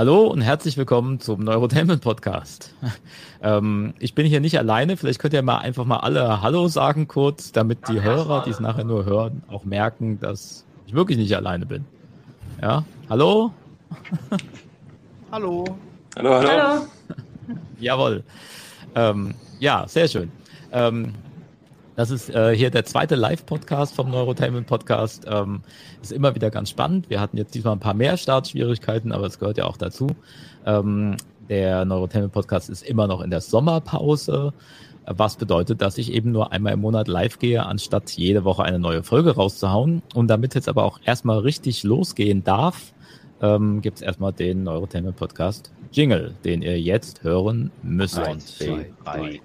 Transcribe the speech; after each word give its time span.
Hallo 0.00 0.28
und 0.28 0.40
herzlich 0.40 0.78
willkommen 0.78 1.20
zum 1.20 1.44
Neurotainment 1.44 2.00
Podcast. 2.00 2.74
Ähm, 3.42 3.92
ich 3.98 4.14
bin 4.14 4.26
hier 4.26 4.40
nicht 4.40 4.58
alleine. 4.58 4.96
Vielleicht 4.96 5.18
könnt 5.18 5.34
ihr 5.34 5.42
mal 5.42 5.58
einfach 5.58 5.84
mal 5.84 5.98
alle 5.98 6.40
Hallo 6.42 6.68
sagen 6.68 7.06
kurz, 7.06 7.52
damit 7.52 7.88
die 7.88 8.02
Hörer, 8.02 8.44
die 8.44 8.50
es 8.50 8.60
nachher 8.60 8.84
nur 8.84 9.04
hören, 9.04 9.42
auch 9.48 9.64
merken, 9.64 10.18
dass 10.20 10.64
ich 10.86 10.94
wirklich 10.94 11.18
nicht 11.18 11.34
alleine 11.36 11.66
bin. 11.66 11.84
Ja, 12.62 12.84
hallo? 13.10 13.52
Hallo. 15.32 15.64
Hallo, 16.16 16.34
hallo. 16.34 16.48
hallo. 16.48 16.86
Jawohl. 17.78 18.24
Ähm, 18.94 19.34
ja, 19.58 19.86
sehr 19.86 20.08
schön. 20.08 20.30
Ähm, 20.72 21.14
das 22.00 22.10
ist 22.10 22.30
äh, 22.30 22.56
hier 22.56 22.70
der 22.70 22.86
zweite 22.86 23.14
Live-Podcast 23.14 23.94
vom 23.94 24.10
Neurotainment 24.10 24.66
Podcast. 24.66 25.26
Ähm, 25.28 25.60
ist 26.00 26.12
immer 26.12 26.34
wieder 26.34 26.50
ganz 26.50 26.70
spannend. 26.70 27.10
Wir 27.10 27.20
hatten 27.20 27.36
jetzt 27.36 27.54
diesmal 27.54 27.74
ein 27.74 27.78
paar 27.78 27.92
mehr 27.92 28.16
Startschwierigkeiten, 28.16 29.12
aber 29.12 29.26
es 29.26 29.38
gehört 29.38 29.58
ja 29.58 29.66
auch 29.66 29.76
dazu. 29.76 30.06
Ähm, 30.64 31.18
der 31.50 31.84
Neurotainment 31.84 32.32
Podcast 32.32 32.70
ist 32.70 32.84
immer 32.84 33.06
noch 33.06 33.20
in 33.20 33.28
der 33.28 33.42
Sommerpause, 33.42 34.54
was 35.04 35.36
bedeutet, 35.36 35.82
dass 35.82 35.98
ich 35.98 36.10
eben 36.10 36.32
nur 36.32 36.52
einmal 36.52 36.72
im 36.72 36.80
Monat 36.80 37.06
live 37.06 37.38
gehe, 37.38 37.66
anstatt 37.66 38.10
jede 38.12 38.44
Woche 38.44 38.62
eine 38.62 38.78
neue 38.78 39.02
Folge 39.02 39.34
rauszuhauen. 39.34 40.00
Und 40.14 40.28
damit 40.28 40.54
jetzt 40.54 40.70
aber 40.70 40.84
auch 40.84 41.00
erstmal 41.04 41.40
richtig 41.40 41.82
losgehen 41.82 42.42
darf, 42.42 42.94
ähm, 43.42 43.82
gibt 43.82 43.98
es 43.98 44.02
erstmal 44.02 44.32
den 44.32 44.62
Neurotainment 44.62 45.16
Podcast 45.16 45.70
Jingle, 45.92 46.34
den 46.46 46.62
ihr 46.62 46.80
jetzt 46.80 47.24
hören 47.24 47.70
müsst. 47.82 48.18
Eins, 48.18 48.56
zwei, 48.56 48.90
drei. 49.04 49.42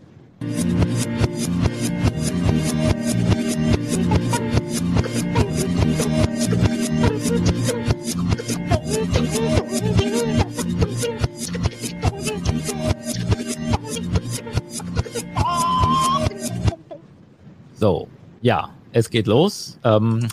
Ja, 18.45 18.69
es 18.91 19.09
geht 19.09 19.25
los. 19.25 19.79
Ähm, 19.83 20.27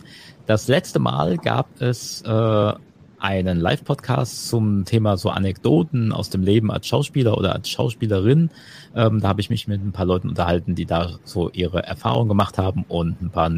das 0.44 0.68
letzte 0.68 0.98
Mal 0.98 1.38
gab 1.38 1.80
es 1.80 2.20
äh, 2.20 2.72
einen 3.18 3.58
Live-Podcast 3.58 4.48
zum 4.48 4.84
Thema 4.84 5.16
so 5.16 5.30
Anekdoten 5.30 6.12
aus 6.12 6.28
dem 6.28 6.42
Leben 6.42 6.70
als 6.70 6.86
Schauspieler 6.86 7.38
oder 7.38 7.54
als 7.54 7.70
Schauspielerin. 7.70 8.50
Ähm, 8.94 9.20
da 9.20 9.28
habe 9.28 9.40
ich 9.40 9.48
mich 9.48 9.66
mit 9.66 9.82
ein 9.82 9.92
paar 9.92 10.04
Leuten 10.04 10.28
unterhalten, 10.28 10.74
die 10.74 10.84
da 10.84 11.12
so 11.24 11.48
ihre 11.52 11.84
Erfahrungen 11.84 12.28
gemacht 12.28 12.58
haben 12.58 12.84
und 12.86 13.22
ein 13.22 13.30
paar 13.30 13.50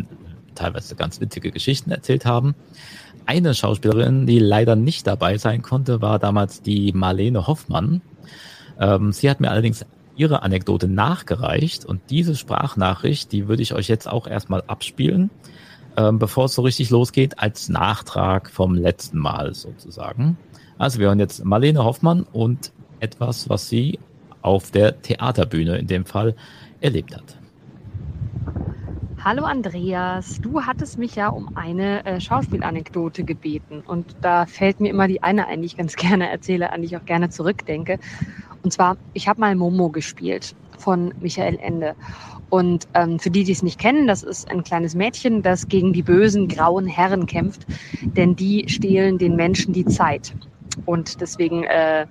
teilweise 0.55 0.95
ganz 0.95 1.21
witzige 1.21 1.51
Geschichten 1.51 1.91
erzählt 1.91 2.25
haben. 2.25 2.55
Eine 3.27 3.55
Schauspielerin, 3.55 4.25
die 4.25 4.39
leider 4.39 4.77
nicht 4.77 5.09
dabei 5.09 5.37
sein 5.37 5.63
konnte, 5.63 6.01
war 6.01 6.21
damals 6.21 6.63
die 6.63 6.93
Marlene 6.93 7.49
Hoffmann. 7.49 8.03
Ähm, 8.79 9.11
sie 9.11 9.29
hat 9.29 9.41
mir 9.41 9.51
allerdings 9.51 9.85
ihre 10.17 10.43
Anekdote 10.43 10.89
nachgereicht 10.89 11.85
und 11.85 12.01
diese 12.11 12.37
Sprachnachricht, 12.37 13.33
die 13.33 13.49
würde 13.49 13.63
ich 13.63 13.75
euch 13.75 13.89
jetzt 13.89 14.09
auch 14.09 14.27
erstmal 14.27 14.63
abspielen 14.67 15.31
ähm, 15.97 16.19
bevor 16.19 16.47
es 16.47 16.55
so 16.55 16.63
richtig 16.63 16.91
losgeht, 16.91 17.39
als 17.39 17.69
Nachtrag 17.69 18.51
vom 18.51 18.75
letzten 18.75 19.19
Mal 19.19 19.55
sozusagen. 19.55 20.37
Also 20.79 20.99
wir 20.99 21.09
hören 21.09 21.21
jetzt 21.21 21.45
Marlene 21.45 21.85
Hoffmann 21.85 22.27
und 22.33 22.73
etwas, 23.01 23.49
was 23.49 23.69
sie 23.69 23.99
auf 24.43 24.71
der 24.71 25.01
Theaterbühne 25.01 25.79
in 25.79 25.87
dem 25.87 26.05
Fall 26.05 26.35
erlebt 26.81 27.17
hat. 27.17 27.39
Hallo 29.23 29.45
Andreas, 29.45 30.39
du 30.43 30.61
hattest 30.63 30.99
mich 30.99 31.15
ja 31.15 31.29
um 31.29 31.57
eine 31.57 32.05
äh, 32.05 32.21
Schauspielanekdote 32.21 33.25
gebeten 33.25 33.83
und 33.87 34.17
da 34.21 34.45
fällt 34.45 34.81
mir 34.81 34.91
immer 34.91 35.09
die 35.09 35.23
eine 35.23 35.47
ein, 35.47 35.63
die 35.63 35.67
ich 35.67 35.77
ganz 35.79 35.97
gerne 35.97 36.29
erzähle, 36.29 36.73
an 36.73 36.83
die 36.83 36.89
ich 36.89 36.97
auch 36.97 37.07
gerne 37.07 37.31
zurückdenke. 37.31 37.99
Und 38.65 38.73
zwar, 38.73 38.97
ich 39.13 39.29
habe 39.29 39.41
mal 39.41 39.55
Momo 39.55 39.91
gespielt 39.91 40.57
von 40.79 41.13
Michael 41.21 41.59
Ende. 41.61 41.95
Und 42.49 42.89
ähm, 42.95 43.19
für 43.19 43.31
die, 43.31 43.45
die 43.45 43.53
es 43.53 43.63
nicht 43.63 43.79
kennen, 43.79 44.07
das 44.07 44.23
ist 44.23 44.51
ein 44.51 44.65
kleines 44.65 44.95
Mädchen, 44.95 45.43
das 45.43 45.69
gegen 45.69 45.93
die 45.93 46.03
bösen 46.03 46.49
grauen 46.49 46.87
Herren 46.87 47.27
kämpft, 47.27 47.67
denn 48.17 48.37
die 48.37 48.69
stehlen 48.69 49.19
den 49.19 49.37
Menschen 49.37 49.75
die 49.75 49.85
Zeit. 49.85 50.35
Und 50.87 51.21
deswegen 51.21 51.65
äh, 51.65 52.07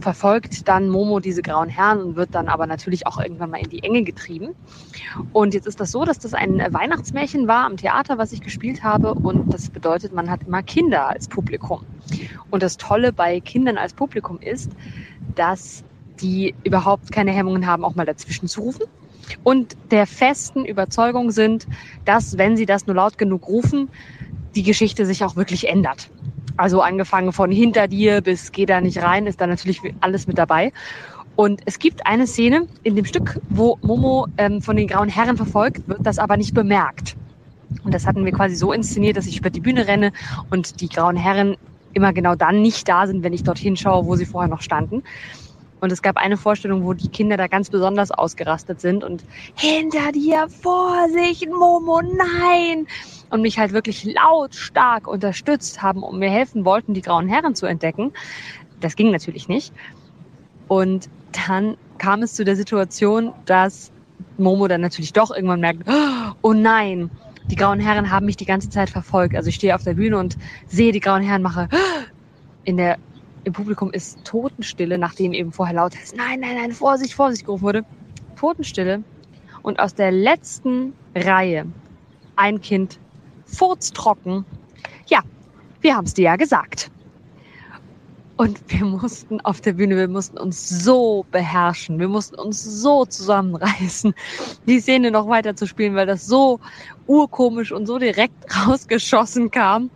verfolgt 0.00 0.68
dann 0.68 0.88
Momo 0.88 1.20
diese 1.20 1.42
grauen 1.42 1.68
Herren 1.68 2.00
und 2.00 2.16
wird 2.16 2.34
dann 2.34 2.48
aber 2.48 2.66
natürlich 2.66 3.06
auch 3.06 3.18
irgendwann 3.18 3.50
mal 3.50 3.60
in 3.60 3.70
die 3.70 3.82
Enge 3.82 4.02
getrieben. 4.02 4.54
Und 5.32 5.54
jetzt 5.54 5.66
ist 5.66 5.80
das 5.80 5.90
so, 5.90 6.04
dass 6.04 6.18
das 6.18 6.34
ein 6.34 6.58
Weihnachtsmärchen 6.58 7.48
war 7.48 7.66
am 7.66 7.76
Theater, 7.76 8.18
was 8.18 8.32
ich 8.32 8.40
gespielt 8.40 8.82
habe. 8.82 9.14
Und 9.14 9.52
das 9.52 9.70
bedeutet, 9.70 10.12
man 10.12 10.30
hat 10.30 10.42
immer 10.46 10.62
Kinder 10.62 11.08
als 11.08 11.28
Publikum. 11.28 11.84
Und 12.50 12.62
das 12.62 12.76
Tolle 12.76 13.12
bei 13.12 13.40
Kindern 13.40 13.78
als 13.78 13.92
Publikum 13.94 14.38
ist, 14.40 14.70
dass 15.34 15.84
die 16.20 16.54
überhaupt 16.64 17.12
keine 17.12 17.30
Hemmungen 17.30 17.66
haben, 17.66 17.84
auch 17.84 17.94
mal 17.94 18.06
dazwischen 18.06 18.48
zu 18.48 18.60
rufen 18.60 18.84
und 19.44 19.76
der 19.90 20.06
festen 20.06 20.64
Überzeugung 20.64 21.30
sind, 21.30 21.66
dass, 22.04 22.38
wenn 22.38 22.56
sie 22.56 22.66
das 22.66 22.86
nur 22.86 22.96
laut 22.96 23.18
genug 23.18 23.48
rufen, 23.48 23.88
die 24.54 24.62
Geschichte 24.62 25.06
sich 25.06 25.24
auch 25.24 25.36
wirklich 25.36 25.68
ändert. 25.68 26.10
Also 26.60 26.82
angefangen 26.82 27.32
von 27.32 27.50
hinter 27.50 27.88
dir 27.88 28.20
bis 28.20 28.52
geh 28.52 28.66
da 28.66 28.82
nicht 28.82 29.02
rein, 29.02 29.26
ist 29.26 29.40
da 29.40 29.46
natürlich 29.46 29.80
alles 30.02 30.26
mit 30.26 30.36
dabei. 30.36 30.74
Und 31.34 31.62
es 31.64 31.78
gibt 31.78 32.06
eine 32.06 32.26
Szene 32.26 32.66
in 32.82 32.96
dem 32.96 33.06
Stück, 33.06 33.40
wo 33.48 33.78
Momo 33.80 34.26
ähm, 34.36 34.60
von 34.60 34.76
den 34.76 34.86
grauen 34.86 35.08
Herren 35.08 35.38
verfolgt 35.38 35.88
wird, 35.88 36.00
das 36.04 36.18
aber 36.18 36.36
nicht 36.36 36.52
bemerkt. 36.52 37.16
Und 37.82 37.94
das 37.94 38.06
hatten 38.06 38.26
wir 38.26 38.32
quasi 38.32 38.56
so 38.56 38.74
inszeniert, 38.74 39.16
dass 39.16 39.26
ich 39.26 39.38
über 39.38 39.48
die 39.48 39.60
Bühne 39.60 39.86
renne 39.86 40.12
und 40.50 40.82
die 40.82 40.90
grauen 40.90 41.16
Herren 41.16 41.56
immer 41.94 42.12
genau 42.12 42.34
dann 42.34 42.60
nicht 42.60 42.86
da 42.86 43.06
sind, 43.06 43.22
wenn 43.22 43.32
ich 43.32 43.42
dorthin 43.42 43.78
schaue, 43.78 44.04
wo 44.04 44.16
sie 44.16 44.26
vorher 44.26 44.50
noch 44.50 44.60
standen. 44.60 45.02
Und 45.80 45.90
es 45.92 46.02
gab 46.02 46.16
eine 46.16 46.36
Vorstellung, 46.36 46.84
wo 46.84 46.92
die 46.92 47.08
Kinder 47.08 47.36
da 47.36 47.46
ganz 47.46 47.70
besonders 47.70 48.10
ausgerastet 48.10 48.80
sind 48.80 49.02
und 49.02 49.24
hinter 49.56 50.12
dir, 50.12 50.46
Vorsicht, 50.48 51.48
Momo, 51.48 52.02
nein! 52.02 52.86
Und 53.30 53.42
mich 53.42 53.58
halt 53.58 53.72
wirklich 53.72 54.04
lautstark 54.04 55.06
unterstützt 55.06 55.80
haben 55.82 56.02
und 56.02 56.18
mir 56.18 56.30
helfen 56.30 56.64
wollten, 56.64 56.94
die 56.94 57.02
grauen 57.02 57.28
Herren 57.28 57.54
zu 57.54 57.66
entdecken. 57.66 58.12
Das 58.80 58.96
ging 58.96 59.10
natürlich 59.10 59.48
nicht. 59.48 59.72
Und 60.68 61.08
dann 61.46 61.76
kam 61.98 62.22
es 62.22 62.34
zu 62.34 62.44
der 62.44 62.56
Situation, 62.56 63.32
dass 63.46 63.90
Momo 64.36 64.68
dann 64.68 64.80
natürlich 64.80 65.12
doch 65.12 65.30
irgendwann 65.30 65.60
merkt, 65.60 65.82
oh 66.42 66.52
nein, 66.52 67.10
die 67.46 67.56
grauen 67.56 67.80
Herren 67.80 68.10
haben 68.10 68.26
mich 68.26 68.36
die 68.36 68.46
ganze 68.46 68.70
Zeit 68.70 68.90
verfolgt. 68.90 69.34
Also 69.34 69.48
ich 69.48 69.56
stehe 69.56 69.74
auf 69.74 69.82
der 69.82 69.94
Bühne 69.94 70.18
und 70.18 70.36
sehe 70.68 70.92
die 70.92 71.00
grauen 71.00 71.22
Herren, 71.22 71.42
mache 71.42 71.68
in 72.64 72.76
der 72.76 72.98
im 73.44 73.52
Publikum 73.52 73.90
ist 73.92 74.24
Totenstille, 74.24 74.98
nachdem 74.98 75.32
eben 75.32 75.52
vorher 75.52 75.74
laut 75.74 75.94
ist, 75.94 76.16
nein, 76.16 76.40
nein, 76.40 76.56
nein, 76.56 76.72
Vorsicht, 76.72 77.14
Vorsicht 77.14 77.44
gerufen 77.44 77.62
wurde. 77.62 77.84
Totenstille. 78.36 79.02
Und 79.62 79.78
aus 79.78 79.94
der 79.94 80.10
letzten 80.10 80.94
Reihe 81.14 81.66
ein 82.36 82.60
Kind 82.60 82.98
furztrocken. 83.44 84.44
Ja, 85.06 85.20
wir 85.80 85.94
haben 85.94 86.06
es 86.06 86.14
dir 86.14 86.24
ja 86.24 86.36
gesagt. 86.36 86.90
Und 88.36 88.58
wir 88.68 88.86
mussten 88.86 89.38
auf 89.42 89.60
der 89.60 89.74
Bühne, 89.74 89.98
wir 89.98 90.08
mussten 90.08 90.38
uns 90.38 90.66
so 90.66 91.26
beherrschen, 91.30 91.98
wir 91.98 92.08
mussten 92.08 92.36
uns 92.36 92.64
so 92.64 93.04
zusammenreißen, 93.04 94.14
die 94.66 94.80
Szene 94.80 95.10
noch 95.10 95.28
weiter 95.28 95.54
zu 95.54 95.66
spielen, 95.66 95.94
weil 95.94 96.06
das 96.06 96.24
so 96.24 96.58
urkomisch 97.06 97.70
und 97.70 97.84
so 97.84 97.98
direkt 97.98 98.46
rausgeschossen 98.66 99.50
kam 99.50 99.90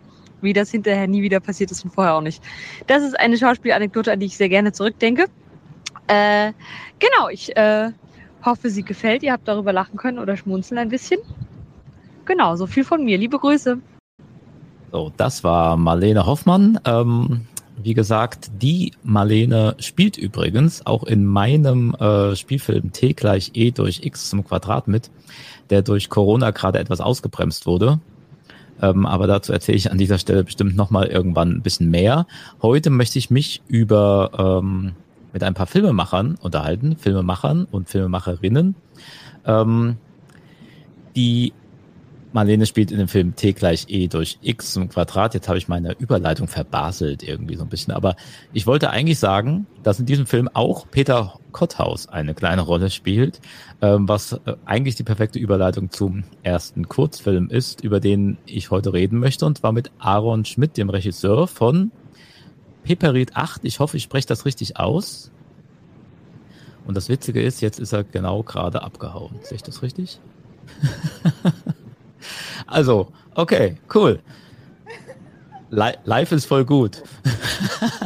wie 0.45 0.53
das 0.53 0.71
hinterher 0.71 1.07
nie 1.07 1.21
wieder 1.21 1.41
passiert 1.41 1.71
ist 1.71 1.83
und 1.83 1.91
vorher 1.91 2.13
auch 2.13 2.21
nicht. 2.21 2.41
Das 2.87 3.03
ist 3.03 3.19
eine 3.19 3.37
Schauspielanekdote, 3.37 4.13
an 4.13 4.19
die 4.19 4.27
ich 4.27 4.37
sehr 4.37 4.49
gerne 4.49 4.71
zurückdenke. 4.71 5.25
Äh, 6.07 6.53
genau, 6.99 7.29
ich 7.29 7.55
äh, 7.57 7.91
hoffe, 8.43 8.69
sie 8.69 8.83
gefällt. 8.83 9.23
Ihr 9.23 9.33
habt 9.33 9.47
darüber 9.47 9.73
lachen 9.73 9.97
können 9.97 10.19
oder 10.19 10.37
schmunzeln 10.37 10.77
ein 10.77 10.89
bisschen. 10.89 11.19
Genau, 12.25 12.55
so 12.55 12.67
viel 12.67 12.83
von 12.83 13.03
mir. 13.03 13.17
Liebe 13.17 13.37
Grüße. 13.37 13.79
So, 14.91 15.11
das 15.17 15.43
war 15.43 15.77
Marlene 15.77 16.25
Hoffmann. 16.25 16.79
Ähm, 16.85 17.47
wie 17.77 17.93
gesagt, 17.93 18.49
die 18.61 18.93
Marlene 19.03 19.75
spielt 19.79 20.17
übrigens 20.17 20.85
auch 20.85 21.03
in 21.03 21.25
meinem 21.25 21.93
äh, 21.95 22.35
Spielfilm 22.35 22.91
T 22.91 23.13
gleich 23.13 23.51
E 23.53 23.71
durch 23.71 24.05
X 24.05 24.29
zum 24.29 24.45
Quadrat 24.45 24.87
mit, 24.87 25.11
der 25.69 25.81
durch 25.81 26.09
Corona 26.09 26.51
gerade 26.51 26.79
etwas 26.79 27.01
ausgebremst 27.01 27.65
wurde. 27.65 27.99
Ähm, 28.81 29.05
aber 29.05 29.27
dazu 29.27 29.53
erzähle 29.53 29.77
ich 29.77 29.91
an 29.91 29.97
dieser 29.97 30.17
Stelle 30.17 30.43
bestimmt 30.43 30.75
nochmal 30.75 31.07
irgendwann 31.07 31.51
ein 31.51 31.61
bisschen 31.61 31.89
mehr. 31.89 32.27
Heute 32.61 32.89
möchte 32.89 33.19
ich 33.19 33.29
mich 33.29 33.61
über 33.67 34.61
ähm, 34.63 34.93
mit 35.33 35.43
ein 35.43 35.53
paar 35.53 35.67
Filmemachern 35.67 36.37
unterhalten, 36.41 36.95
Filmemachern 36.97 37.67
und 37.69 37.89
Filmemacherinnen, 37.89 38.75
ähm, 39.45 39.97
die 41.15 41.53
Marlene 42.35 42.65
spielt 42.65 42.91
in 42.91 42.97
dem 42.97 43.07
Film 43.07 43.35
T 43.35 43.53
gleich 43.53 43.85
E 43.87 44.07
durch 44.07 44.37
X 44.41 44.73
zum 44.73 44.89
Quadrat. 44.89 45.33
Jetzt 45.33 45.47
habe 45.47 45.57
ich 45.57 45.69
meine 45.69 45.93
Überleitung 45.93 46.47
verbaselt 46.47 47.23
irgendwie 47.23 47.55
so 47.55 47.63
ein 47.63 47.69
bisschen. 47.69 47.93
Aber 47.93 48.17
ich 48.51 48.67
wollte 48.67 48.89
eigentlich 48.89 49.19
sagen, 49.19 49.65
dass 49.83 49.99
in 50.01 50.05
diesem 50.05 50.25
Film 50.25 50.49
auch 50.53 50.85
Peter 50.91 51.39
Kotthaus 51.53 52.09
eine 52.09 52.33
kleine 52.33 52.61
Rolle 52.61 52.89
spielt, 52.89 53.39
ähm, 53.81 54.09
was 54.09 54.33
äh, 54.33 54.55
eigentlich 54.65 54.95
die 54.95 55.03
perfekte 55.03 55.39
Überleitung 55.39 55.89
zum 55.91 56.25
ersten 56.43 56.89
Kurzfilm 56.89 57.49
ist, 57.49 57.81
über 57.81 58.01
den 58.01 58.37
ich 58.45 58.69
heute 58.69 58.91
reden 58.91 59.17
möchte. 59.19 59.45
Und 59.45 59.57
zwar 59.57 59.71
mit 59.71 59.89
Aaron 59.99 60.43
Schmidt, 60.43 60.75
dem 60.75 60.89
Regisseur 60.89 61.47
von 61.47 61.91
Peperit 62.83 63.37
8. 63.37 63.61
Ich 63.63 63.79
hoffe, 63.79 63.95
ich 63.95 64.03
spreche 64.03 64.27
das 64.27 64.45
richtig 64.45 64.77
aus. 64.77 65.31
Und 66.85 66.97
das 66.97 67.07
Witzige 67.07 67.41
ist, 67.41 67.61
jetzt 67.61 67.79
ist 67.79 67.93
er 67.93 68.03
genau 68.03 68.43
gerade 68.43 68.83
abgehauen. 68.83 69.39
Sehe 69.41 69.55
ich 69.55 69.63
das 69.63 69.81
richtig? 69.81 70.19
also, 72.67 73.11
okay, 73.35 73.77
cool. 73.93 74.19
Live 75.69 76.31
ist 76.31 76.45
voll 76.45 76.65
gut. 76.65 77.03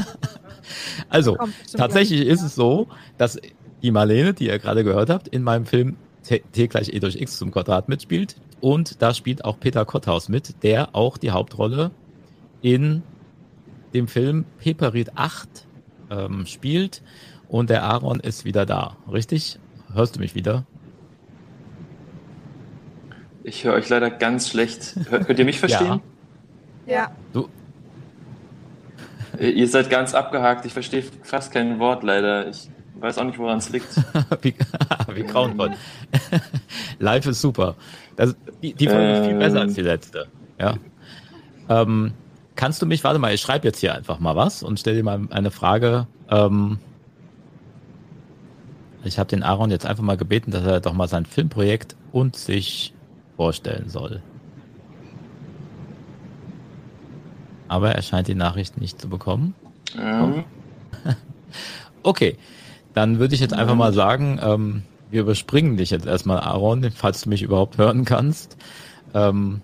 also, 1.10 1.38
tatsächlich 1.76 2.26
ist 2.26 2.42
es 2.42 2.56
so, 2.56 2.88
dass 3.18 3.38
die 3.82 3.92
Marlene, 3.92 4.34
die 4.34 4.48
ihr 4.48 4.60
gerade 4.60 4.84
gehört 4.84 5.10
habt, 5.10 5.28
in 5.28 5.44
meinem 5.44 5.66
Film 5.66 5.98
T, 6.24 6.44
T 6.52 6.68
gleich 6.68 6.90
E 6.90 7.00
durch 7.00 7.16
X 7.16 7.38
zum 7.38 7.52
Quadrat 7.52 7.90
mitspielt. 7.90 8.36
Und 8.62 9.02
da 9.02 9.14
spielt 9.14 9.46
auch 9.46 9.60
Peter 9.60 9.86
Kotthaus 9.86 10.30
mit, 10.30 10.64
der 10.64 10.96
auch 10.96 11.18
die 11.18 11.32
Hauptrolle 11.32 11.92
in 12.62 13.04
dem 13.94 14.08
Film 14.08 14.46
Peperit 14.58 15.12
8 15.16 15.66
ähm, 16.12 16.46
spielt. 16.46 17.02
Und 17.48 17.70
der 17.70 17.84
Aaron 17.84 18.20
ist 18.20 18.46
wieder 18.46 18.66
da. 18.66 18.98
Richtig? 19.12 19.60
Hörst 19.94 20.16
du 20.16 20.20
mich 20.20 20.36
wieder? 20.36 20.66
Ich 23.44 23.64
höre 23.64 23.74
euch 23.74 23.90
leider 23.90 24.10
ganz 24.10 24.50
schlecht. 24.50 24.96
Hört, 25.10 25.26
könnt 25.26 25.40
ihr 25.40 25.46
mich 25.46 25.60
verstehen? 25.60 26.02
Ja. 26.86 26.94
ja. 26.94 27.12
Du. 27.34 27.50
Ihr 29.40 29.68
seid 29.68 29.90
ganz 29.90 30.14
abgehakt. 30.14 30.66
Ich 30.66 30.74
verstehe 30.74 31.04
fast 31.24 31.52
kein 31.52 31.80
Wort 31.80 32.04
leider. 32.04 32.48
Ich 32.50 32.70
weiß 33.00 33.18
auch 33.20 33.24
nicht, 33.24 33.40
woran 33.40 33.60
es 33.60 33.70
liegt. 33.70 33.88
wie, 34.42 34.54
wie 35.14 35.24
grauenvoll. 35.24 35.72
Live 37.00 37.26
ist 37.28 37.42
super. 37.42 37.76
Das, 38.16 38.36
die, 38.62 38.74
die 38.74 38.88
Folge 38.88 39.14
ist 39.14 39.28
viel 39.28 39.38
besser 39.38 39.62
als 39.62 39.74
die 39.74 39.82
ähm. 39.82 39.88
letzte. 39.88 40.28
Ja. 40.60 40.76
Ähm, 41.70 42.14
kannst 42.56 42.82
du 42.82 42.86
mich, 42.86 43.04
warte 43.04 43.20
mal, 43.20 43.34
ich 43.34 43.42
schreibe 43.42 43.68
jetzt 43.68 43.80
hier 43.80 43.96
einfach 43.96 44.20
mal 44.20 44.36
was 44.36 44.64
und 44.64 44.80
stell 44.80 44.96
dir 44.96 45.04
mal 45.04 45.22
eine 45.30 45.52
Frage. 45.52 46.08
Ähm, 46.30 46.80
ich 49.06 49.18
habe 49.18 49.30
den 49.30 49.44
Aaron 49.44 49.72
jetzt 49.72 49.86
einfach 49.86 50.04
mal 50.04 50.18
gebeten, 50.18 50.52
dass 50.52 50.66
er 50.66 50.82
doch 50.82 50.94
mal 50.94 51.08
sein 51.08 51.26
Filmprojekt 51.26 51.96
und 52.12 52.36
sich 52.36 52.94
vorstellen 53.40 53.88
soll. 53.88 54.22
Aber 57.70 57.96
er 57.96 58.02
scheint 58.02 58.28
die 58.28 58.36
Nachricht 58.36 58.82
nicht 58.82 59.00
zu 59.00 59.08
bekommen. 59.08 59.56
Ähm. 59.98 60.44
Okay, 62.02 62.38
dann 62.94 63.20
würde 63.20 63.36
ich 63.36 63.42
jetzt 63.42 63.54
einfach 63.54 63.76
mal 63.76 63.92
sagen, 63.92 64.40
ähm, 64.42 64.84
wir 65.12 65.20
überspringen 65.22 65.76
dich 65.76 65.90
jetzt 65.90 66.06
erstmal, 66.06 66.40
Aaron, 66.40 66.90
falls 66.96 67.22
du 67.22 67.30
mich 67.30 67.42
überhaupt 67.42 67.78
hören 67.78 68.06
kannst. 68.06 68.56
Ähm, 69.14 69.62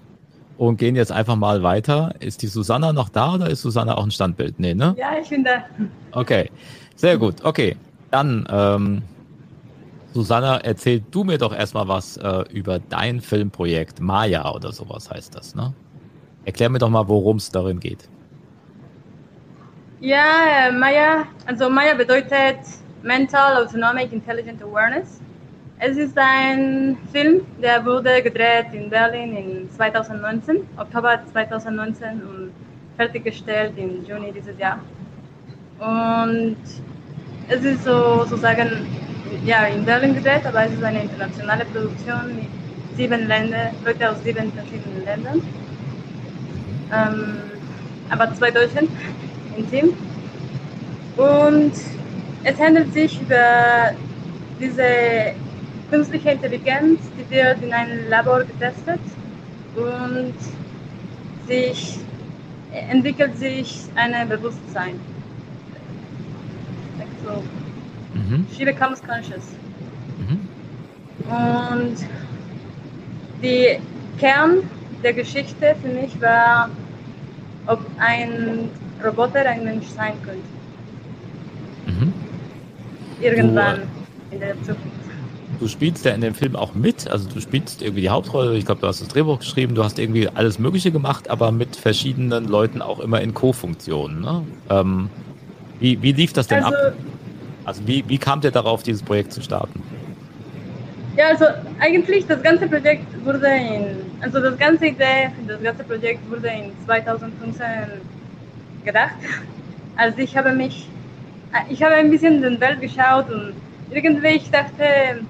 und 0.58 0.78
gehen 0.78 0.98
jetzt 0.98 1.14
einfach 1.14 1.38
mal 1.38 1.64
weiter. 1.64 2.16
Ist 2.20 2.42
die 2.42 2.48
Susanna 2.48 2.92
noch 2.92 3.08
da 3.08 3.36
oder 3.36 3.50
ist 3.50 3.62
Susanna 3.62 3.98
auch 3.98 4.04
ein 4.04 4.12
Standbild? 4.12 4.60
Nee, 4.60 4.74
ne? 4.74 4.96
Ja, 4.98 5.12
ich 5.22 5.30
bin 5.30 5.46
da. 5.46 5.64
Okay, 6.12 6.52
sehr 6.96 7.18
gut. 7.18 7.36
Okay, 7.46 7.78
dann 8.12 8.46
ähm, 8.50 9.02
Susanna, 10.16 10.62
erzähl 10.64 11.04
du 11.12 11.26
mir 11.26 11.38
doch 11.38 11.54
erstmal 11.54 11.90
was 11.90 12.16
äh, 12.16 12.46
über 12.50 12.80
dein 12.80 13.20
Filmprojekt 13.20 14.00
Maya 14.00 14.50
oder 14.50 14.72
sowas 14.72 15.12
heißt 15.12 15.36
das, 15.36 15.56
ne? 15.56 15.74
Erklär 16.46 16.70
mir 16.70 16.80
doch 16.80 16.90
mal, 16.90 17.06
worum 17.10 17.36
es 17.36 17.52
darin 17.52 17.82
geht. 17.82 18.08
Ja, 20.00 20.70
äh, 20.70 20.72
Maya, 20.72 21.26
also 21.46 21.70
Maya 21.70 21.96
bedeutet 21.96 22.60
Mental 23.04 23.62
Autonomic 23.62 24.14
Intelligent 24.14 24.64
Awareness. 24.64 25.20
Es 25.80 25.98
ist 25.98 26.18
ein 26.18 26.98
Film, 27.12 27.42
der 27.62 27.86
wurde 27.86 28.24
gedreht 28.24 28.68
in 28.72 28.90
Berlin 28.90 29.36
in 29.36 29.70
2019, 29.70 30.66
Oktober 30.78 31.20
2019 31.34 32.22
und 32.24 32.52
fertiggestellt 32.96 33.74
im 33.76 34.06
Juni 34.06 34.32
dieses 34.32 34.58
Jahr. 34.58 34.80
Und 35.78 36.56
es 37.50 37.66
ist 37.66 37.84
so, 37.84 38.24
sozusagen 38.24 38.88
ja, 39.46 39.66
in 39.66 39.86
Berlin 39.86 40.16
gedreht, 40.16 40.46
aber 40.46 40.66
es 40.66 40.74
ist 40.74 40.84
eine 40.84 41.04
internationale 41.04 41.66
Produktion 41.66 42.36
mit 42.36 42.48
sieben 42.96 43.28
Ländern, 43.28 43.70
Leute 43.84 44.10
aus 44.10 44.18
sieben 44.24 44.52
verschiedenen 44.54 45.04
Ländern. 45.06 45.42
Ähm, 46.94 47.38
aber 48.10 48.34
zwei 48.36 48.52
Deutschen 48.52 48.88
im 49.58 49.70
Team. 49.70 49.94
Und 51.18 51.74
es 52.44 52.60
handelt 52.60 52.94
sich 52.94 53.22
über 53.22 53.92
diese 54.60 55.34
künstliche 55.90 56.32
Intelligenz, 56.32 57.00
die 57.18 57.36
wird 57.36 57.62
in 57.62 57.74
einem 57.74 58.10
Labor 58.10 58.44
getestet 58.44 59.00
und 59.76 60.34
sich 61.48 62.00
entwickelt 62.72 63.38
sich 63.38 63.86
ein 63.96 64.28
Bewusstsein. 64.28 65.00
So. 67.26 67.44
Mhm. 68.16 68.46
She 68.58 68.66
becomes 68.66 69.02
conscious. 69.02 69.44
Mhm. 70.18 70.40
Und 71.30 71.98
die 73.44 73.80
Kern 74.18 74.64
der 75.04 75.14
Geschichte 75.14 75.76
für 75.82 75.90
mich 75.90 76.20
war, 76.22 76.70
ob 77.68 77.80
ein 78.00 78.70
Roboter 79.04 79.46
ein 79.46 79.64
Mensch 79.64 79.88
sein 79.88 80.14
könnte. 80.24 80.42
Mhm. 81.88 82.14
Irgendwann 83.22 83.82
du, 84.30 84.36
in 84.36 84.40
der 84.40 84.56
Zukunft. 84.62 84.82
Du 85.60 85.68
spielst 85.68 86.06
ja 86.06 86.12
in 86.12 86.22
dem 86.22 86.34
Film 86.34 86.56
auch 86.56 86.74
mit, 86.74 87.10
also 87.10 87.30
du 87.30 87.40
spielst 87.40 87.82
irgendwie 87.82 88.02
die 88.02 88.10
Hauptrolle, 88.10 88.58
ich 88.58 88.66
glaube, 88.66 88.82
du 88.82 88.88
hast 88.88 89.02
das 89.02 89.08
Drehbuch 89.08 89.40
geschrieben, 89.40 89.76
du 89.76 89.84
hast 89.84 90.00
irgendwie 90.00 90.28
alles 90.30 90.60
Mögliche 90.60 90.92
gemacht, 90.92 91.30
aber 91.30 91.52
mit 91.52 91.76
verschiedenen 91.76 92.48
Leuten 92.48 92.82
auch 92.82 93.00
immer 93.00 93.22
in 93.22 93.34
Co-Funktionen. 93.34 94.22
Ne? 94.22 94.44
Ähm, 94.70 95.10
wie, 95.80 96.02
wie 96.02 96.12
lief 96.12 96.34
das 96.34 96.48
denn 96.48 96.64
also, 96.64 96.78
ab? 96.78 96.94
Also 97.66 97.86
wie, 97.88 98.04
wie 98.08 98.18
kam 98.18 98.42
der 98.42 98.52
darauf, 98.52 98.84
dieses 98.84 99.02
Projekt 99.02 99.34
zu 99.34 99.42
starten? 99.42 99.82
Ja, 101.18 101.30
also 101.30 101.46
eigentlich 101.80 102.28
das 102.28 102.42
ganze 102.44 102.68
Projekt 102.68 103.06
wurde 103.26 103.48
in, 103.48 103.98
also 104.22 104.40
das 104.40 104.58
ganze 104.58 104.88
Idee 104.88 105.32
das 105.48 105.62
ganze 105.62 105.84
Projekt 105.84 106.30
wurde 106.30 106.48
in 106.48 106.72
2015 106.86 107.66
gedacht. 108.84 109.16
Also 109.96 110.20
ich 110.20 110.36
habe 110.36 110.52
mich, 110.52 110.88
ich 111.70 111.82
habe 111.82 111.96
ein 111.96 112.12
bisschen 112.12 112.36
in 112.36 112.42
den 112.42 112.62
Welt 112.62 112.82
geschaut 112.82 113.30
und 113.30 113.54
irgendwie 113.90 114.28
ich 114.28 114.52
dachte, 114.52 115.22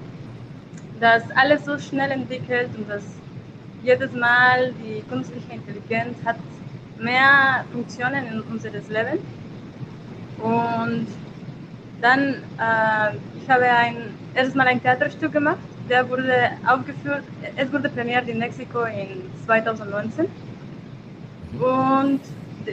dass 1.00 1.22
alles 1.36 1.64
so 1.64 1.78
schnell 1.78 2.10
entwickelt 2.10 2.70
und 2.76 2.88
dass 2.88 3.04
jedes 3.82 4.12
Mal 4.12 4.72
die 4.82 5.02
künstliche 5.08 5.52
Intelligenz 5.52 6.16
hat 6.24 6.36
mehr 6.98 7.64
Funktionen 7.72 8.26
in 8.26 8.40
unseres 8.40 8.88
Leben 8.88 9.20
und 10.42 11.06
dann, 12.00 12.34
äh, 12.58 13.16
ich 13.40 13.48
habe 13.48 13.64
ein, 13.64 13.96
erstmal 14.34 14.68
ein 14.68 14.82
Theaterstück 14.82 15.32
gemacht, 15.32 15.58
der 15.88 16.08
wurde 16.08 16.50
aufgeführt, 16.66 17.24
es 17.56 17.72
wurde 17.72 17.88
premiert 17.88 18.28
in 18.28 18.38
Mexiko 18.38 18.84
in 18.84 19.22
2019. 19.44 20.26
Und 21.60 22.20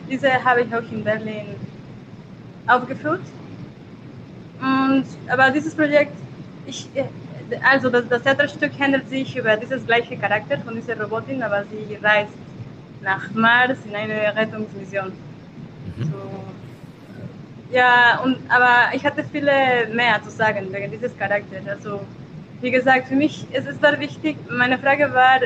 diese 0.10 0.44
habe 0.44 0.62
ich 0.62 0.76
auch 0.76 0.92
in 0.92 1.04
Berlin 1.04 1.56
aufgeführt. 2.68 3.22
Und, 4.60 5.06
aber 5.30 5.52
dieses 5.52 5.76
Projekt, 5.76 6.14
ich, 6.66 6.90
also 7.64 7.90
das, 7.90 8.08
das 8.08 8.24
Theaterstück 8.24 8.72
handelt 8.80 9.10
sich 9.10 9.36
über 9.36 9.56
dieses 9.58 9.86
gleiche 9.86 10.18
Charakter 10.18 10.58
von 10.60 10.76
dieser 10.76 11.00
Robotin, 11.02 11.44
aber 11.44 11.64
sie 11.66 11.96
reist 12.02 12.34
nach 13.02 13.30
Mars 13.34 13.78
in 13.88 13.96
eine 13.96 14.36
Rettungsmission. 14.36 15.12
Mhm. 15.98 16.04
So, 16.04 16.33
ja, 17.74 18.22
und, 18.24 18.38
aber 18.50 18.96
ich 18.96 19.04
hatte 19.04 19.24
viele 19.32 19.88
mehr 19.94 20.22
zu 20.24 20.30
sagen 20.30 20.72
wegen 20.72 20.92
dieses 20.92 21.18
Charakters. 21.18 21.68
Also, 21.68 22.02
wie 22.62 22.72
gesagt, 22.72 23.08
für 23.08 23.16
mich 23.16 23.46
ist 23.52 23.68
es 23.68 23.82
war 23.82 24.00
wichtig. 24.00 24.38
Meine 24.50 24.78
Frage 24.78 25.14
war, 25.14 25.40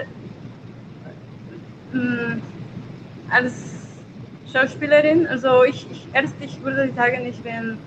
mh, 1.93 2.01
hm, 2.01 2.41
als 3.29 3.53
Schauspielerin, 4.51 5.27
also 5.27 5.63
ich, 5.63 5.88
ich 5.91 6.07
erst, 6.13 6.36
ich 6.41 6.62
würde 6.63 6.91
sagen, 6.96 7.25
ich 7.25 7.41
bin 7.41 7.77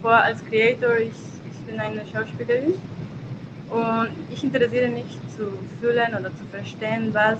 vor 0.00 0.14
als 0.14 0.44
Creator, 0.44 0.96
ich, 0.98 1.12
ich 1.50 1.58
bin 1.66 1.78
eine 1.80 2.02
Schauspielerin 2.12 2.74
und 3.70 4.10
ich 4.30 4.42
interessiere 4.42 4.88
mich 4.88 5.18
zu 5.36 5.52
fühlen 5.80 6.14
oder 6.18 6.30
zu 6.36 6.44
verstehen, 6.50 7.12
was 7.12 7.38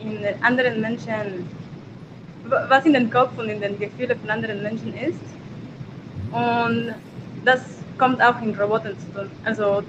in 0.00 0.18
anderen 0.42 0.80
Menschen, 0.80 1.48
was 2.48 2.84
in 2.84 2.92
den 2.92 3.10
Kopf 3.10 3.30
und 3.38 3.48
in 3.48 3.60
den 3.60 3.78
Gefühlen 3.78 4.18
von 4.20 4.30
anderen 4.30 4.62
Menschen 4.62 4.94
ist. 4.94 5.33
Und 6.34 6.94
das 7.44 7.60
kommt 7.96 8.20
auch 8.20 8.42
in 8.42 8.54
Robotern 8.56 8.98
zu 8.98 9.06
tun. 9.12 9.30
Also, 9.44 9.84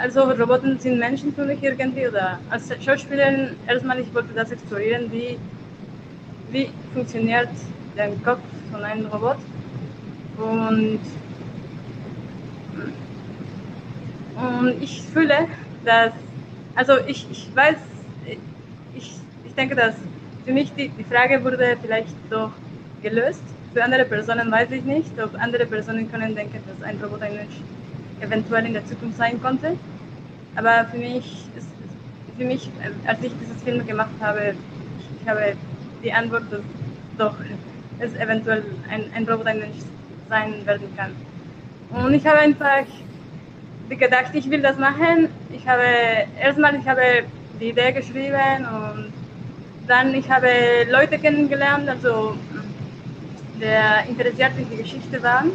also 0.00 0.22
Roboter 0.22 0.78
sind 0.78 1.00
Menschen 1.00 1.34
für 1.34 1.44
mich 1.44 1.60
irgendwie 1.62 2.06
oder 2.06 2.38
als 2.48 2.70
Schauspielerin 2.84 3.56
erstmal 3.66 3.98
ich 3.98 4.14
wollte 4.14 4.32
das 4.34 4.52
explorieren, 4.52 5.10
wie, 5.10 5.36
wie 6.50 6.70
funktioniert 6.94 7.48
der 7.96 8.10
Kopf 8.24 8.40
von 8.70 8.84
einem 8.84 9.06
Robot 9.06 9.38
und, 10.36 11.00
und 14.36 14.82
ich 14.82 15.02
fühle, 15.02 15.48
dass, 15.84 16.12
also 16.76 16.92
ich, 17.08 17.26
ich 17.32 17.50
weiß, 17.54 17.76
ich, 18.94 19.16
ich 19.44 19.54
denke, 19.54 19.74
dass 19.74 19.96
für 20.44 20.52
mich 20.52 20.72
die, 20.74 20.88
die 20.90 21.04
Frage 21.04 21.42
wurde 21.42 21.76
vielleicht 21.82 22.14
doch 22.30 22.52
gelöst 23.02 23.42
für 23.72 23.84
andere 23.84 24.04
Personen 24.04 24.50
weiß 24.50 24.70
ich 24.70 24.84
nicht, 24.84 25.12
ob 25.22 25.34
andere 25.40 25.66
Personen 25.66 26.10
können 26.10 26.34
denken, 26.34 26.60
dass 26.66 26.88
ein 26.88 26.98
Roboter 27.02 27.26
ein 27.26 27.36
Mensch 27.36 27.56
eventuell 28.20 28.66
in 28.66 28.72
der 28.72 28.84
Zukunft 28.86 29.18
sein 29.18 29.40
konnte. 29.40 29.76
Aber 30.56 30.86
für 30.90 30.98
mich, 30.98 31.46
ist, 31.56 31.68
für 32.36 32.44
mich 32.44 32.70
als 33.06 33.22
ich 33.22 33.32
dieses 33.40 33.62
Film 33.62 33.86
gemacht 33.86 34.14
habe, 34.20 34.54
ich 35.20 35.28
habe 35.28 35.54
die 36.02 36.12
Antwort, 36.12 36.44
dass 36.50 36.60
doch 37.18 37.34
es 37.98 38.14
eventuell 38.14 38.64
ein, 38.90 39.04
ein 39.14 39.28
Roboter 39.28 39.50
ein 39.50 39.60
Mensch 39.60 39.78
sein 40.28 40.54
werden 40.64 40.88
kann. 40.96 41.12
Und 41.90 42.14
ich 42.14 42.26
habe 42.26 42.38
einfach 42.38 42.84
gedacht, 43.88 44.30
ich 44.34 44.50
will 44.50 44.62
das 44.62 44.78
machen. 44.78 45.28
Ich 45.50 45.66
habe 45.66 45.82
erstmal 46.40 46.74
ich 46.76 46.86
habe 46.86 47.24
die 47.60 47.70
Idee 47.70 47.92
geschrieben 47.92 48.66
und 48.66 49.12
dann 49.86 50.14
ich 50.14 50.28
habe 50.30 50.48
Leute 50.90 51.18
kennengelernt, 51.18 51.88
also 51.88 52.36
der 53.60 54.06
interessiert 54.08 54.52
in 54.58 54.68
die 54.70 54.76
Geschichte 54.76 55.22
waren 55.22 55.50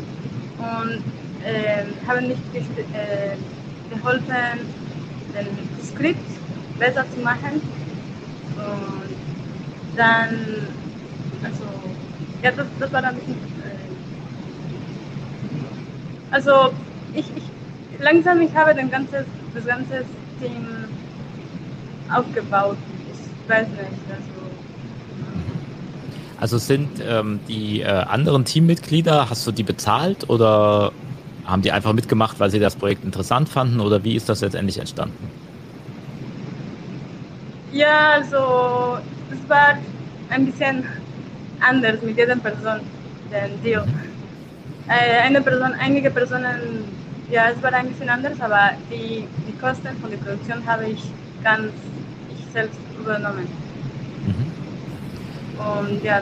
und 0.57 1.03
äh, 1.43 1.83
haben 2.07 2.27
mich 2.27 2.37
äh, 2.55 3.35
geholfen, 3.93 4.59
den 5.33 5.83
Skript 5.83 6.19
besser 6.79 7.05
zu 7.11 7.19
machen. 7.21 7.61
Und 8.55 9.15
dann, 9.95 10.67
also, 11.43 11.63
ja, 12.41 12.51
das, 12.51 12.67
das 12.79 12.93
war 12.93 13.01
dann 13.01 13.15
ein 13.15 13.19
bisschen. 13.19 13.35
Äh, 13.35 13.93
also, 16.31 16.73
ich, 17.13 17.25
ich, 17.35 17.43
langsam, 17.99 18.41
ich 18.41 18.53
habe 18.55 18.73
den 18.73 18.89
ganzes, 18.89 19.25
das 19.53 19.65
ganze 19.65 20.03
Team 20.41 20.67
aufgebaut. 22.09 22.77
Ich 23.11 23.49
weiß 23.49 23.67
nicht, 23.67 23.81
also. 24.09 24.32
Also 26.37 26.57
sind 26.57 26.89
ähm, 27.05 27.39
die 27.47 27.81
äh, 27.81 27.85
anderen 27.85 28.45
Teammitglieder, 28.45 29.29
hast 29.29 29.45
du 29.45 29.51
die 29.51 29.63
bezahlt 29.63 30.29
oder 30.29 30.91
haben 31.45 31.61
die 31.61 31.71
einfach 31.71 31.93
mitgemacht, 31.93 32.39
weil 32.39 32.49
sie 32.49 32.59
das 32.59 32.75
Projekt 32.75 33.03
interessant 33.03 33.49
fanden 33.49 33.79
oder 33.79 34.03
wie 34.03 34.15
ist 34.15 34.29
das 34.29 34.41
letztendlich 34.41 34.77
entstanden? 34.79 35.29
Ja, 37.71 38.13
also 38.13 38.99
es 39.31 39.49
war 39.49 39.77
ein 40.29 40.45
bisschen 40.45 40.83
anders 41.59 42.01
mit 42.01 42.17
jeder 42.17 42.35
Person, 42.35 42.79
den 43.31 43.63
Deal. 43.63 43.85
Äh, 44.87 45.21
eine 45.23 45.41
Person, 45.41 45.73
einige 45.79 46.11
Personen, 46.11 46.85
ja, 47.31 47.49
es 47.49 47.63
war 47.63 47.73
ein 47.73 47.87
bisschen 47.87 48.09
anders, 48.09 48.39
aber 48.39 48.71
die, 48.91 49.27
die 49.47 49.57
Kosten 49.59 49.95
von 50.01 50.11
der 50.11 50.17
Produktion 50.17 50.65
habe 50.65 50.85
ich 50.85 51.01
ganz 51.43 51.71
ich 52.29 52.53
selbst 52.53 52.79
übernommen. 52.99 53.47
Mhm. 54.25 54.62
Und 55.57 56.03
ja, 56.03 56.21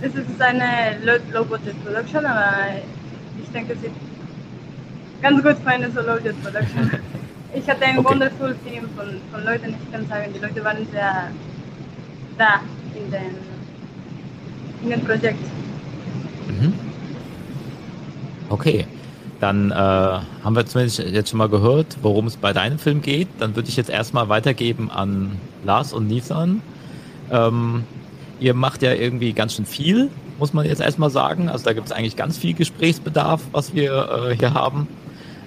es 0.00 0.14
ist 0.14 0.40
eine 0.40 0.98
Low-Budget-Production, 1.32 2.26
aber 2.26 2.54
ich 3.42 3.50
denke, 3.50 3.74
ist 3.74 3.84
ganz 5.20 5.42
gut 5.42 5.56
für 5.58 5.70
eine 5.70 5.90
Solo-Jet-Production. 5.90 6.90
Ich 7.54 7.68
hatte 7.68 7.84
ein 7.84 7.98
okay. 7.98 8.08
wonderful 8.08 8.56
Team 8.64 8.88
von, 8.96 9.08
von 9.30 9.44
Leuten, 9.44 9.74
ich 9.74 9.92
kann 9.92 10.08
sagen, 10.08 10.32
die 10.34 10.38
Leute 10.38 10.64
waren 10.64 10.86
sehr 10.90 11.28
da 12.38 12.60
in 12.96 13.10
dem, 13.10 13.36
in 14.82 14.88
dem 14.88 15.04
Projekt. 15.04 15.44
Mhm. 16.48 16.72
Okay, 18.48 18.86
dann 19.40 19.70
äh, 19.70 19.74
haben 19.74 20.56
wir 20.56 20.64
zumindest 20.64 21.00
jetzt 21.00 21.28
schon 21.28 21.38
mal 21.38 21.48
gehört, 21.50 21.98
worum 22.00 22.26
es 22.26 22.38
bei 22.38 22.54
deinem 22.54 22.78
Film 22.78 23.02
geht. 23.02 23.28
Dann 23.38 23.54
würde 23.54 23.68
ich 23.68 23.76
jetzt 23.76 23.90
erstmal 23.90 24.30
weitergeben 24.30 24.90
an 24.90 25.32
Lars 25.62 25.92
und 25.92 26.06
Nisan. 26.06 26.62
Ähm, 27.30 27.84
ihr 28.42 28.54
macht 28.54 28.82
ja 28.82 28.92
irgendwie 28.92 29.32
ganz 29.32 29.54
schön 29.54 29.64
viel, 29.64 30.10
muss 30.38 30.52
man 30.52 30.66
jetzt 30.66 30.80
erstmal 30.80 31.10
sagen. 31.10 31.48
Also 31.48 31.64
da 31.64 31.72
gibt 31.72 31.86
es 31.86 31.92
eigentlich 31.92 32.16
ganz 32.16 32.36
viel 32.36 32.54
Gesprächsbedarf, 32.54 33.40
was 33.52 33.74
wir 33.74 34.30
äh, 34.30 34.36
hier 34.36 34.52
haben. 34.54 34.88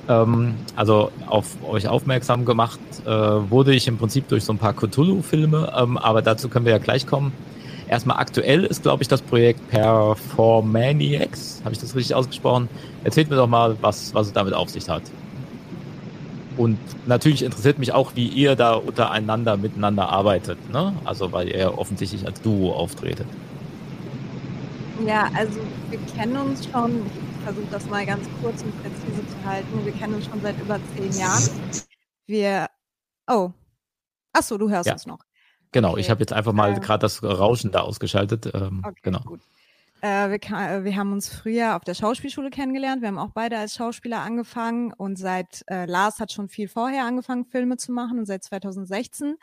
Ähm, 0.08 0.56
also 0.76 1.12
auf 1.28 1.58
euch 1.68 1.88
aufmerksam 1.88 2.46
gemacht 2.46 2.80
äh, 3.06 3.10
wurde 3.10 3.74
ich 3.74 3.88
im 3.88 3.98
Prinzip 3.98 4.28
durch 4.30 4.44
so 4.46 4.54
ein 4.54 4.58
paar 4.58 4.74
Cthulhu-Filme, 4.74 5.74
ähm, 5.78 5.98
aber 5.98 6.22
dazu 6.22 6.48
können 6.48 6.66
wir 6.66 6.72
ja 6.72 6.78
gleich 6.78 7.06
kommen. 7.06 7.34
Erstmal 7.88 8.18
aktuell 8.18 8.64
ist, 8.64 8.82
glaube 8.82 9.04
ich, 9.04 9.08
das 9.08 9.22
Projekt 9.22 9.70
Performaniacs. 9.70 11.62
Habe 11.64 11.76
ich 11.76 11.80
das 11.80 11.96
richtig 11.96 12.16
ausgesprochen? 12.16 12.68
Erzählt 13.04 13.30
mir 13.30 13.36
doch 13.36 13.48
mal, 13.48 13.76
was, 13.82 14.14
was 14.14 14.28
es 14.28 14.34
damit 14.34 14.54
auf 14.54 14.70
sich 14.70 14.90
hat. 14.90 15.04
Und 16.58 16.78
natürlich 17.08 17.44
interessiert 17.44 17.80
mich 17.80 17.92
auch, 17.92 18.16
wie 18.16 18.28
ihr 18.28 18.56
da 18.56 18.76
untereinander 18.76 19.58
miteinander 19.58 20.10
arbeitet, 20.10 20.58
ne? 20.72 20.94
Also 21.04 21.32
weil 21.32 21.50
ihr 21.50 21.78
offensichtlich 21.78 22.26
als 22.26 22.42
Duo 22.42 22.74
auftretet. 22.74 23.28
Ja, 25.06 25.30
also 25.36 25.60
wir 25.90 26.00
kennen 26.16 26.38
uns 26.38 26.66
schon, 26.66 27.06
versuche 27.44 27.68
das 27.72 27.86
mal 27.90 28.06
ganz 28.06 28.26
kurz 28.42 28.64
und 28.64 28.72
präzise 28.82 29.28
zu 29.28 29.46
halten. 29.46 29.86
Wir 29.86 29.92
kennen 29.92 30.16
uns 30.16 30.26
schon 30.26 30.42
seit 30.42 30.60
über 30.60 30.80
zehn 30.96 31.12
Jahren. 31.20 31.50
Wir, 32.28 32.68
oh, 33.30 33.52
ach 34.32 34.44
so, 34.44 34.58
du 34.58 34.70
hörst 34.70 34.88
ja. 34.88 34.94
uns 34.94 35.06
noch. 35.06 35.20
Genau, 35.72 35.92
okay. 35.92 36.00
ich 36.00 36.10
habe 36.10 36.22
jetzt 36.22 36.32
einfach 36.32 36.54
mal 36.54 36.74
ähm, 36.74 36.80
gerade 36.80 37.02
das 37.02 37.22
Rauschen 37.22 37.72
da 37.72 37.82
ausgeschaltet. 37.82 38.50
Ähm, 38.54 38.82
okay, 38.86 39.00
genau. 39.04 39.20
Gut. 39.20 39.42
Äh, 40.06 40.30
wir, 40.30 40.36
äh, 40.36 40.84
wir, 40.84 40.96
haben 40.98 41.14
uns 41.14 41.30
früher 41.30 41.76
auf 41.76 41.84
der 41.84 41.96
Schauspielschule 41.96 42.52
kennengelernt. 42.52 43.02
Wir 43.02 43.08
haben 43.08 43.18
auch 43.18 43.32
beide 43.34 43.58
als 43.58 43.74
Schauspieler 43.74 44.22
angefangen 44.22 44.94
und 44.94 45.18
seit 45.18 45.64
äh, 45.68 45.86
Lars 45.86 46.20
hat 46.20 46.32
schon 46.32 46.48
viel 46.48 46.68
vorher 46.68 47.06
angefangen, 47.06 47.46
Filme 47.46 47.78
zu 47.78 47.92
machen 47.92 48.20
und 48.20 48.28
seit 48.28 48.44
2016 48.44 49.36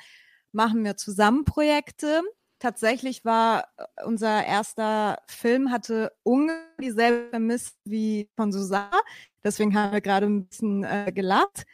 machen 0.53 0.85
wir 0.85 0.97
zusammen 0.97 1.45
Projekte 1.45 2.23
tatsächlich 2.61 3.25
war 3.25 3.65
äh, 3.77 4.05
unser 4.05 4.47
erster 4.47 5.19
Film, 5.27 5.73
hatte 5.73 6.13
ungefähr 6.23 6.63
dieselbe 6.81 7.31
Prämisse 7.31 7.73
wie 7.85 8.31
von 8.37 8.53
Susanna. 8.53 9.01
Deswegen 9.43 9.75
haben 9.75 9.93
wir 9.93 10.01
gerade 10.01 10.27
ein 10.27 10.47
bisschen 10.47 10.85
äh, 10.85 11.11
gelacht. 11.13 11.65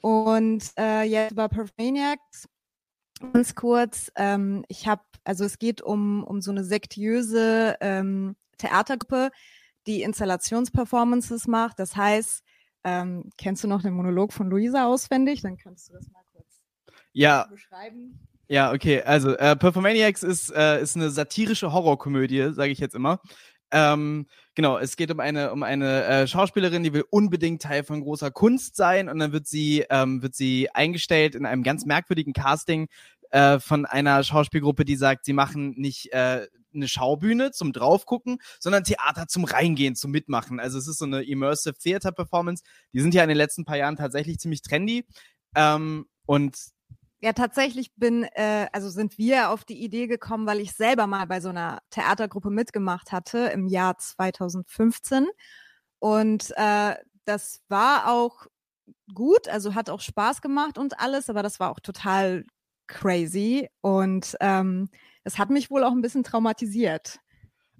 Und 0.00 0.70
äh, 0.78 1.02
jetzt 1.02 1.32
über 1.32 1.48
Perfaniacs 1.50 2.48
ganz 3.32 3.54
kurz. 3.54 4.10
Ähm, 4.16 4.64
ich 4.68 4.86
habe, 4.86 5.02
also 5.24 5.44
es 5.44 5.58
geht 5.58 5.82
um, 5.82 6.24
um 6.24 6.40
so 6.40 6.50
eine 6.50 6.64
sektiöse 6.64 7.76
ähm, 7.80 8.36
Theatergruppe, 8.58 9.30
die 9.86 10.02
Installationsperformances 10.02 11.46
macht. 11.46 11.78
Das 11.78 11.96
heißt, 11.96 12.42
ähm, 12.84 13.30
kennst 13.38 13.64
du 13.64 13.68
noch 13.68 13.82
den 13.82 13.94
Monolog 13.94 14.32
von 14.32 14.48
Luisa 14.50 14.86
auswendig? 14.86 15.42
Dann 15.42 15.56
kannst 15.56 15.88
du 15.88 15.94
das 15.94 16.08
mal 16.10 16.22
kurz 16.32 16.62
ja. 17.12 17.46
beschreiben. 17.50 18.20
Ja, 18.46 18.72
okay. 18.72 19.02
Also 19.02 19.34
äh, 19.36 19.56
Performaniacs 19.56 20.22
ist, 20.22 20.50
äh, 20.54 20.82
ist 20.82 20.96
eine 20.96 21.10
satirische 21.10 21.72
Horrorkomödie, 21.72 22.52
sage 22.52 22.72
ich 22.72 22.78
jetzt 22.78 22.94
immer. 22.94 23.20
Ähm, 23.74 24.26
genau, 24.54 24.78
es 24.78 24.96
geht 24.96 25.10
um 25.10 25.18
eine 25.18 25.50
um 25.50 25.64
eine 25.64 26.04
äh, 26.04 26.26
Schauspielerin, 26.28 26.84
die 26.84 26.92
will 26.92 27.04
unbedingt 27.10 27.60
Teil 27.60 27.82
von 27.82 28.02
großer 28.02 28.30
Kunst 28.30 28.76
sein 28.76 29.08
und 29.08 29.18
dann 29.18 29.32
wird 29.32 29.48
sie 29.48 29.84
ähm, 29.90 30.22
wird 30.22 30.36
sie 30.36 30.70
eingestellt 30.72 31.34
in 31.34 31.44
einem 31.44 31.64
ganz 31.64 31.84
merkwürdigen 31.84 32.34
Casting 32.34 32.88
äh, 33.34 33.58
von 33.58 33.84
einer 33.84 34.22
Schauspielgruppe, 34.22 34.84
die 34.84 34.94
sagt, 34.94 35.24
sie 35.24 35.32
machen 35.32 35.74
nicht 35.76 36.12
äh, 36.12 36.46
eine 36.72 36.86
Schaubühne 36.86 37.50
zum 37.50 37.72
draufgucken, 37.72 38.38
sondern 38.60 38.84
Theater 38.84 39.26
zum 39.26 39.42
reingehen, 39.42 39.96
zum 39.96 40.12
mitmachen. 40.12 40.60
Also 40.60 40.78
es 40.78 40.86
ist 40.86 40.98
so 40.98 41.04
eine 41.04 41.24
immersive 41.24 41.76
Theater 41.76 42.12
Performance. 42.12 42.62
Die 42.92 43.00
sind 43.00 43.12
ja 43.12 43.24
in 43.24 43.28
den 43.28 43.36
letzten 43.36 43.64
paar 43.64 43.76
Jahren 43.76 43.96
tatsächlich 43.96 44.38
ziemlich 44.38 44.62
trendy. 44.62 45.04
Ähm, 45.56 46.06
und 46.26 46.56
ja, 47.20 47.32
tatsächlich 47.32 47.92
bin, 47.96 48.22
äh, 48.22 48.68
also 48.72 48.88
sind 48.88 49.18
wir 49.18 49.50
auf 49.50 49.64
die 49.64 49.82
Idee 49.82 50.06
gekommen, 50.06 50.46
weil 50.46 50.60
ich 50.60 50.72
selber 50.72 51.08
mal 51.08 51.26
bei 51.26 51.40
so 51.40 51.48
einer 51.48 51.80
Theatergruppe 51.90 52.50
mitgemacht 52.50 53.10
hatte 53.10 53.38
im 53.48 53.66
Jahr 53.66 53.98
2015. 53.98 55.26
Und 55.98 56.52
äh, 56.56 56.94
das 57.24 57.62
war 57.68 58.12
auch 58.12 58.46
gut, 59.12 59.48
also 59.48 59.74
hat 59.74 59.90
auch 59.90 60.00
Spaß 60.00 60.40
gemacht 60.40 60.78
und 60.78 61.00
alles, 61.00 61.28
aber 61.28 61.42
das 61.42 61.58
war 61.58 61.70
auch 61.72 61.80
total 61.80 62.44
crazy. 62.86 63.68
Und 63.80 64.36
ähm, 64.40 64.88
es 65.24 65.38
hat 65.38 65.50
mich 65.50 65.70
wohl 65.70 65.84
auch 65.84 65.92
ein 65.92 66.02
bisschen 66.02 66.24
traumatisiert. 66.24 67.18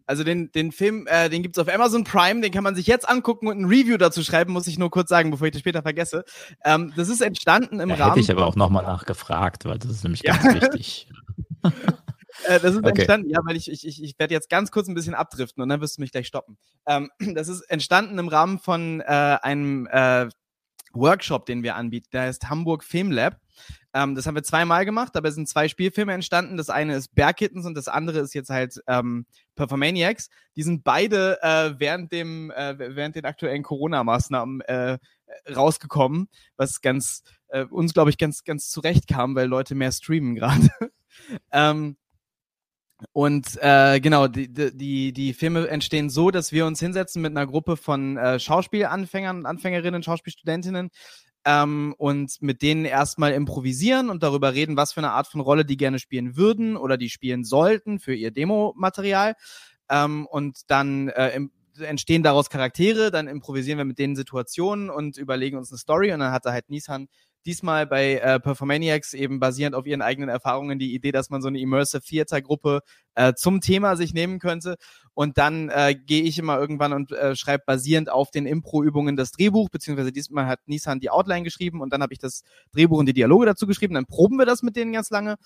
Also 0.07 0.23
den, 0.23 0.53
den 0.53 0.71
Film, 0.71 1.07
äh, 1.07 1.31
den 1.31 1.43
gibt's 1.43 1.59
auf 1.59 1.73
Amazon 1.73 2.05
Prime, 2.05 2.43
den 2.43 2.53
kann 2.53 2.65
man 2.65 2.75
sich 2.75 2.87
jetzt 2.87 3.09
angucken 3.09 3.49
und 3.49 3.59
ein 3.59 3.65
Review 3.65 3.97
dazu 3.97 4.23
schreiben, 4.23 4.53
muss 4.53 4.67
ich 4.67 4.79
nur 4.79 4.91
kurz 4.91 5.09
sagen, 5.09 5.31
bevor 5.31 5.47
ich 5.47 5.53
das 5.53 5.61
später 5.61 5.83
vergesse. 5.83 6.25
Ähm, 6.63 6.93
das 6.95 7.09
ist 7.09 7.23
entstanden 7.23 7.81
im 7.81 7.89
da 7.89 7.95
Rahmen. 7.95 8.11
Hätte 8.11 8.21
ich 8.21 8.31
aber 8.31 8.47
auch 8.47 8.57
nochmal 8.57 8.83
nachgefragt, 8.83 9.65
weil 9.65 9.79
das 9.79 9.91
ist 9.91 10.05
nämlich 10.05 10.23
ganz 10.23 10.45
ja. 10.45 10.55
wichtig. 10.61 11.09
äh, 12.45 12.61
das 12.61 12.73
ist 12.73 12.79
okay. 12.79 12.89
entstanden, 12.91 13.31
ja, 13.31 13.41
weil 13.45 13.57
ich, 13.57 13.71
ich, 13.71 13.87
ich, 13.87 14.03
ich 14.03 14.19
werde 14.19 14.35
jetzt 14.35 14.51
ganz 14.51 14.71
kurz 14.71 14.89
ein 14.89 14.95
bisschen 14.95 15.15
abdriften 15.15 15.63
und 15.63 15.71
dann 15.71 15.81
wirst 15.81 15.97
du 15.97 16.03
mich 16.03 16.13
gleich 16.13 16.27
stoppen. 16.27 16.59
Ähm, 16.87 17.11
das 17.35 17.49
ist 17.49 17.63
entstanden 17.63 18.19
im 18.19 18.29
Rahmen 18.29 18.59
von 18.59 19.01
äh, 19.01 19.05
einem 19.41 19.87
äh, 19.91 20.29
Workshop, 20.93 21.47
den 21.47 21.63
wir 21.63 21.77
anbieten. 21.77 22.09
Der 22.13 22.23
heißt 22.23 22.51
Hamburg 22.51 22.85
Film 22.85 23.11
Lab. 23.11 23.41
Ähm, 23.93 24.15
das 24.15 24.27
haben 24.27 24.35
wir 24.35 24.43
zweimal 24.43 24.85
gemacht. 24.85 25.15
Dabei 25.15 25.31
sind 25.31 25.49
zwei 25.49 25.69
Spielfilme 25.69 26.13
entstanden. 26.13 26.57
Das 26.57 26.71
eine 26.71 26.97
ist 26.97 27.15
Bear 27.15 27.33
Kittens 27.33 27.67
und 27.67 27.75
das 27.75 27.89
andere 27.89 28.19
ist 28.21 28.35
jetzt 28.35 28.51
halt 28.51 28.81
ähm, 28.87 29.27
Performaniacs. 29.55 30.29
Die 30.57 30.63
sind 30.63 30.85
beide 30.85 31.39
äh, 31.43 31.75
während 31.79 32.13
dem 32.13 32.51
äh, 32.51 32.77
während 32.79 33.17
den 33.17 33.25
aktuellen 33.25 33.63
Corona-Maßnahmen 33.63 34.61
äh, 34.63 34.99
rausgekommen, 35.55 36.29
was 36.57 36.81
ganz 36.81 37.23
äh, 37.49 37.65
uns 37.65 37.95
glaube 37.95 38.11
ich 38.11 38.19
ganz 38.19 38.45
ganz 38.45 38.69
zurecht 38.69 39.09
kam, 39.09 39.35
weil 39.35 39.49
Leute 39.49 39.75
mehr 39.75 39.93
streamen 39.93 40.35
gerade. 40.35 40.69
ähm, 41.53 41.97
Und 43.13 43.59
äh, 43.61 44.01
genau, 44.01 44.29
die, 44.29 44.49
die, 44.53 45.13
die 45.13 45.35
Filme 45.35 45.69
entstehen 45.69 46.11
so, 46.11 46.31
dass 46.31 46.53
wir 46.53 46.65
uns 46.67 46.81
hinsetzen 46.81 47.23
mit 47.23 47.33
einer 47.33 47.47
Gruppe 47.47 47.77
von 47.77 48.17
äh, 48.17 48.39
Schauspielanfängern 48.39 49.39
und 49.39 49.47
Anfängerinnen, 49.47 50.03
Schauspielstudentinnen 50.03 50.91
ähm, 51.45 51.95
und 51.99 52.41
mit 52.41 52.63
denen 52.63 52.85
erstmal 52.85 53.33
improvisieren 53.33 54.11
und 54.11 54.23
darüber 54.23 54.55
reden, 54.55 54.77
was 54.77 54.93
für 54.93 55.01
eine 55.01 55.13
Art 55.13 55.27
von 55.27 55.41
Rolle 55.41 55.65
die 55.65 55.77
gerne 55.77 55.99
spielen 55.99 56.37
würden 56.37 56.77
oder 56.77 56.97
die 56.97 57.11
spielen 57.11 57.45
sollten 57.45 57.99
für 57.99 58.15
ihr 58.15 58.31
Demo-Material. 58.31 59.35
Ähm, 59.91 60.27
und 60.27 60.71
dann 60.71 61.09
äh, 61.09 61.31
im, 61.37 61.51
entstehen 61.79 62.23
daraus 62.23 62.51
Charaktere, 62.51 63.11
dann 63.11 63.29
improvisieren 63.29 63.79
wir 63.79 63.85
mit 63.85 63.99
denen 63.99 64.17
Situationen 64.17 64.91
und 64.91 65.17
überlegen 65.17 65.57
uns 65.57 65.71
eine 65.71 65.79
Story 65.79 66.13
und 66.13 66.21
dann 66.21 66.33
hat 66.33 66.47
er 66.47 66.53
halt 66.53 66.71
Nissan 66.71 67.09
diesmal 67.47 67.87
bei 67.87 68.17
äh, 68.17 68.41
Performaniacs 68.41 69.15
eben 69.15 69.41
basierend 69.41 69.75
auf 69.75 69.87
ihren 69.87 70.03
eigenen 70.03 70.29
Erfahrungen 70.29 70.79
die 70.79 70.95
Idee, 70.95 71.13
dass 71.13 71.31
man 71.31 71.43
so 71.43 71.49
eine 71.49 71.61
Immersive 71.61 72.03
Theater 72.03 72.43
Gruppe 72.43 72.81
äh, 73.15 73.35
zum 73.35 73.61
Thema 73.61 73.97
sich 73.97 74.15
nehmen 74.15 74.39
könnte. 74.39 74.77
Und 75.15 75.39
dann 75.39 75.69
äh, 75.69 75.95
gehe 75.95 76.23
ich 76.23 76.39
immer 76.39 76.59
irgendwann 76.59 76.93
und 76.93 77.13
äh, 77.13 77.37
schreibe 77.37 77.65
basierend 77.67 78.11
auf 78.11 78.31
den 78.31 78.47
Impro-Übungen 78.47 79.17
das 79.17 79.31
Drehbuch, 79.33 79.71
beziehungsweise 79.71 80.13
diesmal 80.13 80.47
hat 80.47 80.61
Nissan 80.67 81.01
die 81.01 81.11
Outline 81.11 81.45
geschrieben 81.45 81.81
und 81.81 81.93
dann 81.93 82.03
habe 82.03 82.13
ich 82.13 82.19
das 82.19 82.43
Drehbuch 82.73 82.99
und 82.99 83.07
die 83.07 83.13
Dialoge 83.13 83.47
dazu 83.47 83.67
geschrieben. 83.67 83.95
Dann 83.95 84.07
proben 84.07 84.37
wir 84.37 84.47
das 84.47 84.63
mit 84.63 84.77
denen 84.77 84.93
ganz 84.93 85.11
lange 85.11 85.37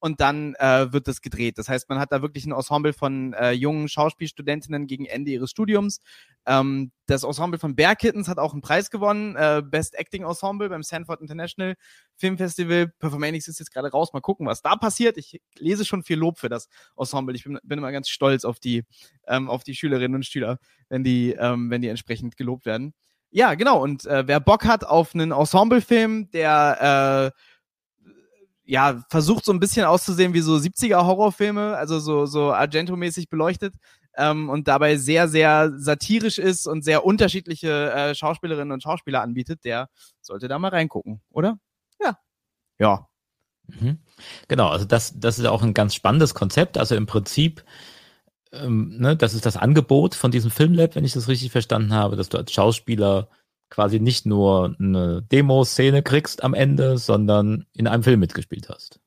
und 0.00 0.20
dann 0.20 0.54
äh, 0.56 0.92
wird 0.92 1.08
das 1.08 1.20
gedreht. 1.20 1.58
Das 1.58 1.68
heißt, 1.68 1.88
man 1.88 1.98
hat 1.98 2.12
da 2.12 2.22
wirklich 2.22 2.46
ein 2.46 2.52
Ensemble 2.52 2.92
von 2.92 3.32
äh, 3.32 3.52
jungen 3.52 3.88
Schauspielstudentinnen 3.88 4.86
gegen 4.86 5.06
Ende 5.06 5.30
ihres 5.30 5.50
Studiums. 5.50 6.00
Ähm, 6.46 6.92
das 7.06 7.24
Ensemble 7.24 7.58
von 7.58 7.74
Bear 7.74 7.96
Kittens 7.96 8.28
hat 8.28 8.38
auch 8.38 8.52
einen 8.52 8.62
Preis 8.62 8.90
gewonnen, 8.90 9.34
äh, 9.36 9.62
Best 9.64 9.98
Acting 9.98 10.24
Ensemble 10.24 10.68
beim 10.68 10.82
Sanford 10.82 11.20
International 11.20 11.74
Film 12.16 12.38
Festival. 12.38 12.92
Performanics 12.98 13.48
ist 13.48 13.58
jetzt 13.58 13.72
gerade 13.72 13.90
raus, 13.90 14.12
mal 14.12 14.20
gucken, 14.20 14.46
was 14.46 14.62
da 14.62 14.76
passiert. 14.76 15.16
Ich 15.16 15.40
lese 15.58 15.84
schon 15.84 16.02
viel 16.02 16.18
Lob 16.18 16.38
für 16.38 16.48
das 16.48 16.68
Ensemble. 16.96 17.34
Ich 17.34 17.44
bin, 17.44 17.58
bin 17.62 17.78
immer 17.78 17.92
ganz 17.92 18.08
stolz 18.08 18.44
auf 18.44 18.60
die, 18.60 18.84
ähm, 19.26 19.48
auf 19.50 19.64
die 19.64 19.74
Schülerinnen 19.74 20.16
und 20.16 20.26
Schüler, 20.26 20.58
wenn 20.88 21.02
die, 21.02 21.32
ähm, 21.32 21.70
wenn 21.70 21.82
die 21.82 21.88
entsprechend 21.88 22.36
gelobt 22.36 22.66
werden. 22.66 22.94
Ja, 23.30 23.54
genau. 23.54 23.82
Und 23.82 24.06
äh, 24.06 24.26
wer 24.26 24.40
Bock 24.40 24.64
hat 24.64 24.84
auf 24.84 25.14
einen 25.14 25.32
Ensemble-Film, 25.32 26.30
der 26.30 27.32
äh, 27.34 27.40
ja, 28.68 29.02
versucht 29.08 29.46
so 29.46 29.52
ein 29.52 29.60
bisschen 29.60 29.86
auszusehen 29.86 30.34
wie 30.34 30.42
so 30.42 30.54
70er 30.54 31.06
Horrorfilme, 31.06 31.74
also 31.76 31.98
so, 32.00 32.26
so 32.26 32.52
Argento-mäßig 32.52 33.30
beleuchtet 33.30 33.74
ähm, 34.14 34.50
und 34.50 34.68
dabei 34.68 34.96
sehr, 34.98 35.26
sehr 35.26 35.72
satirisch 35.78 36.38
ist 36.38 36.66
und 36.66 36.84
sehr 36.84 37.02
unterschiedliche 37.06 37.90
äh, 37.90 38.14
Schauspielerinnen 38.14 38.72
und 38.72 38.82
Schauspieler 38.82 39.22
anbietet, 39.22 39.64
der 39.64 39.88
sollte 40.20 40.48
da 40.48 40.58
mal 40.58 40.68
reingucken, 40.68 41.22
oder? 41.30 41.58
Ja. 41.98 42.18
Ja. 42.78 43.08
Mhm. 43.68 44.00
Genau, 44.48 44.68
also 44.68 44.84
das, 44.84 45.18
das 45.18 45.38
ist 45.38 45.46
auch 45.46 45.62
ein 45.62 45.72
ganz 45.72 45.94
spannendes 45.94 46.34
Konzept. 46.34 46.76
Also 46.76 46.94
im 46.94 47.06
Prinzip, 47.06 47.64
ähm, 48.52 48.98
ne, 48.98 49.16
das 49.16 49.32
ist 49.32 49.46
das 49.46 49.56
Angebot 49.56 50.14
von 50.14 50.30
diesem 50.30 50.50
Filmlab, 50.50 50.94
wenn 50.94 51.04
ich 51.04 51.14
das 51.14 51.28
richtig 51.28 51.52
verstanden 51.52 51.94
habe, 51.94 52.16
dass 52.16 52.28
du 52.28 52.36
als 52.36 52.52
Schauspieler 52.52 53.28
quasi 53.70 54.00
nicht 54.00 54.26
nur 54.26 54.76
eine 54.78 55.22
Demo-Szene 55.22 56.02
kriegst 56.02 56.42
am 56.42 56.54
Ende, 56.54 56.98
sondern 56.98 57.66
in 57.72 57.86
einem 57.86 58.02
Film 58.02 58.20
mitgespielt 58.20 58.68
hast. 58.68 59.00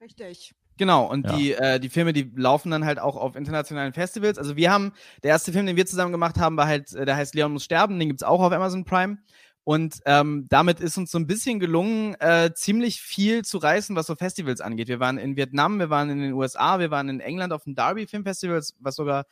Richtig. 0.00 0.54
Genau, 0.78 1.06
und 1.06 1.26
ja. 1.26 1.36
die, 1.36 1.52
äh, 1.52 1.80
die 1.80 1.88
Filme, 1.88 2.12
die 2.12 2.32
laufen 2.36 2.70
dann 2.70 2.84
halt 2.84 3.00
auch 3.00 3.16
auf 3.16 3.34
internationalen 3.34 3.92
Festivals. 3.92 4.38
Also 4.38 4.54
wir 4.54 4.70
haben, 4.70 4.92
der 5.24 5.30
erste 5.30 5.52
Film, 5.52 5.66
den 5.66 5.76
wir 5.76 5.86
zusammen 5.86 6.12
gemacht 6.12 6.38
haben, 6.38 6.56
war 6.56 6.68
halt, 6.68 6.94
äh, 6.94 7.04
der 7.04 7.16
heißt 7.16 7.34
Leon 7.34 7.52
muss 7.52 7.64
sterben, 7.64 7.98
den 7.98 8.08
gibt's 8.08 8.22
auch 8.22 8.40
auf 8.40 8.52
Amazon 8.52 8.84
Prime. 8.84 9.18
Und 9.64 10.00
ähm, 10.06 10.46
damit 10.48 10.80
ist 10.80 10.96
uns 10.96 11.10
so 11.10 11.18
ein 11.18 11.26
bisschen 11.26 11.60
gelungen, 11.60 12.14
äh, 12.20 12.52
ziemlich 12.54 13.02
viel 13.02 13.44
zu 13.44 13.58
reißen, 13.58 13.94
was 13.96 14.06
so 14.06 14.14
Festivals 14.14 14.62
angeht. 14.62 14.88
Wir 14.88 15.00
waren 15.00 15.18
in 15.18 15.36
Vietnam, 15.36 15.78
wir 15.78 15.90
waren 15.90 16.08
in 16.08 16.20
den 16.20 16.32
USA, 16.32 16.78
wir 16.78 16.90
waren 16.90 17.08
in 17.10 17.20
England 17.20 17.52
auf 17.52 17.64
dem 17.64 17.74
Derby 17.74 18.06
Film 18.06 18.24
Festival, 18.24 18.62
was 18.78 18.94
sogar 18.94 19.24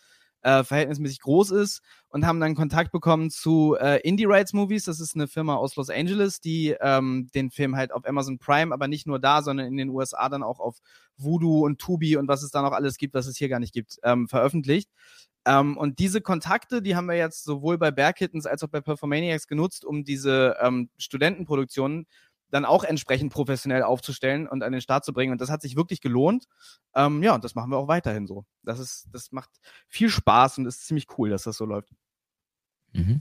äh, 0.47 0.63
verhältnismäßig 0.63 1.21
groß 1.21 1.51
ist 1.51 1.83
und 2.09 2.25
haben 2.25 2.39
dann 2.39 2.55
Kontakt 2.55 2.93
bekommen 2.93 3.31
zu 3.31 3.77
äh, 3.81 4.01
Indie 4.03 4.27
Rights 4.27 4.53
Movies. 4.53 4.85
Das 4.85 5.01
ist 5.01 5.17
eine 5.17 5.27
Firma 5.27 5.57
aus 5.57 5.75
Los 5.75 5.91
Angeles, 5.91 6.41
die 6.41 6.77
ähm, 6.81 7.29
den 7.35 7.51
Film 7.51 7.75
halt 7.75 7.93
auf 7.93 8.07
Amazon 8.07 8.39
Prime, 8.39 8.73
aber 8.73 8.87
nicht 8.87 9.09
nur 9.09 9.19
da, 9.19 9.43
sondern 9.43 9.67
in 9.67 9.77
den 9.77 9.89
USA 9.89 10.29
dann 10.29 10.45
auch 10.45 10.61
auf 10.61 10.79
Voodoo 11.17 11.65
und 11.65 11.81
Tubi 11.81 12.17
und 12.17 12.29
was 12.29 12.45
es 12.45 12.53
da 12.53 12.63
noch 12.63 12.71
alles 12.71 12.97
gibt, 12.97 13.15
was 13.15 13.27
es 13.27 13.37
hier 13.37 13.49
gar 13.49 13.59
nicht 13.59 13.73
gibt, 13.73 13.99
ähm, 14.05 14.29
veröffentlicht. 14.29 14.89
Ähm, 15.45 15.77
und 15.77 15.99
diese 15.99 16.21
Kontakte, 16.21 16.81
die 16.81 16.95
haben 16.95 17.07
wir 17.07 17.17
jetzt 17.17 17.43
sowohl 17.43 17.77
bei 17.77 17.91
Bear 17.91 18.13
Kittens 18.13 18.47
als 18.47 18.63
auch 18.63 18.69
bei 18.69 18.81
Performaniacs 18.81 19.49
genutzt, 19.49 19.85
um 19.85 20.05
diese 20.05 20.57
ähm, 20.61 20.91
Studentenproduktionen 20.97 22.07
dann 22.51 22.65
auch 22.65 22.85
entsprechend 22.85 23.33
professionell 23.33 23.83
aufzustellen 23.83 24.47
und 24.47 24.63
an 24.63 24.73
den 24.73 24.81
Start 24.81 25.05
zu 25.05 25.13
bringen. 25.13 25.33
Und 25.33 25.41
das 25.41 25.51
hat 25.51 25.63
sich 25.63 25.77
wirklich 25.77 26.01
gelohnt. 26.01 26.47
Ähm, 26.95 27.23
ja, 27.23 27.35
und 27.35 27.45
das 27.45 27.55
machen 27.55 27.71
wir 27.71 27.79
auch 27.79 27.89
weiterhin 27.89 28.27
so. 28.27 28.45
Das 28.63 28.79
ist, 28.79 29.09
das 29.13 29.33
macht 29.33 29.51
viel 29.89 30.09
Spaß 30.09 30.59
und 30.59 30.67
ist 30.67 30.87
ziemlich 30.87 31.07
cool, 31.19 31.31
dass 31.31 31.43
das 31.45 31.57
so 31.57 31.65
läuft. 31.65 31.91
Mhm. 32.93 33.21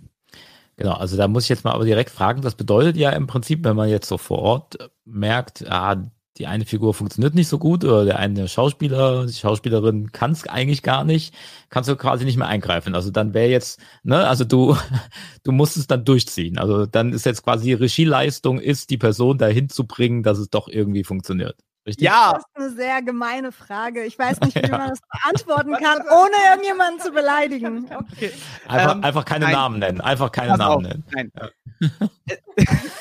Genau, 0.77 0.93
also 0.93 1.15
da 1.15 1.27
muss 1.27 1.43
ich 1.43 1.49
jetzt 1.49 1.63
mal 1.63 1.71
aber 1.71 1.85
direkt 1.85 2.09
fragen, 2.09 2.41
das 2.41 2.55
bedeutet 2.55 2.97
ja 2.97 3.11
im 3.11 3.27
Prinzip, 3.27 3.63
wenn 3.63 3.77
man 3.77 3.87
jetzt 3.87 4.09
so 4.09 4.17
vor 4.17 4.39
Ort 4.39 4.77
merkt, 5.05 5.65
ah, 5.69 6.03
die 6.37 6.47
eine 6.47 6.65
Figur 6.65 6.93
funktioniert 6.93 7.33
nicht 7.33 7.47
so 7.47 7.57
gut 7.57 7.83
oder 7.85 8.03
der 8.03 8.19
eine 8.19 8.47
Schauspieler, 8.47 9.25
die 9.25 9.33
Schauspielerin 9.33 10.11
kann 10.11 10.31
es 10.31 10.47
eigentlich 10.47 10.83
gar 10.83 11.03
nicht, 11.03 11.33
kannst 11.69 11.89
du 11.89 11.95
quasi 11.95 12.25
nicht 12.25 12.37
mehr 12.37 12.47
eingreifen. 12.47 12.93
Also 12.93 13.09
dann 13.09 13.33
wäre 13.33 13.49
jetzt, 13.49 13.79
ne, 14.03 14.27
also 14.27 14.43
du, 14.43 14.75
du 15.43 15.51
musst 15.51 15.77
es 15.77 15.87
dann 15.87 16.03
durchziehen. 16.03 16.57
Also 16.57 16.85
dann 16.85 17.13
ist 17.13 17.25
jetzt 17.25 17.43
quasi 17.43 17.73
Regieleistung, 17.73 18.59
ist 18.59 18.89
die 18.89 18.97
Person 18.97 19.37
dahin 19.37 19.69
zu 19.69 19.87
bringen, 19.87 20.23
dass 20.23 20.37
es 20.37 20.49
doch 20.49 20.67
irgendwie 20.67 21.03
funktioniert. 21.03 21.55
Richtig? 21.85 22.05
Ja. 22.05 22.33
Das 22.33 22.41
ist 22.41 22.55
eine 22.55 22.75
sehr 22.75 23.01
gemeine 23.01 23.51
Frage. 23.51 24.03
Ich 24.03 24.17
weiß 24.17 24.41
nicht, 24.41 24.55
wie 24.55 24.61
ja. 24.69 24.77
man 24.77 24.89
das 24.89 24.99
beantworten 25.01 25.73
kann, 25.81 26.01
ohne 26.01 26.35
irgendjemanden 26.49 26.99
zu 26.99 27.11
beleidigen. 27.11 27.89
Okay. 27.95 28.31
Einfach, 28.67 28.95
ähm, 28.95 29.03
einfach 29.03 29.25
keine 29.25 29.45
nein. 29.45 29.53
Namen 29.53 29.79
nennen. 29.79 30.01
Einfach 30.01 30.31
keine 30.31 30.57
Namen 30.57 30.85
auf. 30.85 30.91
nennen. 30.91 31.03
Nein. 31.13 31.31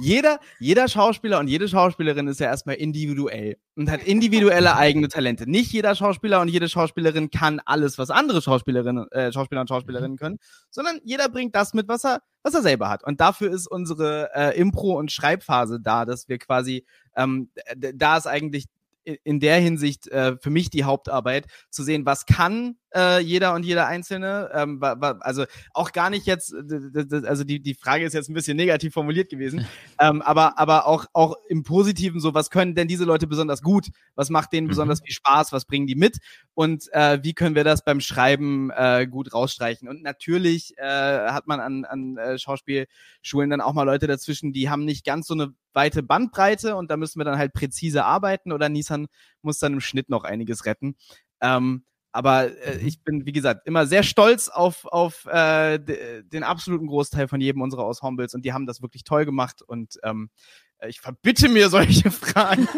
Jeder, 0.00 0.38
jeder 0.58 0.88
Schauspieler 0.88 1.38
und 1.38 1.48
jede 1.48 1.68
Schauspielerin 1.68 2.28
ist 2.28 2.40
ja 2.40 2.46
erstmal 2.46 2.76
individuell 2.76 3.56
und 3.76 3.90
hat 3.90 4.02
individuelle 4.04 4.76
eigene 4.76 5.08
Talente. 5.08 5.48
Nicht 5.50 5.72
jeder 5.72 5.94
Schauspieler 5.94 6.40
und 6.40 6.48
jede 6.48 6.68
Schauspielerin 6.68 7.30
kann 7.30 7.60
alles, 7.64 7.98
was 7.98 8.10
andere 8.10 8.42
Schauspielerinnen, 8.42 9.10
äh, 9.12 9.32
Schauspieler 9.32 9.62
und 9.62 9.68
Schauspielerinnen 9.68 10.16
können, 10.16 10.38
sondern 10.70 10.98
jeder 11.04 11.28
bringt 11.28 11.54
das 11.54 11.74
mit, 11.74 11.88
was 11.88 12.04
er, 12.04 12.22
was 12.42 12.54
er 12.54 12.62
selber 12.62 12.88
hat. 12.88 13.04
Und 13.04 13.20
dafür 13.20 13.50
ist 13.50 13.66
unsere 13.66 14.30
äh, 14.34 14.58
Impro- 14.60 14.98
und 14.98 15.12
Schreibphase 15.12 15.80
da, 15.80 16.04
dass 16.04 16.28
wir 16.28 16.38
quasi, 16.38 16.84
ähm, 17.16 17.50
da 17.76 18.16
ist 18.16 18.26
eigentlich 18.26 18.66
in 19.04 19.40
der 19.40 19.58
Hinsicht 19.58 20.08
äh, 20.08 20.36
für 20.38 20.50
mich 20.50 20.70
die 20.70 20.84
Hauptarbeit, 20.84 21.46
zu 21.70 21.82
sehen, 21.82 22.06
was 22.06 22.26
kann 22.26 22.76
äh, 22.94 23.20
jeder 23.20 23.54
und 23.54 23.64
jeder 23.64 23.86
Einzelne. 23.86 24.50
Ähm, 24.54 24.82
also 24.82 25.44
auch 25.72 25.92
gar 25.92 26.10
nicht 26.10 26.26
jetzt, 26.26 26.54
also 26.54 27.44
die, 27.44 27.60
die 27.60 27.74
Frage 27.74 28.04
ist 28.04 28.12
jetzt 28.12 28.28
ein 28.28 28.34
bisschen 28.34 28.56
negativ 28.56 28.92
formuliert 28.92 29.30
gewesen, 29.30 29.66
ähm, 30.00 30.22
aber, 30.22 30.58
aber 30.58 30.86
auch, 30.86 31.06
auch 31.12 31.36
im 31.48 31.62
Positiven 31.62 32.20
so, 32.20 32.34
was 32.34 32.50
können 32.50 32.74
denn 32.74 32.88
diese 32.88 33.04
Leute 33.04 33.26
besonders 33.26 33.62
gut? 33.62 33.88
Was 34.14 34.30
macht 34.30 34.52
denen 34.52 34.66
mhm. 34.66 34.70
besonders 34.70 35.00
viel 35.00 35.14
Spaß? 35.14 35.52
Was 35.52 35.64
bringen 35.64 35.86
die 35.86 35.94
mit? 35.94 36.18
Und 36.54 36.92
äh, 36.92 37.18
wie 37.22 37.34
können 37.34 37.54
wir 37.54 37.64
das 37.64 37.84
beim 37.84 38.00
Schreiben 38.00 38.70
äh, 38.70 39.06
gut 39.10 39.32
rausstreichen? 39.32 39.88
Und 39.88 40.02
natürlich 40.02 40.74
äh, 40.78 40.82
hat 40.84 41.46
man 41.46 41.60
an, 41.60 41.84
an 41.84 42.16
äh, 42.16 42.38
Schauspielschulen 42.38 43.50
dann 43.50 43.60
auch 43.60 43.72
mal 43.72 43.84
Leute 43.84 44.06
dazwischen, 44.06 44.52
die 44.52 44.70
haben 44.70 44.84
nicht 44.84 45.04
ganz 45.04 45.26
so 45.26 45.34
eine 45.34 45.54
weite 45.74 46.02
Bandbreite 46.02 46.76
und 46.76 46.90
da 46.90 46.96
müssen 46.96 47.20
wir 47.20 47.24
dann 47.24 47.38
halt 47.38 47.52
präzise 47.52 48.04
arbeiten 48.04 48.52
oder 48.52 48.68
Nissan 48.68 49.06
muss 49.42 49.58
dann 49.58 49.74
im 49.74 49.80
Schnitt 49.80 50.08
noch 50.08 50.24
einiges 50.24 50.66
retten. 50.66 50.96
Ähm, 51.40 51.84
aber 52.12 52.56
äh, 52.62 52.78
mhm. 52.78 52.86
ich 52.86 53.02
bin, 53.02 53.26
wie 53.26 53.32
gesagt, 53.32 53.66
immer 53.66 53.86
sehr 53.86 54.02
stolz 54.02 54.48
auf, 54.48 54.84
auf 54.84 55.24
äh, 55.26 55.78
den 55.78 56.44
absoluten 56.44 56.86
Großteil 56.86 57.26
von 57.26 57.40
jedem 57.40 57.62
unserer 57.62 57.86
Ensembles 57.86 58.34
und 58.34 58.44
die 58.44 58.52
haben 58.52 58.66
das 58.66 58.82
wirklich 58.82 59.04
toll 59.04 59.24
gemacht 59.24 59.62
und 59.62 59.98
ähm, 60.02 60.28
äh, 60.71 60.71
ich 60.88 61.00
verbitte 61.00 61.48
mir 61.48 61.68
solche 61.68 62.10
Fragen. 62.10 62.68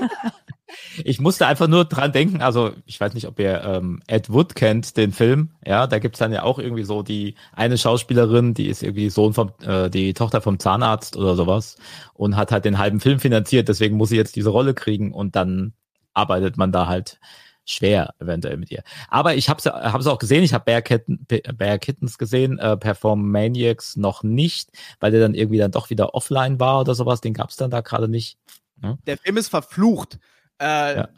Ich 1.05 1.21
musste 1.21 1.47
einfach 1.47 1.69
nur 1.69 1.85
dran 1.85 2.13
denken, 2.13 2.43
also 2.43 2.73
ich 2.85 3.01
weiß 3.01 3.15
nicht, 3.15 3.27
ob 3.27 3.39
ihr 3.39 3.63
ähm, 3.63 4.03
Ed 4.07 4.31
Wood 4.31 4.55
kennt, 4.55 4.97
den 4.97 5.13
Film. 5.13 5.51
Ja, 5.65 5.87
da 5.87 5.99
gibt's 5.99 6.19
dann 6.19 6.33
ja 6.33 6.43
auch 6.43 6.59
irgendwie 6.59 6.83
so 6.85 7.03
die 7.03 7.37
eine 7.53 7.79
Schauspielerin, 7.79 8.55
die 8.55 8.69
ist 8.69 8.83
irgendwie 8.83 9.11
Sohn 9.11 9.35
vom, 9.35 9.53
äh, 9.63 9.89
die 9.89 10.15
Tochter 10.15 10.41
vom 10.41 10.59
Zahnarzt 10.59 11.17
oder 11.17 11.37
sowas 11.37 11.77
und 12.15 12.37
hat 12.37 12.51
halt 12.51 12.65
den 12.65 12.79
halben 12.79 13.01
Film 13.01 13.21
finanziert, 13.21 13.69
deswegen 13.69 13.97
muss 13.97 14.09
sie 14.09 14.17
jetzt 14.17 14.37
diese 14.37 14.51
Rolle 14.51 14.75
kriegen 14.75 15.13
und 15.13 15.37
dann 15.37 15.75
arbeitet 16.13 16.57
man 16.57 16.73
da 16.73 16.87
halt 16.87 17.19
schwer 17.65 18.15
eventuell 18.19 18.57
mit 18.57 18.71
ihr. 18.71 18.83
Aber 19.09 19.35
ich 19.35 19.49
habe 19.49 19.59
es 19.59 19.67
hab's 19.67 20.07
auch 20.07 20.19
gesehen, 20.19 20.45
ich 20.45 20.55
habe 20.55 20.65
Bear, 20.65 20.83
Kitten, 20.83 21.27
Bear 21.27 21.79
Kittens 21.79 22.19
gesehen, 22.19 22.59
äh, 22.59 22.77
Perform 22.77 23.31
Maniacs 23.31 23.97
noch 23.97 24.23
nicht, 24.23 24.71
weil 25.01 25.11
der 25.11 25.21
dann 25.21 25.35
irgendwie 25.35 25.59
dann 25.59 25.71
doch 25.71 25.91
wieder 25.91 26.15
offline 26.15 26.61
war 26.61 26.81
oder 26.81 26.95
sowas, 26.95 27.21
den 27.21 27.35
gab 27.35 27.51
es 27.51 27.57
dann 27.57 27.71
da 27.71 27.81
gerade 27.81 28.09
nicht. 28.09 28.39
Ja? 28.83 28.99
Der 29.07 29.19
Film 29.19 29.37
ist 29.37 29.49
verflucht. 29.49 30.19
Äh, 30.61 30.97
ja. 30.97 31.09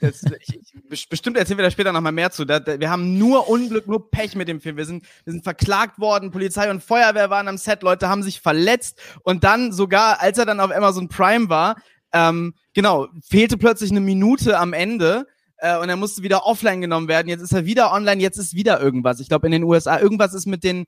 das, 0.00 0.22
ich, 0.22 0.60
ich, 0.90 1.08
bestimmt 1.08 1.36
erzählen 1.36 1.58
wir 1.58 1.64
da 1.64 1.70
später 1.70 1.92
nochmal 1.92 2.12
mehr 2.12 2.30
zu. 2.30 2.44
Da, 2.44 2.60
da, 2.60 2.78
wir 2.78 2.90
haben 2.90 3.18
nur 3.18 3.48
Unglück, 3.48 3.88
nur 3.88 4.10
Pech 4.10 4.36
mit 4.36 4.46
dem 4.46 4.60
Film. 4.60 4.76
Wir 4.76 4.84
sind, 4.84 5.04
wir 5.24 5.32
sind 5.32 5.42
verklagt 5.42 5.98
worden, 5.98 6.30
Polizei 6.30 6.70
und 6.70 6.82
Feuerwehr 6.82 7.28
waren 7.28 7.48
am 7.48 7.58
Set, 7.58 7.82
Leute 7.82 8.08
haben 8.08 8.22
sich 8.22 8.40
verletzt 8.40 9.00
und 9.24 9.42
dann 9.42 9.72
sogar, 9.72 10.20
als 10.20 10.38
er 10.38 10.46
dann 10.46 10.60
auf 10.60 10.70
Amazon 10.70 11.08
Prime 11.08 11.48
war, 11.48 11.76
ähm, 12.12 12.54
genau, 12.72 13.08
fehlte 13.28 13.58
plötzlich 13.58 13.90
eine 13.90 14.00
Minute 14.00 14.58
am 14.58 14.72
Ende 14.72 15.26
äh, 15.58 15.78
und 15.78 15.88
er 15.88 15.96
musste 15.96 16.22
wieder 16.22 16.46
offline 16.46 16.80
genommen 16.80 17.08
werden. 17.08 17.28
Jetzt 17.28 17.42
ist 17.42 17.52
er 17.52 17.64
wieder 17.66 17.92
online, 17.92 18.22
jetzt 18.22 18.38
ist 18.38 18.54
wieder 18.54 18.80
irgendwas. 18.80 19.20
Ich 19.20 19.28
glaube, 19.28 19.46
in 19.46 19.52
den 19.52 19.64
USA, 19.64 20.00
irgendwas 20.00 20.34
ist 20.34 20.46
mit 20.46 20.64
den. 20.64 20.86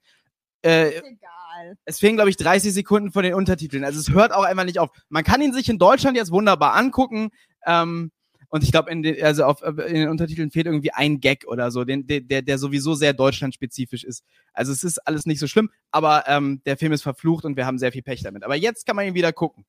Äh, 0.61 0.89
Egal. 0.97 1.77
Es 1.85 1.99
fehlen, 1.99 2.15
glaube 2.15 2.29
ich, 2.29 2.37
30 2.37 2.73
Sekunden 2.73 3.11
von 3.11 3.23
den 3.23 3.33
Untertiteln. 3.33 3.83
Also 3.83 3.99
es 3.99 4.09
hört 4.09 4.33
auch 4.33 4.43
einfach 4.43 4.63
nicht 4.63 4.79
auf. 4.79 4.89
Man 5.09 5.23
kann 5.23 5.41
ihn 5.41 5.53
sich 5.53 5.69
in 5.69 5.77
Deutschland 5.77 6.17
jetzt 6.17 6.31
wunderbar 6.31 6.75
angucken. 6.75 7.29
Ähm, 7.65 8.11
und 8.49 8.63
ich 8.63 8.71
glaube, 8.71 8.91
in 8.91 9.01
den, 9.01 9.23
also 9.23 9.45
auf, 9.45 9.61
in 9.61 9.93
den 9.93 10.09
Untertiteln 10.09 10.51
fehlt 10.51 10.65
irgendwie 10.65 10.91
ein 10.91 11.21
Gag 11.21 11.45
oder 11.47 11.71
so, 11.71 11.85
den, 11.85 12.05
der, 12.05 12.41
der 12.41 12.57
sowieso 12.57 12.95
sehr 12.95 13.13
deutschlandspezifisch 13.13 14.03
ist. 14.03 14.25
Also 14.53 14.73
es 14.73 14.83
ist 14.83 14.99
alles 15.07 15.25
nicht 15.25 15.39
so 15.39 15.47
schlimm, 15.47 15.69
aber 15.89 16.25
ähm, 16.27 16.61
der 16.65 16.77
Film 16.77 16.91
ist 16.91 17.01
verflucht 17.01 17.45
und 17.45 17.55
wir 17.55 17.65
haben 17.65 17.77
sehr 17.77 17.93
viel 17.93 18.01
Pech 18.01 18.23
damit. 18.23 18.43
Aber 18.43 18.55
jetzt 18.55 18.85
kann 18.85 18.97
man 18.97 19.07
ihn 19.07 19.13
wieder 19.13 19.31
gucken. 19.31 19.65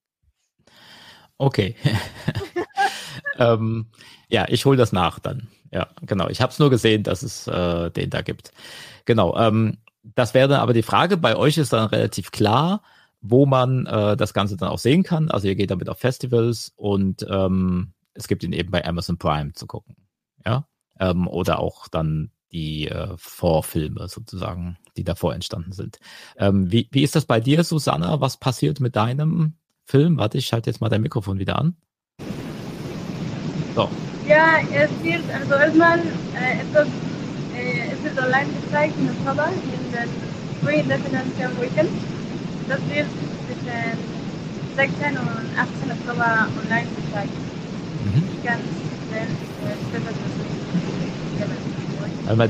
Okay. 1.39 1.77
ähm, 3.39 3.87
ja, 4.29 4.47
ich 4.49 4.65
hole 4.65 4.77
das 4.77 4.93
nach 4.93 5.19
dann. 5.19 5.49
Ja, 5.71 5.89
genau. 6.03 6.29
Ich 6.29 6.41
habe 6.41 6.53
es 6.53 6.59
nur 6.59 6.71
gesehen, 6.71 7.03
dass 7.03 7.23
es 7.23 7.47
äh, 7.47 7.91
den 7.91 8.11
da 8.11 8.23
gibt. 8.23 8.53
Genau. 9.05 9.37
Ähm, 9.37 9.79
das 10.03 10.35
wäre 10.35 10.49
dann 10.49 10.61
aber 10.61 10.75
die 10.75 10.83
Frage. 10.83 11.17
Bei 11.17 11.37
euch 11.37 11.59
ist 11.59 11.73
dann 11.73 11.87
relativ 11.87 12.31
klar, 12.31 12.83
wo 13.21 13.47
man 13.47 13.87
äh, 13.87 14.17
das 14.17 14.35
Ganze 14.35 14.57
dann 14.57 14.69
auch 14.69 14.79
sehen 14.79 15.03
kann. 15.03 15.31
Also 15.31 15.49
ihr 15.49 15.55
geht 15.55 15.71
damit 15.71 15.89
auf 15.89 15.99
Festivals 15.99 16.73
und 16.77 17.27
ähm, 17.31 17.93
es 18.15 18.29
gibt 18.29 18.43
ihn 18.43 18.53
eben 18.53 18.71
bei 18.71 18.85
Amazon 18.85 19.17
Prime 19.17 19.53
zu 19.53 19.67
gucken. 19.67 19.97
Ja. 20.45 20.67
Ähm, 20.99 21.27
oder 21.27 21.61
auch 21.61 21.89
dann 21.89 22.31
die 22.53 22.89
äh, 22.89 23.15
Vorfilme 23.17 24.09
sozusagen, 24.09 24.77
die 24.97 25.05
davor 25.05 25.35
entstanden 25.35 25.73
sind. 25.73 25.99
Ähm, 26.37 26.71
wie, 26.71 26.89
wie 26.91 27.03
ist 27.03 27.17
das 27.17 27.25
bei 27.25 27.41
dir, 27.41 27.65
Susanna? 27.65 28.21
Was 28.21 28.37
passiert 28.37 28.81
mit 28.81 28.95
deinem 28.97 29.55
Film? 29.85 30.19
Warte, 30.19 30.39
ich 30.39 30.47
schalte 30.47 30.69
jetzt 30.69 30.81
mal 30.81 30.91
dein 30.91 31.01
Mikrofon 31.01 31.39
wieder 31.39 31.59
an. 31.59 31.77
So. 33.75 33.89
Ja, 34.29 34.59
es 34.73 34.91
wird, 35.03 35.23
also 35.35 35.55
erstmal, 35.55 35.99
äh, 35.99 36.63
es, 36.63 36.75
wird, 36.75 36.87
äh, 37.57 37.93
es 37.93 38.05
wird 38.05 38.19
online 38.25 38.47
gezeigt 38.63 38.95
im 38.99 39.09
Oktober 39.09 39.49
in 39.49 39.93
den 39.93 40.09
Free 40.63 40.83
Film 40.83 41.53
Weekend. 41.61 41.91
Das 42.69 42.79
wird 42.89 43.07
zwischen 43.47 43.99
16 44.77 45.11
und 45.11 45.59
18 45.59 45.91
Oktober 45.91 46.47
online 46.63 46.87
gezeigt. 46.97 47.33
Mhm. 48.05 48.23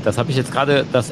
Das 0.03 0.17
habe 0.17 0.31
ich 0.31 0.37
jetzt 0.37 0.51
gerade, 0.51 0.85
das. 0.91 1.11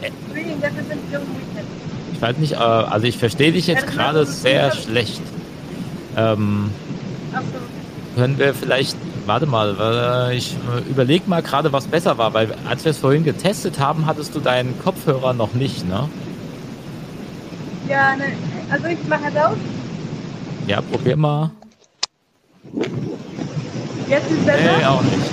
Ich 2.14 2.22
weiß 2.22 2.38
nicht, 2.38 2.54
äh, 2.54 2.58
also 2.58 3.08
ich 3.08 3.18
verstehe 3.18 3.52
dich 3.52 3.68
jetzt 3.68 3.88
gerade 3.88 4.26
sehr 4.26 4.72
schlecht. 4.72 5.22
Ähm, 6.16 6.72
können 8.16 8.38
wir 8.38 8.54
vielleicht, 8.54 8.96
warte 9.32 9.46
mal, 9.46 10.34
ich 10.34 10.58
überlege 10.90 11.24
mal 11.30 11.42
gerade, 11.42 11.72
was 11.72 11.88
besser 11.88 12.18
war, 12.18 12.34
weil 12.34 12.54
als 12.68 12.84
wir 12.84 12.92
es 12.92 12.98
vorhin 12.98 13.24
getestet 13.24 13.80
haben, 13.80 14.06
hattest 14.06 14.36
du 14.36 14.42
deinen 14.42 14.78
Kopfhörer 14.84 15.32
noch 15.32 15.54
nicht, 15.54 15.88
ne? 15.88 16.10
Ja, 17.88 18.14
ne, 18.18 18.26
also 18.70 18.88
ich 18.88 19.02
mache 19.08 19.22
es 19.30 19.36
aus. 19.42 19.58
Ja, 20.68 20.82
probier 20.82 21.16
mal. 21.16 21.50
Jetzt 24.10 24.30
ist 24.30 24.46
besser? 24.46 24.78
Nee, 24.78 24.86
auch 24.86 25.02
nicht. 25.02 25.32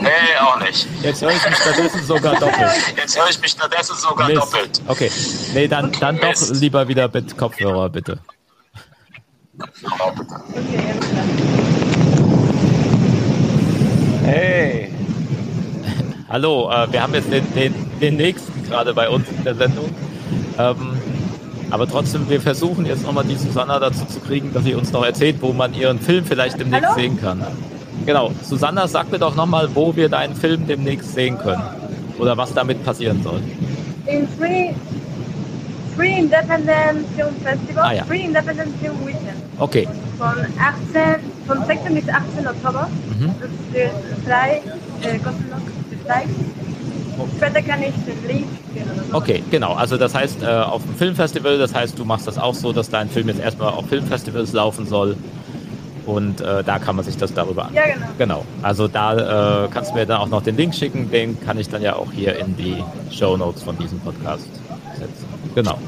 nee, 0.00 0.08
auch 0.40 0.60
nicht. 0.60 0.86
Jetzt 1.02 1.22
höre 1.22 1.32
ich 1.32 1.44
mich 1.44 1.56
stattdessen 1.56 2.04
sogar 2.04 2.34
doppelt. 2.36 2.70
Jetzt 2.96 3.18
höre 3.18 3.30
ich 3.30 3.40
mich 3.40 3.50
stattdessen 3.50 3.96
sogar 3.96 4.28
Mist. 4.28 4.42
doppelt. 4.42 4.80
Okay. 4.86 5.10
Nee, 5.54 5.66
dann, 5.66 5.90
dann 5.98 6.20
doch 6.20 6.50
lieber 6.50 6.86
wieder 6.86 7.10
mit 7.12 7.36
Kopfhörer, 7.36 7.88
bitte. 7.88 8.20
Hey. 14.24 14.88
Hallo, 16.28 16.70
äh, 16.70 16.92
wir 16.92 17.02
haben 17.02 17.12
jetzt 17.12 17.30
den, 17.32 17.44
den, 17.54 17.74
den 18.00 18.16
nächsten 18.16 18.62
gerade 18.64 18.94
bei 18.94 19.08
uns 19.08 19.28
in 19.28 19.42
der 19.44 19.54
Sendung. 19.54 19.90
Ähm, 20.58 20.96
aber 21.70 21.88
trotzdem, 21.88 22.28
wir 22.28 22.40
versuchen 22.40 22.86
jetzt 22.86 23.02
nochmal 23.02 23.24
die 23.24 23.34
Susanna 23.34 23.80
dazu 23.80 24.04
zu 24.04 24.20
kriegen, 24.20 24.52
dass 24.52 24.64
sie 24.64 24.74
uns 24.74 24.92
noch 24.92 25.04
erzählt, 25.04 25.36
wo 25.40 25.52
man 25.52 25.74
ihren 25.74 25.98
Film 25.98 26.24
vielleicht 26.24 26.60
demnächst 26.60 26.86
Hallo? 26.86 27.00
sehen 27.00 27.20
kann. 27.20 27.42
Genau. 28.06 28.30
Susanna, 28.42 28.86
sag 28.86 29.10
mir 29.10 29.18
doch 29.18 29.34
nochmal, 29.34 29.68
wo 29.74 29.94
wir 29.96 30.08
deinen 30.08 30.36
Film 30.36 30.66
demnächst 30.66 31.14
sehen 31.14 31.38
können. 31.38 31.62
Oder 32.18 32.36
was 32.36 32.54
damit 32.54 32.84
passieren 32.84 33.22
soll. 33.22 33.40
In 34.06 34.28
Free, 34.38 34.72
Free 35.96 36.18
Independent 36.18 37.06
Film 37.16 37.34
Festival, 37.42 37.84
ah, 37.84 37.92
ja. 37.92 38.04
Free 38.04 38.20
Independent 38.20 38.70
Film 38.80 38.94
Weekend. 39.04 39.42
Okay. 39.58 39.88
Von 40.18 40.28
18, 40.28 41.20
von 41.46 41.64
16 41.66 41.94
bis 41.94 42.08
18 42.08 42.46
Oktober. 42.46 42.88
Mhm. 43.18 43.34
Das 43.40 43.74
wird 43.74 43.90
frei, 44.26 44.62
äh, 45.02 45.18
kostenlos 45.18 45.60
gezeigt. 45.90 46.28
Später 47.36 47.62
kann 47.62 47.82
ich 47.82 47.94
den 48.04 48.26
Link 48.26 48.46
Okay, 49.12 49.42
genau. 49.50 49.74
Also 49.74 49.96
das 49.96 50.14
heißt, 50.14 50.42
äh, 50.42 50.46
auf 50.46 50.82
dem 50.82 50.94
Filmfestival, 50.94 51.58
das 51.58 51.74
heißt, 51.74 51.98
du 51.98 52.04
machst 52.04 52.26
das 52.26 52.38
auch 52.38 52.54
so, 52.54 52.72
dass 52.72 52.88
dein 52.88 53.08
Film 53.10 53.28
jetzt 53.28 53.40
erstmal 53.40 53.68
auf 53.68 53.86
Filmfestivals 53.88 54.52
laufen 54.52 54.86
soll. 54.86 55.16
Und 56.06 56.40
äh, 56.40 56.64
da 56.64 56.78
kann 56.78 56.96
man 56.96 57.04
sich 57.04 57.16
das 57.16 57.32
darüber 57.32 57.66
an. 57.66 57.74
Ja, 57.74 57.82
genau. 57.86 58.06
Genau. 58.18 58.46
Also 58.62 58.88
da 58.88 59.64
äh, 59.64 59.68
kannst 59.68 59.90
du 59.90 59.94
mir 59.94 60.06
dann 60.06 60.20
auch 60.20 60.28
noch 60.28 60.42
den 60.42 60.56
Link 60.56 60.74
schicken. 60.74 61.10
Den 61.10 61.40
kann 61.40 61.58
ich 61.58 61.68
dann 61.68 61.82
ja 61.82 61.94
auch 61.94 62.10
hier 62.10 62.38
in 62.38 62.56
die 62.56 62.82
Show 63.10 63.36
Notes 63.36 63.62
von 63.62 63.78
diesem 63.78 64.00
Podcast 64.00 64.48
setzen. 64.98 65.26
Genau. 65.54 65.78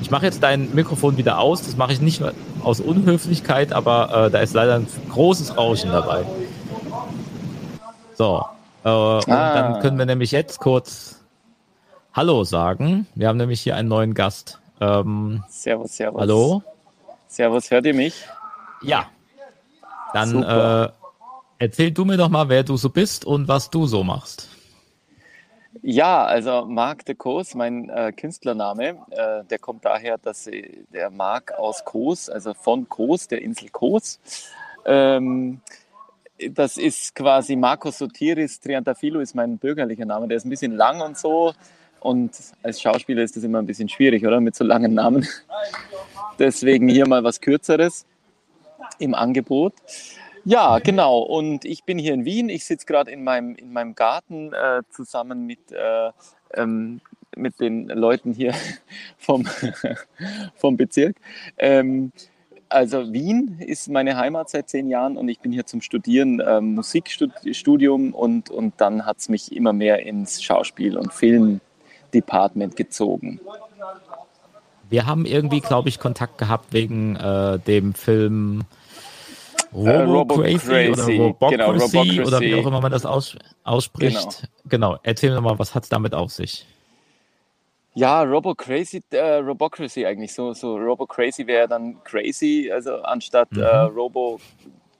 Ich 0.00 0.10
mache 0.10 0.26
jetzt 0.26 0.42
dein 0.42 0.74
Mikrofon 0.74 1.16
wieder 1.16 1.38
aus. 1.38 1.62
Das 1.62 1.76
mache 1.76 1.92
ich 1.92 2.00
nicht 2.00 2.22
aus 2.62 2.80
Unhöflichkeit, 2.80 3.72
aber 3.72 4.26
äh, 4.26 4.30
da 4.30 4.40
ist 4.40 4.54
leider 4.54 4.76
ein 4.76 4.86
großes 5.10 5.56
Rauschen 5.56 5.90
dabei. 5.90 6.24
So. 8.14 8.44
Äh, 8.84 8.88
ah. 8.88 9.18
Und 9.18 9.28
dann 9.28 9.80
können 9.80 9.98
wir 9.98 10.06
nämlich 10.06 10.30
jetzt 10.30 10.60
kurz 10.60 11.24
Hallo 12.12 12.44
sagen. 12.44 13.06
Wir 13.14 13.28
haben 13.28 13.36
nämlich 13.36 13.60
hier 13.60 13.76
einen 13.76 13.88
neuen 13.88 14.14
Gast. 14.14 14.60
Ähm, 14.80 15.44
servus, 15.48 15.96
servus. 15.96 16.20
Hallo. 16.20 16.62
Servus, 17.26 17.70
hört 17.70 17.86
ihr 17.86 17.94
mich? 17.94 18.24
Ja. 18.82 19.06
Dann 20.12 20.42
äh, 20.42 20.88
erzähl 21.58 21.90
du 21.90 22.04
mir 22.04 22.16
doch 22.16 22.28
mal, 22.28 22.48
wer 22.48 22.62
du 22.62 22.76
so 22.76 22.88
bist 22.90 23.24
und 23.24 23.48
was 23.48 23.70
du 23.70 23.86
so 23.86 24.04
machst. 24.04 24.48
Ja, 25.82 26.24
also 26.24 26.64
Marc 26.66 27.04
de 27.04 27.14
Coos, 27.14 27.54
mein 27.54 27.88
äh, 27.90 28.12
Künstlername, 28.12 28.98
äh, 29.10 29.44
der 29.44 29.58
kommt 29.58 29.84
daher, 29.84 30.18
dass 30.18 30.48
der 30.92 31.10
Marc 31.10 31.52
aus 31.52 31.84
Coos, 31.84 32.28
also 32.28 32.54
von 32.54 32.88
Coos, 32.88 33.28
der 33.28 33.42
Insel 33.42 33.68
Coos, 33.70 34.18
ähm, 34.84 35.60
das 36.50 36.76
ist 36.76 37.14
quasi 37.14 37.56
Marcos 37.56 37.98
Sotiris 37.98 38.60
Triantafilo 38.60 39.20
ist 39.20 39.34
mein 39.34 39.58
bürgerlicher 39.58 40.04
Name. 40.04 40.28
Der 40.28 40.36
ist 40.36 40.44
ein 40.44 40.50
bisschen 40.50 40.72
lang 40.72 41.00
und 41.00 41.16
so. 41.16 41.54
Und 42.00 42.32
als 42.62 42.80
Schauspieler 42.80 43.22
ist 43.22 43.36
das 43.36 43.44
immer 43.44 43.58
ein 43.58 43.66
bisschen 43.66 43.88
schwierig, 43.88 44.26
oder? 44.26 44.40
Mit 44.40 44.54
so 44.54 44.64
langen 44.64 44.94
Namen. 44.94 45.26
Deswegen 46.38 46.88
hier 46.88 47.08
mal 47.08 47.24
was 47.24 47.40
Kürzeres 47.40 48.04
im 48.98 49.14
Angebot. 49.14 49.72
Ja, 50.46 50.78
genau. 50.78 51.18
Und 51.18 51.64
ich 51.64 51.82
bin 51.82 51.98
hier 51.98 52.14
in 52.14 52.24
Wien. 52.24 52.48
Ich 52.48 52.64
sitze 52.66 52.86
gerade 52.86 53.10
in 53.10 53.24
meinem, 53.24 53.56
in 53.56 53.72
meinem 53.72 53.96
Garten 53.96 54.52
äh, 54.52 54.82
zusammen 54.90 55.44
mit, 55.44 55.72
äh, 55.72 56.12
ähm, 56.54 57.00
mit 57.36 57.58
den 57.58 57.88
Leuten 57.88 58.32
hier 58.32 58.54
vom, 59.18 59.44
vom 60.54 60.76
Bezirk. 60.76 61.16
Ähm, 61.58 62.12
also 62.68 63.12
Wien 63.12 63.58
ist 63.58 63.88
meine 63.88 64.16
Heimat 64.16 64.48
seit 64.48 64.68
zehn 64.68 64.88
Jahren 64.88 65.16
und 65.16 65.28
ich 65.28 65.40
bin 65.40 65.50
hier 65.50 65.66
zum 65.66 65.80
Studieren, 65.80 66.38
äh, 66.38 66.60
Musikstudium 66.60 68.14
und, 68.14 68.48
und 68.48 68.74
dann 68.76 69.04
hat 69.04 69.18
es 69.18 69.28
mich 69.28 69.50
immer 69.50 69.72
mehr 69.72 70.06
ins 70.06 70.44
Schauspiel 70.44 70.96
und 70.96 71.12
Film 71.12 71.60
Department 72.14 72.76
gezogen. 72.76 73.40
Wir 74.90 75.06
haben 75.06 75.26
irgendwie, 75.26 75.60
glaube 75.60 75.88
ich, 75.88 75.98
Kontakt 75.98 76.38
gehabt 76.38 76.72
wegen 76.72 77.16
äh, 77.16 77.58
dem 77.58 77.94
Film 77.94 78.62
Robo, 79.76 79.90
äh, 79.90 80.02
Robo 80.02 80.34
Crazy, 80.36 80.58
Crazy, 80.58 80.90
oder 80.90 81.24
Robocracy, 81.24 81.56
genau, 81.56 81.70
Robocracy 81.72 82.20
oder 82.22 82.40
wie 82.40 82.54
auch 82.54 82.66
immer 82.66 82.80
man 82.80 82.92
das 82.92 83.04
aus, 83.04 83.36
ausspricht. 83.62 84.48
Genau. 84.64 84.92
genau. 84.92 84.98
Erzähl 85.02 85.32
mir 85.32 85.40
mal, 85.42 85.58
was 85.58 85.74
hat 85.74 85.82
es 85.82 85.90
damit 85.90 86.14
auf 86.14 86.32
sich? 86.32 86.66
Ja, 87.94 88.22
Robo 88.22 88.54
Crazy, 88.54 89.02
äh, 89.10 89.36
Robocracy 89.36 90.06
eigentlich. 90.06 90.32
So, 90.32 90.54
so 90.54 90.76
Robo 90.76 91.06
Crazy 91.06 91.46
wäre 91.46 91.68
dann 91.68 92.02
crazy, 92.04 92.70
also 92.72 93.02
anstatt 93.02 93.52
mhm. 93.52 93.62
äh, 93.62 93.76
Robo 93.80 94.40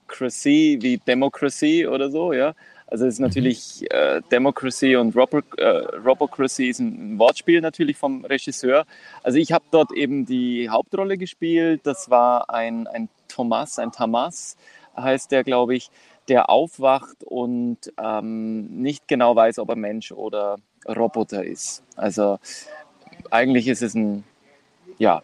Crazy 0.08 0.78
wie 0.80 0.98
Democracy 0.98 1.86
oder 1.86 2.10
so, 2.10 2.32
ja. 2.34 2.54
Also 2.86 3.06
es 3.06 3.14
ist 3.14 3.20
mhm. 3.20 3.26
natürlich 3.26 3.90
äh, 3.90 4.20
Democracy 4.30 4.96
und 4.96 5.16
Robo, 5.16 5.40
äh, 5.56 5.66
Robocracy 6.04 6.68
ist 6.68 6.78
ein 6.78 7.18
Wortspiel 7.18 7.60
natürlich 7.60 7.96
vom 7.96 8.24
Regisseur. 8.24 8.86
Also 9.22 9.38
ich 9.38 9.52
habe 9.52 9.64
dort 9.70 9.92
eben 9.92 10.24
die 10.24 10.68
Hauptrolle 10.68 11.18
gespielt. 11.18 11.80
Das 11.84 12.10
war 12.10 12.50
ein, 12.50 12.86
ein 12.86 13.08
Thomas, 13.28 13.78
ein 13.78 13.92
Tamas 13.92 14.56
heißt 14.96 15.30
der, 15.32 15.44
glaube 15.44 15.74
ich, 15.74 15.90
der 16.28 16.50
aufwacht 16.50 17.22
und 17.24 17.78
ähm, 17.98 18.66
nicht 18.82 19.06
genau 19.08 19.36
weiß, 19.36 19.58
ob 19.58 19.70
er 19.70 19.76
Mensch 19.76 20.12
oder 20.12 20.56
Roboter 20.88 21.44
ist. 21.44 21.82
Also 21.96 22.38
eigentlich 23.30 23.68
ist 23.68 23.82
es 23.82 23.94
ein, 23.94 24.24
ja, 24.98 25.22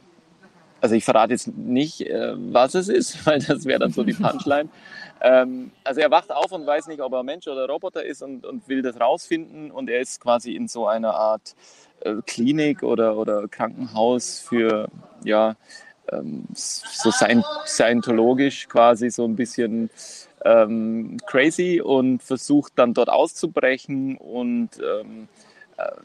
also 0.82 0.96
ich 0.96 1.04
verrate 1.04 1.32
jetzt 1.32 1.46
nicht, 1.46 2.02
äh, 2.02 2.34
was 2.36 2.74
es 2.74 2.88
ist, 2.88 3.24
weil 3.26 3.38
das 3.38 3.64
wäre 3.64 3.78
dann 3.78 3.92
so 3.92 4.02
die 4.02 4.12
Punchline. 4.20 4.68
ähm, 5.22 5.70
also 5.84 6.00
er 6.00 6.10
wacht 6.10 6.30
auf 6.30 6.52
und 6.52 6.66
weiß 6.66 6.88
nicht, 6.88 7.00
ob 7.00 7.12
er 7.12 7.22
Mensch 7.22 7.46
oder 7.46 7.66
Roboter 7.66 8.04
ist 8.04 8.22
und, 8.22 8.44
und 8.44 8.68
will 8.68 8.82
das 8.82 9.00
rausfinden 9.00 9.70
und 9.70 9.88
er 9.88 10.00
ist 10.00 10.20
quasi 10.20 10.54
in 10.54 10.68
so 10.68 10.86
einer 10.86 11.14
Art 11.14 11.54
äh, 12.00 12.16
Klinik 12.26 12.82
oder, 12.82 13.16
oder 13.16 13.46
Krankenhaus 13.48 14.40
für, 14.40 14.88
ja, 15.24 15.54
ähm, 16.10 16.46
so 16.52 17.12
scientologisch 17.64 18.68
quasi 18.68 19.08
so 19.08 19.24
ein 19.24 19.36
bisschen 19.36 19.88
ähm, 20.44 21.18
crazy 21.26 21.80
und 21.80 22.24
versucht 22.24 22.72
dann 22.74 22.92
dort 22.92 23.08
auszubrechen 23.08 24.16
und 24.16 24.70
ähm, 24.80 25.28
äh, 25.28 25.51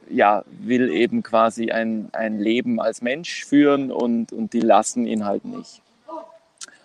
ja, 0.09 0.43
will 0.61 0.89
eben 0.89 1.23
quasi 1.23 1.71
ein, 1.71 2.09
ein 2.13 2.39
Leben 2.39 2.79
als 2.79 3.01
Mensch 3.01 3.45
führen 3.45 3.91
und, 3.91 4.31
und 4.31 4.53
die 4.53 4.61
lassen 4.61 5.05
ihn 5.05 5.25
halt 5.25 5.45
nicht. 5.45 5.81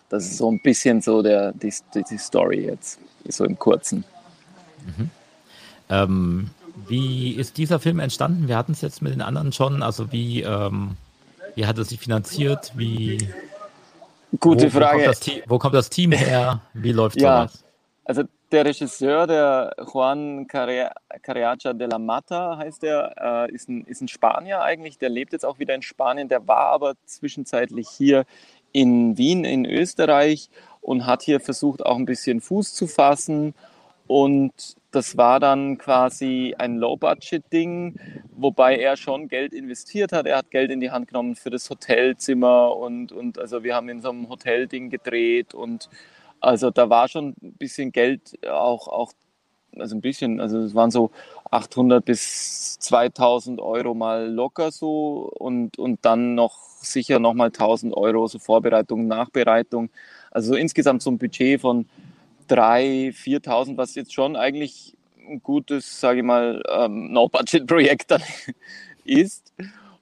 Das 0.09 0.25
ist 0.25 0.37
so 0.37 0.51
ein 0.51 0.61
bisschen 0.61 1.01
so 1.01 1.23
der, 1.23 1.53
die, 1.53 1.73
die 1.95 2.19
Story 2.19 2.67
jetzt, 2.67 2.99
so 3.29 3.45
im 3.45 3.59
Kurzen. 3.59 4.05
Mhm. 4.85 5.11
Ähm, 5.89 6.51
wie 6.89 7.33
ist 7.33 7.57
dieser 7.57 7.79
Film 7.81 7.99
entstanden? 7.99 8.49
Wir 8.49 8.57
hatten 8.57 8.73
es 8.73 8.81
jetzt 8.81 9.03
mit 9.03 9.13
den 9.13 9.23
anderen 9.23 9.53
schon. 9.53 9.83
Also 9.83 10.13
wie, 10.13 10.43
ähm, 10.43 10.97
wie 11.55 11.67
hat 11.67 11.79
er 11.79 11.85
sich 11.85 11.99
finanziert? 11.99 12.73
Wie, 12.77 13.19
Gute 14.41 14.67
wo, 14.67 14.81
Frage. 14.81 15.01
Wo 15.01 15.05
kommt, 15.05 15.21
Team, 15.21 15.43
wo 15.47 15.59
kommt, 15.59 15.75
das 15.75 15.91
Team 15.91 16.13
her? 16.13 16.61
Wie 16.73 16.93
läuft 16.93 17.21
ja, 17.21 17.49
sowas? 17.49 17.65
Also 18.05 18.23
der 18.53 18.67
Regisseur, 18.67 19.27
der 19.27 19.75
Juan 19.93 20.47
Carriacha 20.47 21.73
de 21.73 21.89
la 21.89 21.99
Mata 21.99 22.59
heißt 22.59 22.85
er, 22.85 23.49
äh, 23.49 23.53
ist, 23.53 23.69
ein, 23.69 23.85
ist 23.85 24.03
ein 24.03 24.09
Spanier 24.09 24.61
eigentlich, 24.61 24.99
der 24.99 25.09
lebt 25.09 25.33
jetzt 25.33 25.45
auch 25.45 25.59
wieder 25.59 25.75
in 25.75 25.83
Spanien, 25.83 26.29
der 26.29 26.47
war 26.47 26.67
aber 26.67 26.95
zwischenzeitlich 27.07 27.89
hier 27.89 28.25
in 28.73 29.17
Wien 29.17 29.45
in 29.45 29.65
Österreich 29.65 30.51
und 30.81 31.07
hat 31.07 31.23
hier 31.23 31.41
versucht 31.41 31.85
auch 31.85 31.97
ein 31.97 32.05
bisschen 32.05 32.41
Fuß 32.41 32.75
zu 32.75 32.87
fassen. 32.87 33.55
Und 34.07 34.77
das 34.91 35.17
war 35.17 35.41
dann 35.41 35.79
quasi 35.79 36.55
ein 36.59 36.77
Low-Budget-Ding, 36.77 37.99
wobei 38.33 38.77
er 38.77 38.97
schon 38.97 39.29
Geld 39.29 39.55
investiert 39.55 40.13
hat. 40.13 40.27
Er 40.27 40.39
hat 40.39 40.51
Geld 40.51 40.71
in 40.71 40.81
die 40.81 40.91
Hand 40.91 41.09
genommen 41.09 41.37
für 41.37 41.51
das 41.51 41.71
Hotelzimmer 41.71 42.77
und, 42.77 43.13
und 43.13 43.39
also 43.39 43.63
wir 43.63 43.75
haben 43.75 43.89
in 43.89 44.03
so 44.03 44.11
einem 44.11 44.29
Hotelding 44.29 44.91
gedreht 44.91 45.55
und 45.55 45.89
also 46.43 46.71
da 46.71 46.91
war 46.91 47.09
schon 47.09 47.35
ein 47.43 47.55
bisschen 47.55 47.93
Geld 47.93 48.39
auch, 48.49 48.89
auch 48.89 49.13
also 49.79 49.97
ein 49.97 50.01
bisschen, 50.01 50.41
also 50.41 50.59
es 50.59 50.75
waren 50.75 50.91
so 50.91 51.11
800 51.51 52.05
bis 52.05 52.79
2000 52.81 53.61
Euro 53.61 53.95
mal 53.95 54.31
locker 54.31 54.71
so 54.71 55.31
und, 55.39 55.79
und 55.79 56.05
dann 56.05 56.35
noch 56.35 56.59
sicher 56.81 57.19
nochmal 57.19 57.49
1000 57.49 57.97
Euro 57.97 58.27
so 58.27 58.39
Vorbereitung, 58.39 59.07
Nachbereitung. 59.07 59.91
Also 60.31 60.55
insgesamt 60.55 61.03
so 61.03 61.11
ein 61.11 61.19
Budget 61.19 61.61
von 61.61 61.87
3.000, 62.49 63.15
4.000, 63.45 63.77
was 63.77 63.95
jetzt 63.95 64.13
schon 64.13 64.37
eigentlich 64.37 64.97
ein 65.19 65.43
gutes, 65.43 66.01
sage 66.01 66.19
ich 66.19 66.25
mal, 66.25 66.63
ähm, 66.71 67.13
No-Budget-Projekt 67.13 68.11
dann 68.11 68.23
ist. 69.05 69.53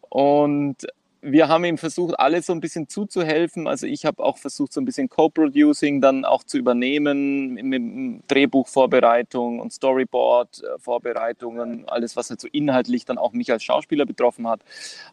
Und 0.08 0.86
wir 1.22 1.48
haben 1.48 1.64
ihm 1.64 1.78
versucht, 1.78 2.18
alles 2.18 2.46
so 2.46 2.52
ein 2.52 2.60
bisschen 2.60 2.88
zuzuhelfen. 2.88 3.66
Also 3.66 3.86
ich 3.86 4.04
habe 4.06 4.22
auch 4.22 4.38
versucht, 4.38 4.72
so 4.72 4.80
ein 4.80 4.84
bisschen 4.84 5.08
Co-Producing 5.08 6.00
dann 6.00 6.24
auch 6.24 6.44
zu 6.44 6.58
übernehmen, 6.58 7.54
mit 7.54 8.22
Drehbuchvorbereitung 8.28 9.58
und 9.60 9.72
Storyboard-Vorbereitungen, 9.72 11.88
alles, 11.88 12.16
was 12.16 12.30
halt 12.30 12.40
so 12.40 12.48
inhaltlich 12.50 13.04
dann 13.04 13.18
auch 13.18 13.32
mich 13.32 13.52
als 13.52 13.62
Schauspieler 13.62 14.06
betroffen 14.06 14.48
hat, 14.48 14.62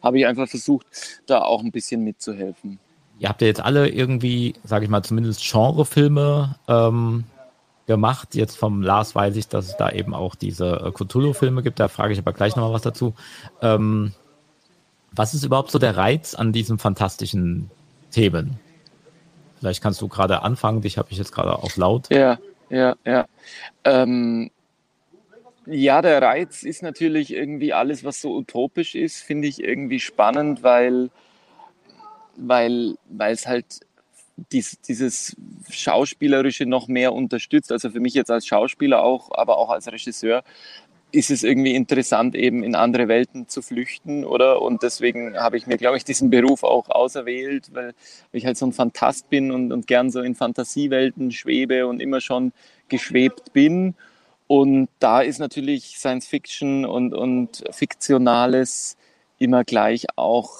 habe 0.02 0.18
ich 0.18 0.26
einfach 0.26 0.48
versucht, 0.48 0.86
da 1.26 1.42
auch 1.42 1.62
ein 1.62 1.72
bisschen 1.72 2.04
mitzuhelfen. 2.04 2.78
Ihr 3.18 3.28
habt 3.28 3.42
ja 3.42 3.48
jetzt 3.48 3.60
alle 3.60 3.88
irgendwie, 3.88 4.54
sage 4.64 4.84
ich 4.84 4.90
mal, 4.90 5.02
zumindest 5.02 5.42
Genrefilme 5.50 6.56
ähm, 6.68 7.24
gemacht. 7.86 8.36
Jetzt 8.36 8.56
vom 8.56 8.80
Lars 8.80 9.14
weiß 9.14 9.36
ich, 9.36 9.48
dass 9.48 9.66
es 9.66 9.76
da 9.76 9.90
eben 9.90 10.14
auch 10.14 10.34
diese 10.36 10.84
äh, 10.86 10.92
Cthulhu-Filme 10.92 11.62
gibt. 11.62 11.80
Da 11.80 11.88
frage 11.88 12.12
ich 12.12 12.20
aber 12.20 12.32
gleich 12.32 12.54
nochmal 12.54 12.72
was 12.72 12.82
dazu. 12.82 13.14
Ähm, 13.60 14.12
was 15.18 15.34
ist 15.34 15.44
überhaupt 15.44 15.70
so 15.70 15.78
der 15.78 15.96
Reiz 15.96 16.34
an 16.34 16.52
diesen 16.52 16.78
fantastischen 16.78 17.70
Themen? 18.10 18.58
Vielleicht 19.58 19.82
kannst 19.82 20.00
du 20.00 20.08
gerade 20.08 20.42
anfangen, 20.42 20.82
dich 20.82 20.98
habe 20.98 21.08
ich 21.10 21.18
jetzt 21.18 21.32
gerade 21.32 21.58
auf 21.58 21.76
laut. 21.76 22.08
Ja, 22.10 22.38
ja, 22.70 22.94
ja. 23.04 23.26
Ähm, 23.84 24.50
ja, 25.66 26.00
der 26.00 26.22
Reiz 26.22 26.62
ist 26.62 26.82
natürlich 26.82 27.32
irgendwie 27.32 27.72
alles, 27.72 28.04
was 28.04 28.20
so 28.20 28.34
utopisch 28.34 28.94
ist, 28.94 29.20
finde 29.22 29.48
ich 29.48 29.62
irgendwie 29.62 30.00
spannend, 30.00 30.62
weil 30.62 31.10
weil 32.36 32.94
es 33.18 33.48
halt 33.48 33.80
dies, 34.52 34.80
dieses 34.80 35.36
Schauspielerische 35.68 36.66
noch 36.66 36.86
mehr 36.86 37.12
unterstützt. 37.12 37.72
Also 37.72 37.90
für 37.90 38.00
mich 38.00 38.14
jetzt 38.14 38.30
als 38.30 38.46
Schauspieler 38.46 39.02
auch, 39.02 39.30
aber 39.32 39.58
auch 39.58 39.70
als 39.70 39.90
Regisseur, 39.90 40.44
ist 41.10 41.30
es 41.30 41.42
irgendwie 41.42 41.74
interessant, 41.74 42.34
eben 42.34 42.62
in 42.62 42.74
andere 42.74 43.08
Welten 43.08 43.48
zu 43.48 43.62
flüchten, 43.62 44.24
oder? 44.24 44.60
Und 44.60 44.82
deswegen 44.82 45.38
habe 45.38 45.56
ich 45.56 45.66
mir, 45.66 45.78
glaube 45.78 45.96
ich, 45.96 46.04
diesen 46.04 46.28
Beruf 46.28 46.62
auch 46.64 46.90
auserwählt, 46.90 47.70
weil 47.72 47.94
ich 48.32 48.44
halt 48.44 48.58
so 48.58 48.66
ein 48.66 48.72
Fantast 48.72 49.30
bin 49.30 49.50
und, 49.50 49.72
und 49.72 49.86
gern 49.86 50.10
so 50.10 50.20
in 50.20 50.34
Fantasiewelten 50.34 51.32
schwebe 51.32 51.86
und 51.86 52.00
immer 52.00 52.20
schon 52.20 52.52
geschwebt 52.88 53.52
bin. 53.52 53.94
Und 54.46 54.88
da 54.98 55.20
ist 55.20 55.38
natürlich 55.38 55.98
Science 55.98 56.26
Fiction 56.26 56.84
und, 56.84 57.14
und 57.14 57.64
Fiktionales 57.70 58.96
immer 59.38 59.64
gleich 59.64 60.06
auch 60.16 60.52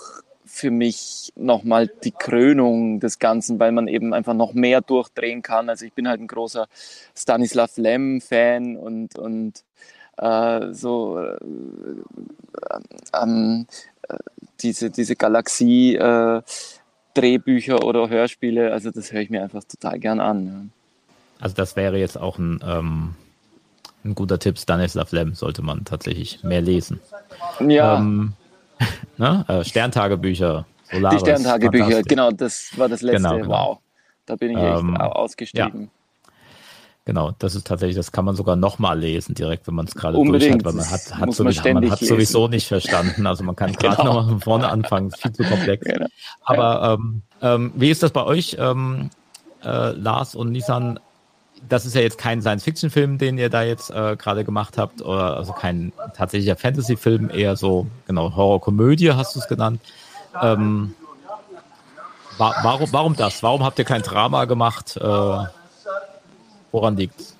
für 0.44 0.70
mich 0.70 1.32
nochmal 1.36 1.88
die 1.88 2.10
Krönung 2.10 3.00
des 3.00 3.18
Ganzen, 3.18 3.60
weil 3.60 3.70
man 3.70 3.86
eben 3.86 4.14
einfach 4.14 4.34
noch 4.34 4.54
mehr 4.54 4.80
durchdrehen 4.80 5.42
kann. 5.42 5.68
Also 5.68 5.84
ich 5.84 5.92
bin 5.92 6.08
halt 6.08 6.20
ein 6.20 6.26
großer 6.26 6.66
Stanislav 7.14 7.76
Lem-Fan 7.76 8.76
und, 8.76 9.18
und 9.18 9.64
äh, 10.18 10.72
so 10.74 11.18
äh, 11.18 11.36
ähm, 13.14 13.66
äh, 14.08 14.16
diese, 14.60 14.90
diese 14.90 15.16
Galaxie 15.16 15.96
äh, 15.96 16.42
Drehbücher 17.14 17.84
oder 17.84 18.08
Hörspiele, 18.08 18.72
also 18.72 18.90
das 18.90 19.12
höre 19.12 19.22
ich 19.22 19.30
mir 19.30 19.42
einfach 19.42 19.64
total 19.64 19.98
gern 19.98 20.20
an. 20.20 20.46
Ja. 20.46 20.62
Also 21.40 21.54
das 21.54 21.76
wäre 21.76 21.98
jetzt 21.98 22.18
auch 22.18 22.38
ein, 22.38 22.60
ähm, 22.64 23.14
ein 24.04 24.14
guter 24.14 24.38
Tipp, 24.38 24.58
Stanislav 24.58 25.12
Lem 25.12 25.34
sollte 25.34 25.62
man 25.62 25.84
tatsächlich 25.84 26.42
mehr 26.42 26.60
lesen. 26.60 27.00
Ja. 27.60 27.96
Ähm, 27.96 28.34
ne? 29.18 29.44
äh, 29.48 29.64
Sterntagebücher. 29.64 30.66
Solaris, 30.90 31.22
Die 31.22 31.26
Sterntagebücher, 31.26 32.02
genau, 32.02 32.30
das 32.30 32.72
war 32.76 32.88
das 32.88 33.02
letzte. 33.02 33.22
Genau, 33.22 33.36
genau. 33.36 33.48
Wow, 33.48 33.78
da 34.26 34.36
bin 34.36 34.52
ich 34.52 34.58
echt 34.58 34.80
ähm, 34.80 34.96
ausgestiegen. 34.96 35.82
Ja. 35.82 35.97
Genau, 37.08 37.34
das 37.38 37.54
ist 37.54 37.66
tatsächlich, 37.66 37.96
das 37.96 38.12
kann 38.12 38.26
man 38.26 38.36
sogar 38.36 38.54
nochmal 38.54 38.98
lesen, 38.98 39.34
direkt, 39.34 39.66
wenn 39.66 39.74
man 39.74 39.86
es 39.86 39.94
gerade 39.94 40.22
durch 40.22 40.52
hat, 40.52 40.62
weil 40.62 40.74
man 40.74 40.90
hat, 40.90 41.14
hat, 41.14 41.32
sowieso, 41.32 41.62
man, 41.62 41.74
man 41.82 41.90
hat 41.90 42.00
sowieso 42.00 42.48
nicht 42.48 42.68
verstanden. 42.68 43.26
Also 43.26 43.44
man 43.44 43.56
kann 43.56 43.72
gerade 43.78 43.96
genau. 43.96 44.12
nochmal 44.12 44.28
von 44.28 44.40
vorne 44.42 44.68
anfangen, 44.68 45.08
ist 45.08 45.22
viel 45.22 45.32
zu 45.32 45.42
komplex. 45.42 45.86
Genau. 45.86 46.06
Aber 46.44 46.98
ähm, 47.00 47.22
ähm, 47.40 47.72
wie 47.76 47.88
ist 47.88 48.02
das 48.02 48.10
bei 48.10 48.22
euch, 48.24 48.58
ähm, 48.60 49.08
äh, 49.64 49.92
Lars 49.92 50.34
und 50.34 50.52
Nissan? 50.52 51.00
Das 51.66 51.86
ist 51.86 51.94
ja 51.94 52.02
jetzt 52.02 52.18
kein 52.18 52.42
Science-Fiction-Film, 52.42 53.16
den 53.16 53.38
ihr 53.38 53.48
da 53.48 53.62
jetzt 53.62 53.88
äh, 53.88 54.14
gerade 54.18 54.44
gemacht 54.44 54.76
habt, 54.76 55.00
oder 55.00 55.38
also 55.38 55.54
kein 55.54 55.94
tatsächlicher 56.14 56.56
Fantasy-Film, 56.56 57.30
eher 57.30 57.56
so, 57.56 57.86
genau, 58.06 58.36
Horror-Komödie 58.36 59.12
hast 59.12 59.34
du 59.34 59.40
es 59.40 59.48
genannt. 59.48 59.80
Ähm, 60.42 60.94
wa 62.36 62.54
warum, 62.62 62.92
warum 62.92 63.16
das? 63.16 63.42
Warum 63.42 63.64
habt 63.64 63.78
ihr 63.78 63.86
kein 63.86 64.02
Drama 64.02 64.44
gemacht? 64.44 64.98
Äh, 64.98 65.44
Woran 66.72 66.96
liegt 66.96 67.20
es? 67.20 67.36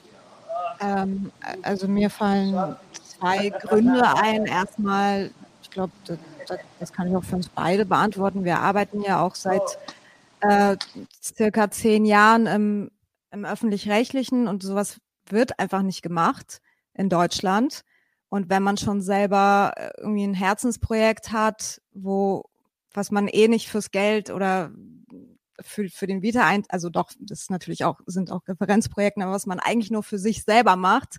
Ähm, 0.81 1.33
also 1.63 1.89
mir 1.89 2.11
fallen 2.11 2.77
zwei 2.93 3.51
Gründe 3.51 4.03
ein. 4.17 4.47
Erstmal, 4.47 5.31
ich 5.63 5.71
glaube, 5.71 5.93
das, 6.07 6.19
das, 6.79 6.93
kann 6.93 7.09
ich 7.09 7.17
auch 7.17 7.25
für 7.25 7.37
uns 7.37 7.49
beide 7.49 7.85
beantworten. 7.85 8.45
Wir 8.45 8.61
arbeiten 8.61 9.03
ja 9.03 9.21
auch 9.21 9.35
seit 9.35 9.63
äh, 10.41 10.77
circa 11.23 11.71
zehn 11.71 12.05
Jahren 12.05 12.47
im, 12.47 12.91
im 13.33 13.45
öffentlich-rechtlichen 13.45 14.49
und 14.49 14.63
sowas 14.63 14.99
wird 15.29 15.59
einfach 15.59 15.83
nicht 15.83 16.03
gemacht 16.03 16.61
in 16.95 17.09
Deutschland. 17.09 17.85
Und 18.31 18.51
wenn 18.51 18.63
man 18.63 18.77
schon 18.77 19.01
selber 19.01 19.73
äh, 19.77 19.91
irgendwie 19.99 20.25
ein 20.25 20.35
Herzensprojekt 20.35 21.33
hat, 21.33 21.81
wo 21.93 22.45
was 22.95 23.11
man 23.11 23.29
eh 23.29 23.49
nicht 23.49 23.69
fürs 23.69 23.91
Geld 23.91 24.31
oder 24.31 24.71
für, 25.61 25.89
für 25.89 26.07
den 26.07 26.23
Vita 26.23 26.47
ein, 26.47 26.65
also 26.69 26.89
doch, 26.89 27.11
das 27.19 27.43
ist 27.43 27.51
natürlich 27.51 27.85
auch, 27.85 28.01
sind 28.07 28.31
auch 28.31 28.47
Referenzprojekte, 28.47 29.23
aber 29.23 29.33
was 29.33 29.47
man 29.47 29.61
eigentlich 29.61 29.91
nur 29.91 30.03
für 30.03 30.19
sich 30.19 30.45
selber 30.45 30.77
macht, 30.77 31.19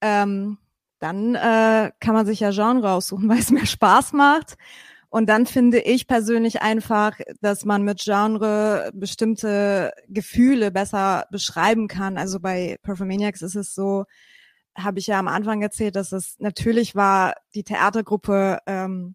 ähm, 0.00 0.58
dann 0.98 1.34
äh, 1.34 1.92
kann 2.00 2.14
man 2.14 2.26
sich 2.26 2.40
ja 2.40 2.50
Genre 2.50 2.90
aussuchen, 2.90 3.28
weil 3.28 3.38
es 3.38 3.50
mehr 3.50 3.66
Spaß 3.66 4.12
macht. 4.12 4.56
Und 5.08 5.28
dann 5.28 5.46
finde 5.46 5.78
ich 5.78 6.06
persönlich 6.06 6.62
einfach, 6.62 7.18
dass 7.40 7.64
man 7.64 7.82
mit 7.82 8.00
Genre 8.02 8.90
bestimmte 8.92 9.92
Gefühle 10.08 10.70
besser 10.70 11.26
beschreiben 11.30 11.88
kann. 11.88 12.18
Also 12.18 12.40
bei 12.40 12.76
Performaniacs 12.82 13.40
ist 13.42 13.54
es 13.54 13.74
so, 13.74 14.04
habe 14.76 14.98
ich 14.98 15.06
ja 15.06 15.18
am 15.18 15.28
Anfang 15.28 15.62
erzählt, 15.62 15.96
dass 15.96 16.12
es 16.12 16.36
natürlich 16.38 16.94
war 16.94 17.34
die 17.54 17.64
Theatergruppe, 17.64 18.58
ähm, 18.66 19.14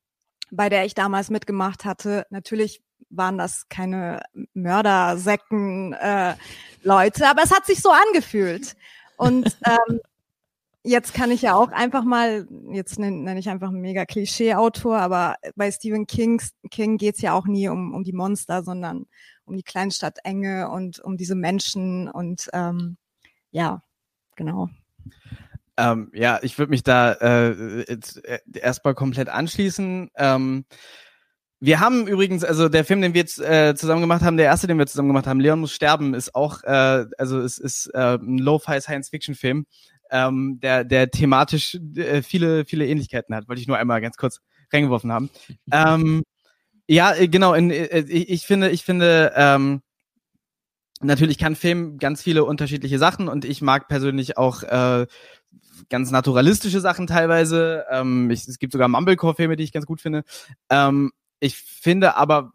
bei 0.50 0.70
der 0.70 0.86
ich 0.86 0.96
damals 0.96 1.30
mitgemacht 1.30 1.86
hatte, 1.86 2.26
natürlich 2.30 2.82
waren 3.10 3.38
das 3.38 3.68
keine 3.70 4.24
Mördersäcken 4.54 5.94
äh, 5.94 6.36
Leute, 6.84 7.28
aber 7.28 7.44
es 7.44 7.52
hat 7.52 7.66
sich 7.66 7.82
so 7.82 7.92
angefühlt. 7.92 8.76
Und 9.18 9.58
ähm, 9.66 10.00
jetzt 10.84 11.14
kann 11.14 11.32
ich 11.32 11.44
ja 11.44 11.56
auch 11.56 11.72
einfach 11.72 12.04
mal, 12.04 12.48
jetzt 12.72 13.00
nenne 13.00 13.18
nenn 13.18 13.38
ich 13.38 13.50
einfach 13.50 13.70
einen 13.70 13.82
mega 13.82 14.06
Klischee-Autor, 14.06 14.98
aber 14.98 15.36
bei 15.56 15.72
Stephen 15.72 16.08
Kings, 16.08 16.54
King 16.72 16.98
geht's 16.98 17.22
ja 17.22 17.34
auch 17.34 17.46
nie 17.46 17.68
um, 17.70 17.94
um 17.94 18.04
die 18.04 18.14
Monster, 18.14 18.64
sondern 18.64 19.06
um 19.46 19.56
die 19.56 19.64
Kleinstadtenge 19.64 20.70
und 20.70 21.00
um 21.00 21.18
diese 21.18 21.36
Menschen 21.36 22.10
und 22.10 22.50
ähm, 22.54 22.98
ja, 23.52 23.84
genau. 24.36 24.70
Ähm, 25.78 26.12
ja, 26.14 26.40
ich 26.42 26.58
würde 26.58 26.70
mich 26.70 26.84
da 26.84 27.14
äh, 27.14 27.86
jetzt 27.90 28.24
äh, 28.26 28.40
erstmal 28.54 28.94
komplett 28.94 29.30
anschließen. 29.30 30.10
Ähm, 30.16 30.66
wir 31.64 31.80
haben 31.80 32.08
übrigens, 32.08 32.44
also 32.44 32.70
der 32.70 32.84
Film, 32.84 33.02
den 33.02 33.14
wir 33.14 33.22
jetzt 33.22 33.40
äh, 33.40 33.76
zusammen 33.76 34.02
gemacht 34.02 34.24
haben, 34.24 34.36
der 34.36 34.48
erste, 34.48 34.66
den 34.66 34.80
wir 34.80 34.88
zusammen 34.88 35.10
gemacht 35.10 35.28
haben, 35.28 35.40
Leon 35.40 35.60
muss 35.60 35.74
sterben, 35.74 36.16
ist 36.16 36.34
auch, 36.34 36.64
äh, 36.64 37.06
also 37.20 37.40
es 37.40 37.60
ist 37.60 37.86
äh, 37.94 38.16
ein 38.16 38.40
Lo-Fi 38.40 38.82
Science-Fiction-Film, 38.82 39.68
ähm, 40.10 40.60
der, 40.60 40.84
der 40.84 41.12
thematisch 41.12 41.78
äh, 41.96 42.24
viele, 42.24 42.66
viele 42.66 42.88
Ähnlichkeiten 42.88 43.36
hat. 43.36 43.48
Wollte 43.48 43.62
ich 43.62 43.68
nur 43.68 43.78
einmal 43.78 44.02
ganz 44.02 44.18
kurz 44.18 44.42
reingeworfen 44.74 45.12
haben. 45.12 45.30
ähm, 45.72 46.24
ja, 46.88 47.14
äh, 47.14 47.28
genau. 47.28 47.54
In, 47.54 47.70
äh, 47.70 48.06
ich, 48.08 48.30
ich 48.30 48.46
finde, 48.48 48.72
ich 48.72 48.84
finde, 48.84 49.32
ähm, 49.36 49.84
natürlich 51.00 51.38
kann 51.38 51.56
Film 51.56 52.00
ganz 52.00 52.24
viele 52.24 52.44
unterschiedliche 52.44 52.98
Sachen 52.98 53.28
und 53.28 53.46
ich 53.46 53.62
mag 53.62 53.88
persönlich 53.88 54.36
auch 54.36 54.64
äh, 54.64 55.06
ganz 55.90 56.10
naturalistische 56.10 56.82
Sachen 56.82 57.06
teilweise. 57.06 57.86
Ähm, 57.92 58.32
ich, 58.32 58.48
es 58.48 58.58
gibt 58.58 58.74
sogar 58.74 58.88
Mumblecore-Filme, 58.88 59.58
die 59.58 59.64
ich 59.64 59.74
ganz 59.74 59.86
gut 59.86 60.02
finde. 60.02 60.24
Ähm, 60.72 61.12
ich 61.42 61.58
finde 61.58 62.16
aber, 62.16 62.54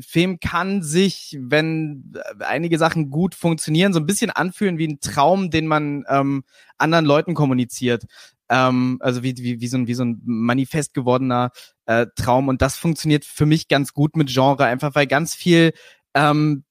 Film 0.00 0.40
kann 0.40 0.82
sich, 0.82 1.36
wenn 1.38 2.14
einige 2.38 2.78
Sachen 2.78 3.10
gut 3.10 3.34
funktionieren, 3.34 3.92
so 3.92 4.00
ein 4.00 4.06
bisschen 4.06 4.30
anfühlen 4.30 4.78
wie 4.78 4.88
ein 4.88 5.00
Traum, 5.00 5.50
den 5.50 5.66
man 5.66 6.04
ähm, 6.08 6.44
anderen 6.78 7.04
Leuten 7.04 7.34
kommuniziert. 7.34 8.04
Ähm, 8.48 8.98
also 9.00 9.22
wie, 9.22 9.36
wie, 9.36 9.60
wie, 9.60 9.66
so 9.66 9.76
ein, 9.76 9.86
wie 9.86 9.94
so 9.94 10.04
ein 10.04 10.22
manifest 10.24 10.94
gewordener 10.94 11.50
äh, 11.84 12.06
Traum. 12.16 12.48
Und 12.48 12.62
das 12.62 12.76
funktioniert 12.76 13.26
für 13.26 13.44
mich 13.44 13.68
ganz 13.68 13.92
gut 13.92 14.16
mit 14.16 14.30
Genre, 14.32 14.64
einfach 14.64 14.94
weil 14.94 15.06
ganz 15.06 15.34
viel 15.34 15.72
ähm, 16.14 16.64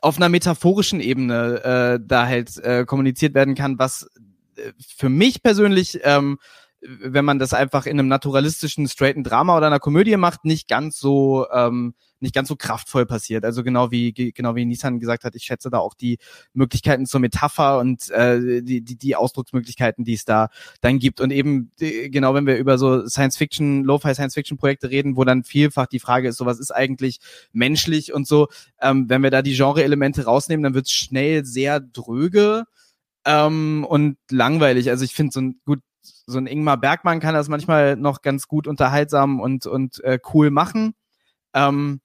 auf 0.00 0.16
einer 0.16 0.28
metaphorischen 0.28 1.00
Ebene 1.00 1.64
äh, 1.64 2.00
da 2.04 2.26
halt 2.26 2.56
äh, 2.58 2.84
kommuniziert 2.84 3.34
werden 3.34 3.54
kann, 3.54 3.78
was 3.78 4.08
äh, 4.56 4.72
für 4.78 5.08
mich 5.08 5.42
persönlich 5.42 6.00
ähm, 6.04 6.38
wenn 6.82 7.24
man 7.24 7.38
das 7.38 7.54
einfach 7.54 7.86
in 7.86 7.98
einem 7.98 8.08
naturalistischen, 8.08 8.88
straighten 8.88 9.22
Drama 9.22 9.56
oder 9.56 9.68
einer 9.68 9.78
Komödie 9.78 10.16
macht, 10.16 10.44
nicht 10.44 10.68
ganz 10.68 10.98
so 10.98 11.46
ähm, 11.52 11.94
nicht 12.18 12.34
ganz 12.34 12.48
so 12.48 12.56
kraftvoll 12.56 13.04
passiert. 13.06 13.44
Also 13.44 13.62
genau 13.62 13.90
wie 13.90 14.12
genau 14.12 14.54
wie 14.56 14.64
Nissan 14.64 15.00
gesagt 15.00 15.24
hat, 15.24 15.34
ich 15.34 15.44
schätze 15.44 15.70
da 15.70 15.78
auch 15.78 15.94
die 15.94 16.18
Möglichkeiten 16.54 17.06
zur 17.06 17.20
Metapher 17.20 17.78
und 17.78 18.10
äh, 18.10 18.62
die, 18.62 18.80
die 18.80 18.96
die 18.96 19.16
Ausdrucksmöglichkeiten, 19.16 20.04
die 20.04 20.14
es 20.14 20.24
da 20.24 20.48
dann 20.80 20.98
gibt 20.98 21.20
und 21.20 21.30
eben 21.32 21.70
genau 21.78 22.34
wenn 22.34 22.46
wir 22.46 22.56
über 22.56 22.78
so 22.78 23.06
Science 23.06 23.36
Fiction, 23.36 23.84
Lo-fi 23.84 24.14
Science 24.14 24.34
Fiction 24.34 24.56
Projekte 24.56 24.90
reden, 24.90 25.16
wo 25.16 25.24
dann 25.24 25.44
vielfach 25.44 25.86
die 25.86 26.00
Frage 26.00 26.28
ist, 26.28 26.36
so 26.36 26.46
was 26.46 26.58
ist 26.58 26.70
eigentlich 26.70 27.18
menschlich 27.52 28.12
und 28.12 28.26
so, 28.26 28.48
ähm, 28.80 29.08
wenn 29.08 29.22
wir 29.22 29.30
da 29.30 29.42
die 29.42 29.54
Genre-Elemente 29.54 30.24
rausnehmen, 30.24 30.62
dann 30.62 30.74
wird 30.74 30.86
es 30.86 30.92
schnell 30.92 31.44
sehr 31.44 31.80
dröge 31.80 32.64
ähm, 33.24 33.84
und 33.88 34.16
langweilig. 34.30 34.90
Also 34.90 35.04
ich 35.04 35.14
finde 35.14 35.32
so 35.32 35.40
ein 35.40 35.60
gut 35.64 35.80
so 36.02 36.38
ein 36.38 36.46
Ingmar 36.46 36.76
Bergmann 36.76 37.20
kann 37.20 37.34
das 37.34 37.48
manchmal 37.48 37.96
noch 37.96 38.22
ganz 38.22 38.48
gut 38.48 38.66
unterhaltsam 38.66 39.40
und, 39.40 39.66
und 39.66 40.02
äh, 40.04 40.18
cool 40.32 40.50
machen. 40.50 40.94
Ähm, 41.54 42.00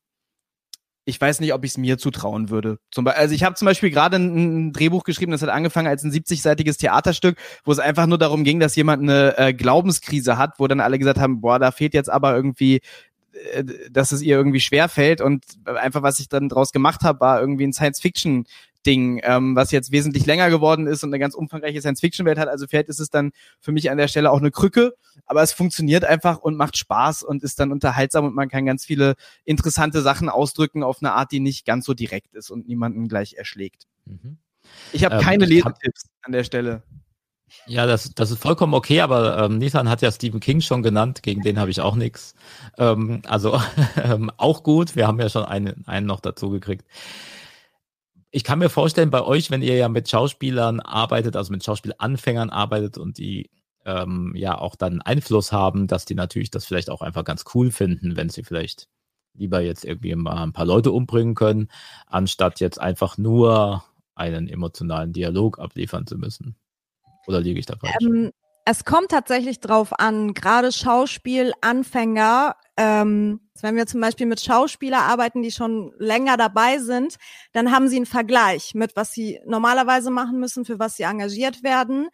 ich 1.05 1.21
weiß 1.21 1.39
nicht, 1.39 1.53
ob 1.53 1.63
ich 1.63 1.71
es 1.71 1.77
mir 1.77 1.97
zutrauen 1.97 2.49
würde. 2.49 2.79
Zum 2.91 3.07
also 3.07 3.33
ich 3.33 3.45
habe 3.45 3.55
zum 3.55 3.65
Beispiel 3.65 3.91
gerade 3.91 4.17
ein, 4.17 4.67
ein, 4.67 4.73
Drehbuch 4.73 5.05
geschrieben, 5.05 5.31
das 5.31 5.41
hat 5.41 5.49
angefangen 5.49 5.87
als 5.87 6.03
ein 6.03 6.11
70-seitiges 6.11 6.77
Theaterstück, 6.77 7.37
wo 7.63 7.71
es 7.71 7.79
einfach 7.79 8.07
nur 8.07 8.17
darum 8.17 8.43
ging, 8.43 8.59
dass 8.59 8.75
jemand 8.75 9.03
eine 9.03 9.37
äh, 9.37 9.53
Glaubenskrise 9.53 10.37
hat, 10.37 10.59
wo 10.59 10.67
dann 10.67 10.81
alle 10.81 10.99
gesagt 10.99 11.19
haben, 11.19 11.39
boah, 11.39 11.59
da 11.59 11.71
fehlt 11.71 11.93
jetzt 11.93 12.09
aber 12.09 12.35
irgendwie 12.35 12.81
äh, 13.53 13.63
dass 13.89 14.11
es 14.11 14.21
ihr 14.21 14.35
irgendwie 14.35 14.59
schwer 14.59 14.89
fällt 14.89 15.21
und 15.21 15.45
einfach 15.65 16.01
was 16.01 16.19
ich 16.19 16.27
dann 16.27 16.49
draus 16.49 16.73
gemacht 16.73 17.03
habe, 17.03 17.21
war 17.21 17.39
irgendwie 17.39 17.65
ein 17.65 17.73
Science-Fiction 17.73 18.45
Ding, 18.87 19.19
ähm, 19.23 19.55
was 19.55 19.71
jetzt 19.71 19.91
wesentlich 19.91 20.25
länger 20.25 20.49
geworden 20.49 20.87
ist 20.87 21.03
und 21.03 21.09
eine 21.09 21.19
ganz 21.19 21.35
umfangreiche 21.35 21.81
Science-Fiction-Welt 21.81 22.39
hat. 22.39 22.47
Also 22.47 22.67
vielleicht 22.67 22.87
ist 22.87 23.01
es 23.01 23.09
dann 23.09 23.31
für 23.59 23.73
mich 23.73 23.91
an 23.91 23.97
der 23.97 24.07
Stelle 24.07 24.31
auch 24.31 24.39
eine 24.39 24.49
Krücke, 24.49 24.95
aber 25.25 25.43
es 25.43 25.51
funktioniert 25.51 26.05
einfach 26.05 26.39
und 26.39 26.55
macht 26.55 26.77
Spaß 26.77 27.23
und 27.23 27.43
ist 27.43 27.59
dann 27.59 27.73
unterhaltsam 27.73 28.25
und 28.25 28.33
man 28.33 28.47
kann 28.47 28.65
ganz 28.65 28.85
viele 28.85 29.15
interessante 29.43 30.01
Sachen 30.01 30.29
ausdrücken 30.29 30.83
auf 30.83 30.99
eine 31.01 31.11
Art, 31.11 31.33
die 31.33 31.41
nicht 31.41 31.65
ganz 31.65 31.85
so 31.85 31.93
direkt 31.93 32.33
ist 32.33 32.49
und 32.49 32.67
niemanden 32.69 33.09
gleich 33.09 33.33
erschlägt. 33.33 33.87
Mhm. 34.05 34.37
Ich 34.93 35.03
habe 35.03 35.15
ähm, 35.15 35.21
keine 35.21 35.45
Lesetipps 35.45 36.09
an 36.21 36.31
der 36.31 36.45
Stelle. 36.45 36.81
Ja, 37.65 37.85
das, 37.85 38.13
das 38.13 38.31
ist 38.31 38.41
vollkommen 38.41 38.73
okay, 38.73 39.01
aber 39.01 39.37
ähm, 39.37 39.57
Nissan 39.57 39.89
hat 39.89 40.01
ja 40.01 40.11
Stephen 40.11 40.39
King 40.39 40.61
schon 40.61 40.83
genannt, 40.83 41.23
gegen 41.23 41.41
den 41.41 41.59
habe 41.59 41.71
ich 41.71 41.81
auch 41.81 41.95
nichts. 41.95 42.35
Ähm, 42.77 43.21
also 43.27 43.61
ähm, 44.01 44.31
auch 44.37 44.63
gut, 44.63 44.95
wir 44.95 45.07
haben 45.07 45.19
ja 45.19 45.29
schon 45.29 45.43
einen, 45.43 45.85
einen 45.87 46.05
noch 46.07 46.21
dazu 46.21 46.49
gekriegt 46.49 46.85
ich 48.31 48.43
kann 48.43 48.59
mir 48.59 48.69
vorstellen, 48.69 49.09
bei 49.09 49.23
euch, 49.23 49.51
wenn 49.51 49.61
ihr 49.61 49.75
ja 49.75 49.89
mit 49.89 50.09
Schauspielern 50.09 50.79
arbeitet, 50.79 51.35
also 51.35 51.51
mit 51.51 51.63
Schauspielanfängern 51.63 52.49
arbeitet 52.49 52.97
und 52.97 53.17
die 53.17 53.49
ähm, 53.85 54.33
ja 54.35 54.57
auch 54.57 54.75
dann 54.75 55.01
Einfluss 55.01 55.51
haben, 55.51 55.87
dass 55.87 56.05
die 56.05 56.15
natürlich 56.15 56.51
das 56.51 56.65
vielleicht 56.65 56.89
auch 56.89 57.01
einfach 57.01 57.23
ganz 57.23 57.45
cool 57.55 57.71
finden, 57.71 58.17
wenn 58.17 58.29
sie 58.29 58.43
vielleicht 58.43 58.87
lieber 59.33 59.61
jetzt 59.61 59.85
irgendwie 59.85 60.13
mal 60.15 60.43
ein 60.43 60.53
paar 60.53 60.65
Leute 60.65 60.91
umbringen 60.91 61.35
können, 61.35 61.69
anstatt 62.07 62.59
jetzt 62.59 62.81
einfach 62.81 63.17
nur 63.17 63.83
einen 64.15 64.49
emotionalen 64.49 65.13
Dialog 65.13 65.59
abliefern 65.59 66.07
zu 66.07 66.17
müssen. 66.17 66.55
Oder 67.27 67.39
liege 67.39 67.59
ich 67.59 67.65
da 67.65 67.77
falsch? 67.77 67.95
Ähm, 68.01 68.31
es 68.69 68.83
kommt 68.83 69.11
tatsächlich 69.11 69.59
drauf 69.59 69.97
an, 69.97 70.33
gerade 70.33 70.71
Schauspielanfänger 70.71 72.55
ähm, 72.77 73.39
wenn 73.61 73.75
wir 73.75 73.87
zum 73.87 74.01
Beispiel 74.01 74.27
mit 74.27 74.39
Schauspieler 74.39 74.99
arbeiten, 74.99 75.41
die 75.41 75.51
schon 75.51 75.93
länger 75.97 76.37
dabei 76.37 76.77
sind, 76.77 77.15
dann 77.53 77.71
haben 77.71 77.87
sie 77.87 77.97
einen 77.97 78.05
Vergleich 78.05 78.75
mit, 78.75 78.95
was 78.95 79.11
sie 79.11 79.39
normalerweise 79.45 80.11
machen 80.11 80.39
müssen, 80.39 80.63
für 80.63 80.79
was 80.79 80.95
sie 80.95 81.03
engagiert 81.03 81.63
werden 81.63 82.09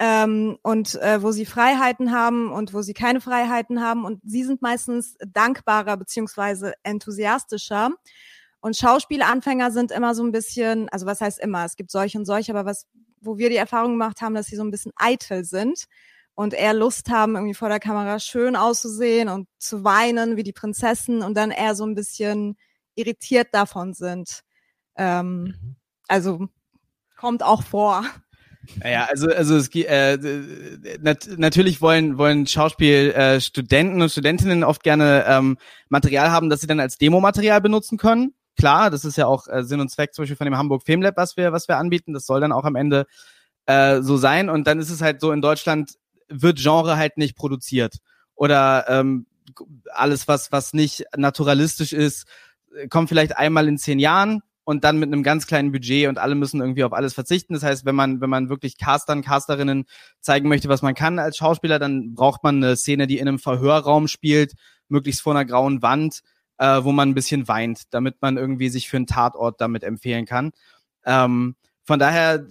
ähm, 0.00 0.58
und 0.62 0.96
äh, 0.96 1.22
wo 1.22 1.30
sie 1.30 1.46
Freiheiten 1.46 2.12
haben 2.12 2.50
und 2.50 2.74
wo 2.74 2.82
sie 2.82 2.94
keine 2.94 3.20
Freiheiten 3.20 3.80
haben. 3.80 4.04
Und 4.04 4.20
sie 4.24 4.42
sind 4.42 4.62
meistens 4.62 5.16
dankbarer 5.24 5.96
beziehungsweise 5.96 6.74
enthusiastischer. 6.82 7.90
Und 8.60 8.76
Schauspielanfänger 8.76 9.70
sind 9.70 9.92
immer 9.92 10.14
so 10.14 10.24
ein 10.24 10.32
bisschen, 10.32 10.88
also 10.88 11.06
was 11.06 11.20
heißt 11.20 11.38
immer, 11.38 11.64
es 11.64 11.76
gibt 11.76 11.90
solche 11.90 12.18
und 12.18 12.26
solche, 12.26 12.52
aber 12.52 12.66
was, 12.66 12.86
wo 13.20 13.38
wir 13.38 13.50
die 13.50 13.56
Erfahrung 13.56 13.92
gemacht 13.92 14.20
haben, 14.20 14.34
dass 14.34 14.46
sie 14.46 14.56
so 14.56 14.64
ein 14.64 14.70
bisschen 14.70 14.92
eitel 14.96 15.44
sind 15.44 15.84
und 16.34 16.54
eher 16.54 16.74
Lust 16.74 17.10
haben, 17.10 17.34
irgendwie 17.34 17.54
vor 17.54 17.68
der 17.68 17.80
Kamera 17.80 18.18
schön 18.18 18.56
auszusehen 18.56 19.28
und 19.28 19.48
zu 19.58 19.84
weinen 19.84 20.36
wie 20.36 20.42
die 20.42 20.52
Prinzessin 20.52 21.22
und 21.22 21.34
dann 21.34 21.50
eher 21.50 21.74
so 21.74 21.84
ein 21.84 21.94
bisschen 21.94 22.56
irritiert 22.94 23.48
davon 23.52 23.92
sind. 23.92 24.40
Ähm, 24.96 25.42
mhm. 25.42 25.76
Also 26.08 26.48
kommt 27.16 27.42
auch 27.42 27.62
vor. 27.62 28.04
Ja, 28.84 29.06
also 29.06 29.28
also 29.28 29.56
es 29.56 29.68
äh, 29.74 30.18
nat 31.00 31.28
natürlich 31.36 31.80
wollen 31.80 32.18
wollen 32.18 32.46
Schauspielstudenten 32.46 34.00
äh, 34.00 34.02
und 34.02 34.10
Studentinnen 34.10 34.64
oft 34.64 34.82
gerne 34.82 35.24
ähm, 35.26 35.56
Material 35.88 36.30
haben, 36.30 36.50
das 36.50 36.60
sie 36.60 36.66
dann 36.66 36.80
als 36.80 36.98
Demomaterial 36.98 37.60
benutzen 37.60 37.98
können. 37.98 38.34
Klar, 38.60 38.90
das 38.90 39.04
ist 39.04 39.16
ja 39.16 39.26
auch 39.26 39.48
äh, 39.48 39.64
Sinn 39.64 39.80
und 39.80 39.90
Zweck 39.90 40.14
zum 40.14 40.22
Beispiel 40.22 40.36
von 40.36 40.44
dem 40.44 40.56
Hamburg 40.56 40.82
Filmlab, 40.84 41.16
was 41.16 41.36
wir 41.36 41.52
was 41.52 41.66
wir 41.66 41.78
anbieten. 41.78 42.12
Das 42.12 42.26
soll 42.26 42.40
dann 42.40 42.52
auch 42.52 42.64
am 42.64 42.76
Ende 42.76 43.06
äh, 43.66 44.02
so 44.02 44.16
sein. 44.16 44.50
Und 44.50 44.66
dann 44.66 44.78
ist 44.78 44.90
es 44.90 45.00
halt 45.00 45.20
so 45.20 45.32
in 45.32 45.40
Deutschland 45.40 45.92
wird 46.28 46.58
Genre 46.58 46.96
halt 46.96 47.16
nicht 47.16 47.36
produziert. 47.36 47.96
Oder 48.34 48.84
ähm, 48.88 49.26
alles, 49.92 50.28
was, 50.28 50.52
was 50.52 50.72
nicht 50.72 51.04
naturalistisch 51.16 51.92
ist, 51.92 52.26
kommt 52.88 53.08
vielleicht 53.08 53.36
einmal 53.36 53.66
in 53.66 53.78
zehn 53.78 53.98
Jahren 53.98 54.42
und 54.64 54.84
dann 54.84 54.98
mit 54.98 55.08
einem 55.08 55.22
ganz 55.22 55.46
kleinen 55.46 55.72
Budget 55.72 56.08
und 56.08 56.18
alle 56.18 56.34
müssen 56.34 56.60
irgendwie 56.60 56.84
auf 56.84 56.92
alles 56.92 57.14
verzichten. 57.14 57.54
Das 57.54 57.62
heißt, 57.62 57.84
wenn 57.84 57.94
man, 57.94 58.20
wenn 58.20 58.30
man 58.30 58.48
wirklich 58.48 58.78
Castern, 58.78 59.22
Casterinnen 59.22 59.86
zeigen 60.20 60.48
möchte, 60.48 60.68
was 60.68 60.82
man 60.82 60.94
kann 60.94 61.18
als 61.18 61.36
Schauspieler, 61.36 61.78
dann 61.78 62.14
braucht 62.14 62.44
man 62.44 62.56
eine 62.56 62.76
Szene, 62.76 63.06
die 63.06 63.18
in 63.18 63.26
einem 63.26 63.38
Verhörraum 63.38 64.06
spielt, 64.06 64.54
möglichst 64.88 65.22
vor 65.22 65.34
einer 65.34 65.44
grauen 65.44 65.82
Wand, 65.82 66.20
äh, 66.60 66.84
wo 66.84 66.92
man 66.92 67.08
ein 67.08 67.14
bisschen 67.14 67.48
weint, 67.48 67.92
damit 67.94 68.20
man 68.20 68.36
irgendwie 68.36 68.68
sich 68.68 68.88
für 68.88 68.98
einen 68.98 69.06
Tatort 69.06 69.60
damit 69.60 69.82
empfehlen 69.82 70.26
kann. 70.26 70.52
Ähm, 71.04 71.56
von 71.82 71.98
daher, 71.98 72.46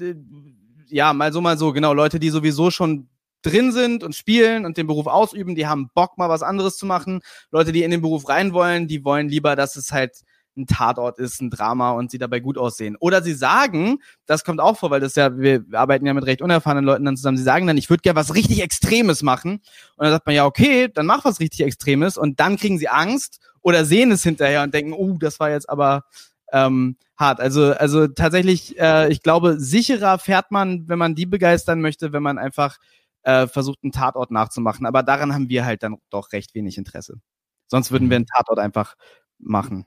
ja, 0.87 1.13
mal 1.13 1.31
so, 1.31 1.41
mal 1.41 1.57
so, 1.57 1.71
genau, 1.71 1.93
Leute, 1.93 2.19
die 2.19 2.31
sowieso 2.31 2.71
schon 2.71 3.07
drin 3.43 3.71
sind 3.71 4.03
und 4.03 4.15
spielen 4.15 4.65
und 4.65 4.77
den 4.77 4.87
Beruf 4.87 5.05
ausüben, 5.05 5.53
die 5.53 5.67
haben 5.67 5.91
Bock, 5.93 6.17
mal 6.17 6.27
was 6.27 6.41
anderes 6.41 6.75
zu 6.75 6.87
machen. 6.87 7.21
Leute, 7.51 7.71
die 7.71 7.83
in 7.83 7.91
den 7.91 8.01
Beruf 8.01 8.27
rein 8.27 8.51
wollen, 8.51 8.87
die 8.87 9.05
wollen 9.05 9.29
lieber, 9.29 9.55
dass 9.55 9.75
es 9.75 9.91
halt 9.91 10.21
ein 10.59 10.67
Tatort 10.67 11.17
ist, 11.19 11.41
ein 11.41 11.49
Drama 11.49 11.91
und 11.91 12.11
sie 12.11 12.17
dabei 12.17 12.39
gut 12.39 12.57
aussehen. 12.57 12.95
Oder 12.99 13.23
sie 13.23 13.33
sagen, 13.33 13.99
das 14.25 14.43
kommt 14.43 14.59
auch 14.59 14.77
vor, 14.77 14.91
weil 14.91 14.99
das 14.99 15.15
ja, 15.15 15.37
wir 15.37 15.63
arbeiten 15.73 16.05
ja 16.05 16.13
mit 16.13 16.25
recht 16.25 16.41
unerfahrenen 16.41 16.85
Leuten 16.85 17.05
dann 17.05 17.17
zusammen, 17.17 17.37
sie 17.37 17.43
sagen 17.43 17.65
dann, 17.67 17.77
ich 17.77 17.89
würde 17.89 18.01
gerne 18.01 18.17
was 18.17 18.35
richtig 18.35 18.61
Extremes 18.61 19.23
machen. 19.23 19.61
Und 19.95 20.03
dann 20.05 20.11
sagt 20.11 20.25
man, 20.25 20.35
ja, 20.35 20.45
okay, 20.45 20.89
dann 20.93 21.05
mach 21.05 21.25
was 21.25 21.39
richtig 21.39 21.61
Extremes 21.61 22.17
und 22.17 22.39
dann 22.39 22.57
kriegen 22.57 22.77
sie 22.77 22.89
Angst 22.89 23.39
oder 23.61 23.85
sehen 23.85 24.11
es 24.11 24.23
hinterher 24.23 24.63
und 24.63 24.73
denken, 24.73 24.93
uh, 24.93 25.17
das 25.17 25.39
war 25.39 25.49
jetzt 25.49 25.69
aber 25.69 26.03
ähm, 26.51 26.97
hart. 27.17 27.39
Also, 27.39 27.73
also 27.73 28.07
tatsächlich, 28.07 28.77
äh, 28.79 29.09
ich 29.09 29.21
glaube, 29.21 29.59
sicherer 29.59 30.19
fährt 30.19 30.51
man, 30.51 30.87
wenn 30.87 30.99
man 30.99 31.15
die 31.15 31.25
begeistern 31.25 31.81
möchte, 31.81 32.13
wenn 32.13 32.23
man 32.23 32.37
einfach 32.37 32.77
äh, 33.23 33.47
versucht, 33.47 33.79
einen 33.83 33.91
Tatort 33.91 34.31
nachzumachen. 34.31 34.85
Aber 34.85 35.03
daran 35.03 35.33
haben 35.33 35.49
wir 35.49 35.65
halt 35.65 35.83
dann 35.83 35.97
doch 36.09 36.31
recht 36.31 36.55
wenig 36.55 36.77
Interesse. 36.77 37.19
Sonst 37.67 37.91
würden 37.91 38.09
wir 38.09 38.17
einen 38.17 38.25
Tatort 38.25 38.59
einfach 38.59 38.95
machen. 39.37 39.85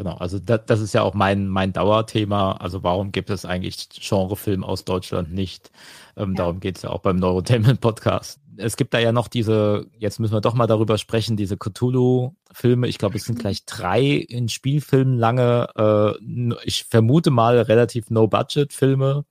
Genau, 0.00 0.14
also 0.14 0.38
das, 0.38 0.62
das 0.64 0.80
ist 0.80 0.94
ja 0.94 1.02
auch 1.02 1.12
mein, 1.12 1.46
mein 1.46 1.74
Dauerthema. 1.74 2.52
Also 2.52 2.82
warum 2.82 3.12
gibt 3.12 3.28
es 3.28 3.44
eigentlich 3.44 3.90
Genrefilm 3.90 4.64
aus 4.64 4.86
Deutschland 4.86 5.30
nicht? 5.30 5.70
Ähm, 6.16 6.30
ja. 6.30 6.36
Darum 6.36 6.60
geht 6.60 6.76
es 6.76 6.82
ja 6.84 6.88
auch 6.88 7.00
beim 7.00 7.16
Neurotainment 7.16 7.82
Podcast. 7.82 8.40
Es 8.56 8.78
gibt 8.78 8.94
da 8.94 8.98
ja 8.98 9.12
noch 9.12 9.28
diese, 9.28 9.88
jetzt 9.98 10.18
müssen 10.18 10.32
wir 10.32 10.40
doch 10.40 10.54
mal 10.54 10.66
darüber 10.66 10.96
sprechen, 10.96 11.36
diese 11.36 11.58
Cthulhu-Filme. 11.58 12.88
Ich 12.88 12.96
glaube, 12.96 13.18
es 13.18 13.24
sind 13.24 13.40
gleich 13.40 13.66
drei 13.66 14.00
in 14.00 14.48
Spielfilmen 14.48 15.18
lange, 15.18 15.68
äh, 15.76 16.54
ich 16.64 16.84
vermute 16.84 17.30
mal 17.30 17.58
relativ 17.58 18.08
No-Budget-Filme, 18.08 19.26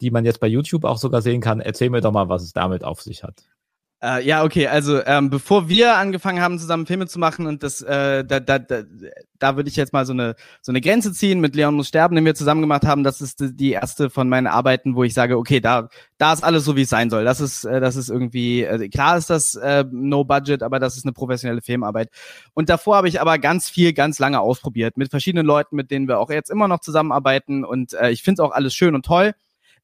die 0.00 0.12
man 0.12 0.24
jetzt 0.24 0.38
bei 0.38 0.46
YouTube 0.46 0.84
auch 0.84 0.98
sogar 0.98 1.22
sehen 1.22 1.40
kann. 1.40 1.58
Erzähl 1.58 1.90
mir 1.90 2.02
doch 2.02 2.12
mal, 2.12 2.28
was 2.28 2.44
es 2.44 2.52
damit 2.52 2.84
auf 2.84 3.02
sich 3.02 3.24
hat. 3.24 3.42
Äh, 4.00 4.24
ja, 4.24 4.44
okay, 4.44 4.68
also 4.68 5.04
ähm, 5.06 5.28
bevor 5.28 5.68
wir 5.68 5.96
angefangen 5.96 6.40
haben, 6.40 6.56
zusammen 6.60 6.86
Filme 6.86 7.08
zu 7.08 7.18
machen 7.18 7.48
und 7.48 7.64
das, 7.64 7.82
äh, 7.82 8.24
da, 8.24 8.38
da, 8.38 8.60
da, 8.60 8.82
da 9.40 9.56
würde 9.56 9.68
ich 9.68 9.74
jetzt 9.74 9.92
mal 9.92 10.06
so 10.06 10.12
eine 10.12 10.36
so 10.62 10.70
eine 10.70 10.80
Grenze 10.80 11.12
ziehen 11.12 11.40
mit 11.40 11.56
Leon 11.56 11.74
muss 11.74 11.88
sterben, 11.88 12.14
den 12.14 12.24
wir 12.24 12.36
zusammen 12.36 12.60
gemacht 12.60 12.86
haben. 12.86 13.02
Das 13.02 13.20
ist 13.20 13.38
die 13.40 13.72
erste 13.72 14.08
von 14.08 14.28
meinen 14.28 14.46
Arbeiten, 14.46 14.94
wo 14.94 15.02
ich 15.02 15.14
sage, 15.14 15.36
okay, 15.36 15.58
da 15.58 15.88
da 16.16 16.32
ist 16.32 16.44
alles 16.44 16.64
so, 16.64 16.76
wie 16.76 16.82
es 16.82 16.90
sein 16.90 17.10
soll. 17.10 17.24
Das 17.24 17.40
ist 17.40 17.64
äh, 17.64 17.80
das 17.80 17.96
ist 17.96 18.08
irgendwie 18.08 18.62
äh, 18.62 18.88
klar 18.88 19.18
ist 19.18 19.30
das 19.30 19.56
äh, 19.56 19.84
No 19.90 20.22
Budget, 20.22 20.62
aber 20.62 20.78
das 20.78 20.96
ist 20.96 21.04
eine 21.04 21.12
professionelle 21.12 21.60
Filmarbeit. 21.60 22.10
Und 22.54 22.68
davor 22.68 22.96
habe 22.98 23.08
ich 23.08 23.20
aber 23.20 23.38
ganz 23.38 23.68
viel, 23.68 23.92
ganz 23.94 24.20
lange 24.20 24.38
ausprobiert 24.40 24.96
mit 24.96 25.10
verschiedenen 25.10 25.46
Leuten, 25.46 25.74
mit 25.74 25.90
denen 25.90 26.06
wir 26.06 26.20
auch 26.20 26.30
jetzt 26.30 26.50
immer 26.50 26.68
noch 26.68 26.80
zusammenarbeiten 26.80 27.64
und 27.64 27.94
äh, 27.94 28.10
ich 28.10 28.22
finde 28.22 28.44
auch 28.44 28.52
alles 28.52 28.74
schön 28.74 28.94
und 28.94 29.04
toll. 29.04 29.34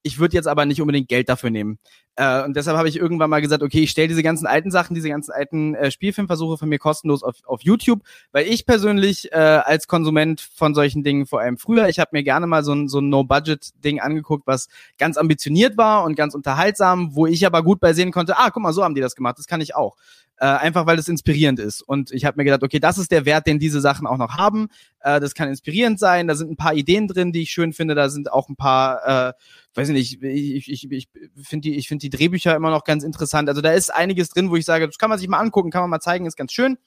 Ich 0.06 0.18
würde 0.18 0.36
jetzt 0.36 0.46
aber 0.46 0.66
nicht 0.66 0.82
unbedingt 0.82 1.08
Geld 1.08 1.30
dafür 1.30 1.50
nehmen. 1.50 1.78
Äh, 2.16 2.44
und 2.44 2.54
deshalb 2.56 2.76
habe 2.76 2.88
ich 2.88 2.96
irgendwann 2.96 3.28
mal 3.28 3.40
gesagt, 3.40 3.62
okay, 3.62 3.80
ich 3.80 3.90
stelle 3.90 4.08
diese 4.08 4.22
ganzen 4.22 4.46
alten 4.46 4.70
Sachen, 4.70 4.94
diese 4.94 5.08
ganzen 5.08 5.32
alten 5.32 5.74
äh, 5.74 5.90
Spielfilmversuche 5.90 6.58
von 6.58 6.68
mir 6.68 6.78
kostenlos 6.78 7.22
auf, 7.22 7.36
auf 7.44 7.62
YouTube, 7.62 8.02
weil 8.30 8.46
ich 8.46 8.66
persönlich 8.66 9.32
äh, 9.32 9.36
als 9.36 9.88
Konsument 9.88 10.40
von 10.40 10.74
solchen 10.74 11.02
Dingen, 11.02 11.26
vor 11.26 11.40
allem 11.40 11.58
früher, 11.58 11.88
ich 11.88 11.98
habe 11.98 12.10
mir 12.12 12.22
gerne 12.22 12.46
mal 12.46 12.62
so 12.62 12.72
ein, 12.72 12.88
so 12.88 13.00
ein 13.00 13.08
No-Budget-Ding 13.08 14.00
angeguckt, 14.00 14.46
was 14.46 14.68
ganz 14.96 15.16
ambitioniert 15.16 15.76
war 15.76 16.04
und 16.04 16.14
ganz 16.14 16.34
unterhaltsam, 16.34 17.14
wo 17.16 17.26
ich 17.26 17.44
aber 17.46 17.62
gut 17.64 17.80
bei 17.80 17.92
sehen 17.92 18.12
konnte, 18.12 18.38
ah, 18.38 18.50
guck 18.50 18.62
mal, 18.62 18.72
so 18.72 18.84
haben 18.84 18.94
die 18.94 19.00
das 19.00 19.16
gemacht, 19.16 19.38
das 19.38 19.46
kann 19.46 19.60
ich 19.60 19.74
auch. 19.74 19.96
Äh, 20.36 20.46
einfach 20.46 20.86
weil 20.86 20.98
es 20.98 21.06
inspirierend 21.06 21.60
ist. 21.60 21.80
Und 21.80 22.10
ich 22.10 22.24
habe 22.24 22.36
mir 22.36 22.44
gedacht, 22.44 22.64
okay, 22.64 22.80
das 22.80 22.98
ist 22.98 23.12
der 23.12 23.24
Wert, 23.24 23.46
den 23.46 23.60
diese 23.60 23.80
Sachen 23.80 24.04
auch 24.04 24.16
noch 24.16 24.36
haben. 24.36 24.66
Äh, 24.98 25.20
das 25.20 25.34
kann 25.34 25.48
inspirierend 25.48 26.00
sein, 26.00 26.26
da 26.26 26.34
sind 26.34 26.50
ein 26.50 26.56
paar 26.56 26.74
Ideen 26.74 27.06
drin, 27.06 27.30
die 27.30 27.42
ich 27.42 27.50
schön 27.50 27.72
finde, 27.72 27.94
da 27.94 28.08
sind 28.08 28.32
auch 28.32 28.48
ein 28.48 28.56
paar 28.56 29.28
äh, 29.28 29.32
weiß 29.74 29.88
nicht, 29.88 30.22
ich, 30.22 30.68
ich, 30.70 30.90
ich 30.90 31.08
finde 31.42 31.68
die, 31.68 31.76
ich 31.76 31.88
finde 31.88 32.00
die 32.04 32.10
Drehbücher 32.10 32.54
immer 32.54 32.70
noch 32.70 32.84
ganz 32.84 33.02
interessant. 33.02 33.48
Also 33.48 33.60
da 33.60 33.72
ist 33.72 33.92
einiges 33.92 34.28
drin, 34.28 34.50
wo 34.50 34.56
ich 34.56 34.64
sage, 34.64 34.86
das 34.86 34.98
kann 34.98 35.10
man 35.10 35.18
sich 35.18 35.28
mal 35.28 35.38
angucken, 35.38 35.70
kann 35.70 35.82
man 35.82 35.90
mal 35.90 36.00
zeigen, 36.00 36.26
ist 36.26 36.36
ganz 36.36 36.52
schön. 36.52 36.78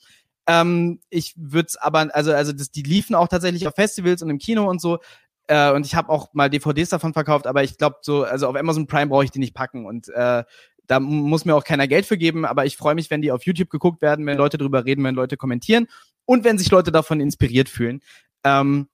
Ähm, 0.47 0.99
ich 1.09 1.33
würde 1.35 1.67
es 1.67 1.75
aber, 1.75 2.07
also, 2.15 2.31
also 2.31 2.53
das, 2.53 2.71
die 2.71 2.83
liefen 2.83 3.15
auch 3.15 3.27
tatsächlich 3.27 3.67
auf 3.67 3.75
Festivals 3.75 4.21
und 4.21 4.29
im 4.29 4.37
Kino 4.37 4.69
und 4.69 4.79
so. 4.79 4.99
Äh, 5.47 5.71
und 5.71 5.85
ich 5.85 5.95
habe 5.95 6.09
auch 6.09 6.33
mal 6.33 6.49
DVDs 6.49 6.89
davon 6.89 7.13
verkauft, 7.13 7.47
aber 7.47 7.63
ich 7.63 7.77
glaube 7.77 7.97
so, 8.01 8.23
also 8.23 8.47
auf 8.47 8.55
Amazon 8.55 8.87
Prime 8.87 9.07
brauche 9.07 9.23
ich 9.23 9.31
die 9.31 9.39
nicht 9.39 9.53
packen 9.53 9.85
und 9.85 10.09
äh, 10.09 10.43
da 10.87 10.99
muss 11.01 11.43
mir 11.43 11.55
auch 11.55 11.65
keiner 11.65 11.87
Geld 11.87 12.05
für 12.05 12.17
geben, 12.17 12.45
aber 12.45 12.65
ich 12.65 12.77
freue 12.77 12.95
mich, 12.95 13.09
wenn 13.11 13.21
die 13.21 13.31
auf 13.31 13.45
YouTube 13.45 13.69
geguckt 13.69 14.01
werden, 14.01 14.25
wenn 14.25 14.37
Leute 14.37 14.57
drüber 14.57 14.85
reden, 14.85 15.03
wenn 15.03 15.15
Leute 15.15 15.35
kommentieren 15.35 15.87
und 16.25 16.43
wenn 16.45 16.57
sich 16.57 16.71
Leute 16.71 16.91
davon 16.91 17.19
inspiriert 17.19 17.67
fühlen. 17.67 18.01
Ähm, 18.45 18.87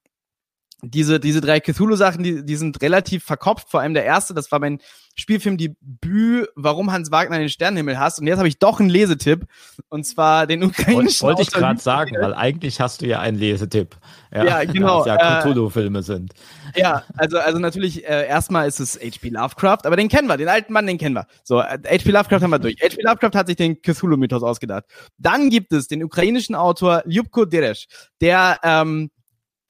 diese, 0.83 1.19
diese 1.19 1.39
drei 1.39 1.59
Cthulhu-Sachen, 1.61 2.23
die, 2.23 2.45
die 2.45 2.55
sind 2.57 2.81
relativ 2.81 3.23
verkopft. 3.23 3.69
Vor 3.69 3.79
allem 3.79 3.93
der 3.93 4.03
erste, 4.03 4.33
das 4.33 4.51
war 4.51 4.59
mein 4.59 4.79
Spielfilm 5.15 5.57
Die 5.57 5.75
Bü, 5.79 6.45
warum 6.55 6.91
Hans 6.91 7.09
Wagner 7.09 7.39
den 7.39 7.47
Sternenhimmel 7.47 7.97
hasst. 7.99 8.19
Und 8.19 8.27
jetzt 8.27 8.39
habe 8.39 8.47
ich 8.47 8.59
doch 8.59 8.79
einen 8.79 8.89
Lesetipp. 8.89 9.45
Und 9.87 10.05
zwar 10.05 10.45
den 10.45 10.63
ukrainischen. 10.63 11.27
Wollte 11.27 11.43
ich 11.43 11.51
gerade 11.51 11.79
sagen, 11.79 12.17
weil 12.19 12.33
eigentlich 12.33 12.81
hast 12.81 13.01
du 13.01 13.07
ja 13.07 13.19
einen 13.19 13.37
Lesetipp. 13.37 13.95
Ja, 14.33 14.43
ja 14.43 14.63
genau. 14.71 15.05
ja 15.05 15.39
äh, 15.39 15.41
Cthulhu-Filme 15.41 16.03
sind. 16.03 16.33
Ja, 16.75 17.03
also, 17.15 17.37
also 17.37 17.59
natürlich, 17.59 18.03
äh, 18.03 18.27
erstmal 18.27 18.67
ist 18.67 18.79
es 18.79 18.99
H.P. 18.99 19.29
Lovecraft, 19.29 19.85
aber 19.85 19.95
den 19.95 20.09
kennen 20.09 20.27
wir, 20.27 20.37
den 20.37 20.49
alten 20.49 20.73
Mann, 20.73 20.87
den 20.87 20.97
kennen 20.97 21.15
wir. 21.15 21.27
So, 21.43 21.61
H.P. 21.61 22.09
Lovecraft 22.09 22.41
haben 22.41 22.51
wir 22.51 22.59
durch. 22.59 22.75
H.P. 22.81 23.03
Lovecraft 23.03 23.35
hat 23.35 23.47
sich 23.47 23.55
den 23.55 23.81
Cthulhu-Mythos 23.81 24.43
ausgedacht. 24.43 24.85
Dann 25.17 25.49
gibt 25.49 25.71
es 25.71 25.87
den 25.87 26.03
ukrainischen 26.03 26.55
Autor 26.55 27.03
Ljubko 27.05 27.45
Dereš, 27.45 27.87
der 28.19 28.59
ähm, 28.63 29.11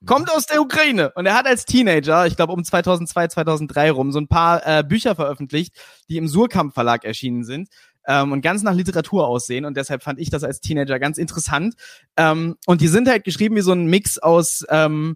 kommt 0.06 0.32
aus 0.32 0.46
der 0.46 0.62
Ukraine 0.62 1.12
und 1.16 1.26
er 1.26 1.36
hat 1.36 1.46
als 1.46 1.66
Teenager, 1.66 2.26
ich 2.28 2.36
glaube 2.36 2.54
um 2.54 2.64
2002, 2.64 3.28
2003 3.30 3.92
rum, 3.92 4.12
so 4.12 4.20
ein 4.20 4.28
paar 4.28 4.66
äh, 4.66 4.84
Bücher 4.84 5.16
veröffentlicht, 5.16 5.76
die 6.10 6.18
im 6.18 6.28
Surkamp 6.28 6.74
Verlag 6.74 7.06
erschienen 7.06 7.44
sind 7.44 7.70
ähm, 8.08 8.32
und 8.32 8.42
ganz 8.42 8.64
nach 8.64 8.74
Literatur 8.74 9.28
aussehen 9.28 9.66
und 9.66 9.78
deshalb 9.78 10.04
fand 10.04 10.20
ich 10.20 10.30
das 10.30 10.44
als 10.44 10.60
Teenager 10.60 11.00
ganz 11.00 11.18
interessant. 11.18 11.76
Ähm, 12.18 12.56
und 12.66 12.82
die 12.82 12.88
sind 12.88 13.08
halt 13.08 13.24
geschrieben 13.24 13.56
wie 13.56 13.62
so 13.62 13.72
ein 13.72 13.86
Mix 13.86 14.18
aus 14.20 14.66
ähm, 14.70 15.16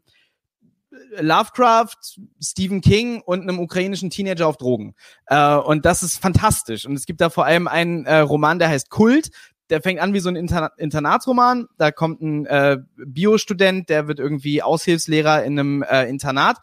Lovecraft, 1.19 2.19
Stephen 2.41 2.81
King 2.81 3.21
und 3.21 3.41
einem 3.41 3.59
ukrainischen 3.59 4.09
Teenager 4.09 4.47
auf 4.47 4.57
Drogen. 4.57 4.95
Äh, 5.27 5.55
und 5.55 5.85
das 5.85 6.03
ist 6.03 6.19
fantastisch. 6.21 6.85
Und 6.85 6.95
es 6.95 7.05
gibt 7.05 7.21
da 7.21 7.29
vor 7.29 7.45
allem 7.45 7.67
einen 7.67 8.05
äh, 8.05 8.19
Roman, 8.19 8.59
der 8.59 8.69
heißt 8.69 8.89
Kult 8.89 9.29
der 9.69 9.81
fängt 9.81 9.99
an 9.99 10.13
wie 10.13 10.19
so 10.19 10.29
ein 10.29 10.35
Interna 10.35 10.71
Internatsroman. 10.77 11.67
Da 11.77 11.91
kommt 11.91 12.21
ein 12.21 12.45
äh, 12.45 12.77
Biostudent, 12.95 13.89
der 13.89 14.07
wird 14.07 14.19
irgendwie 14.19 14.63
Aushilfslehrer 14.63 15.43
in 15.43 15.59
einem 15.59 15.83
äh, 15.83 16.05
Internat. 16.09 16.57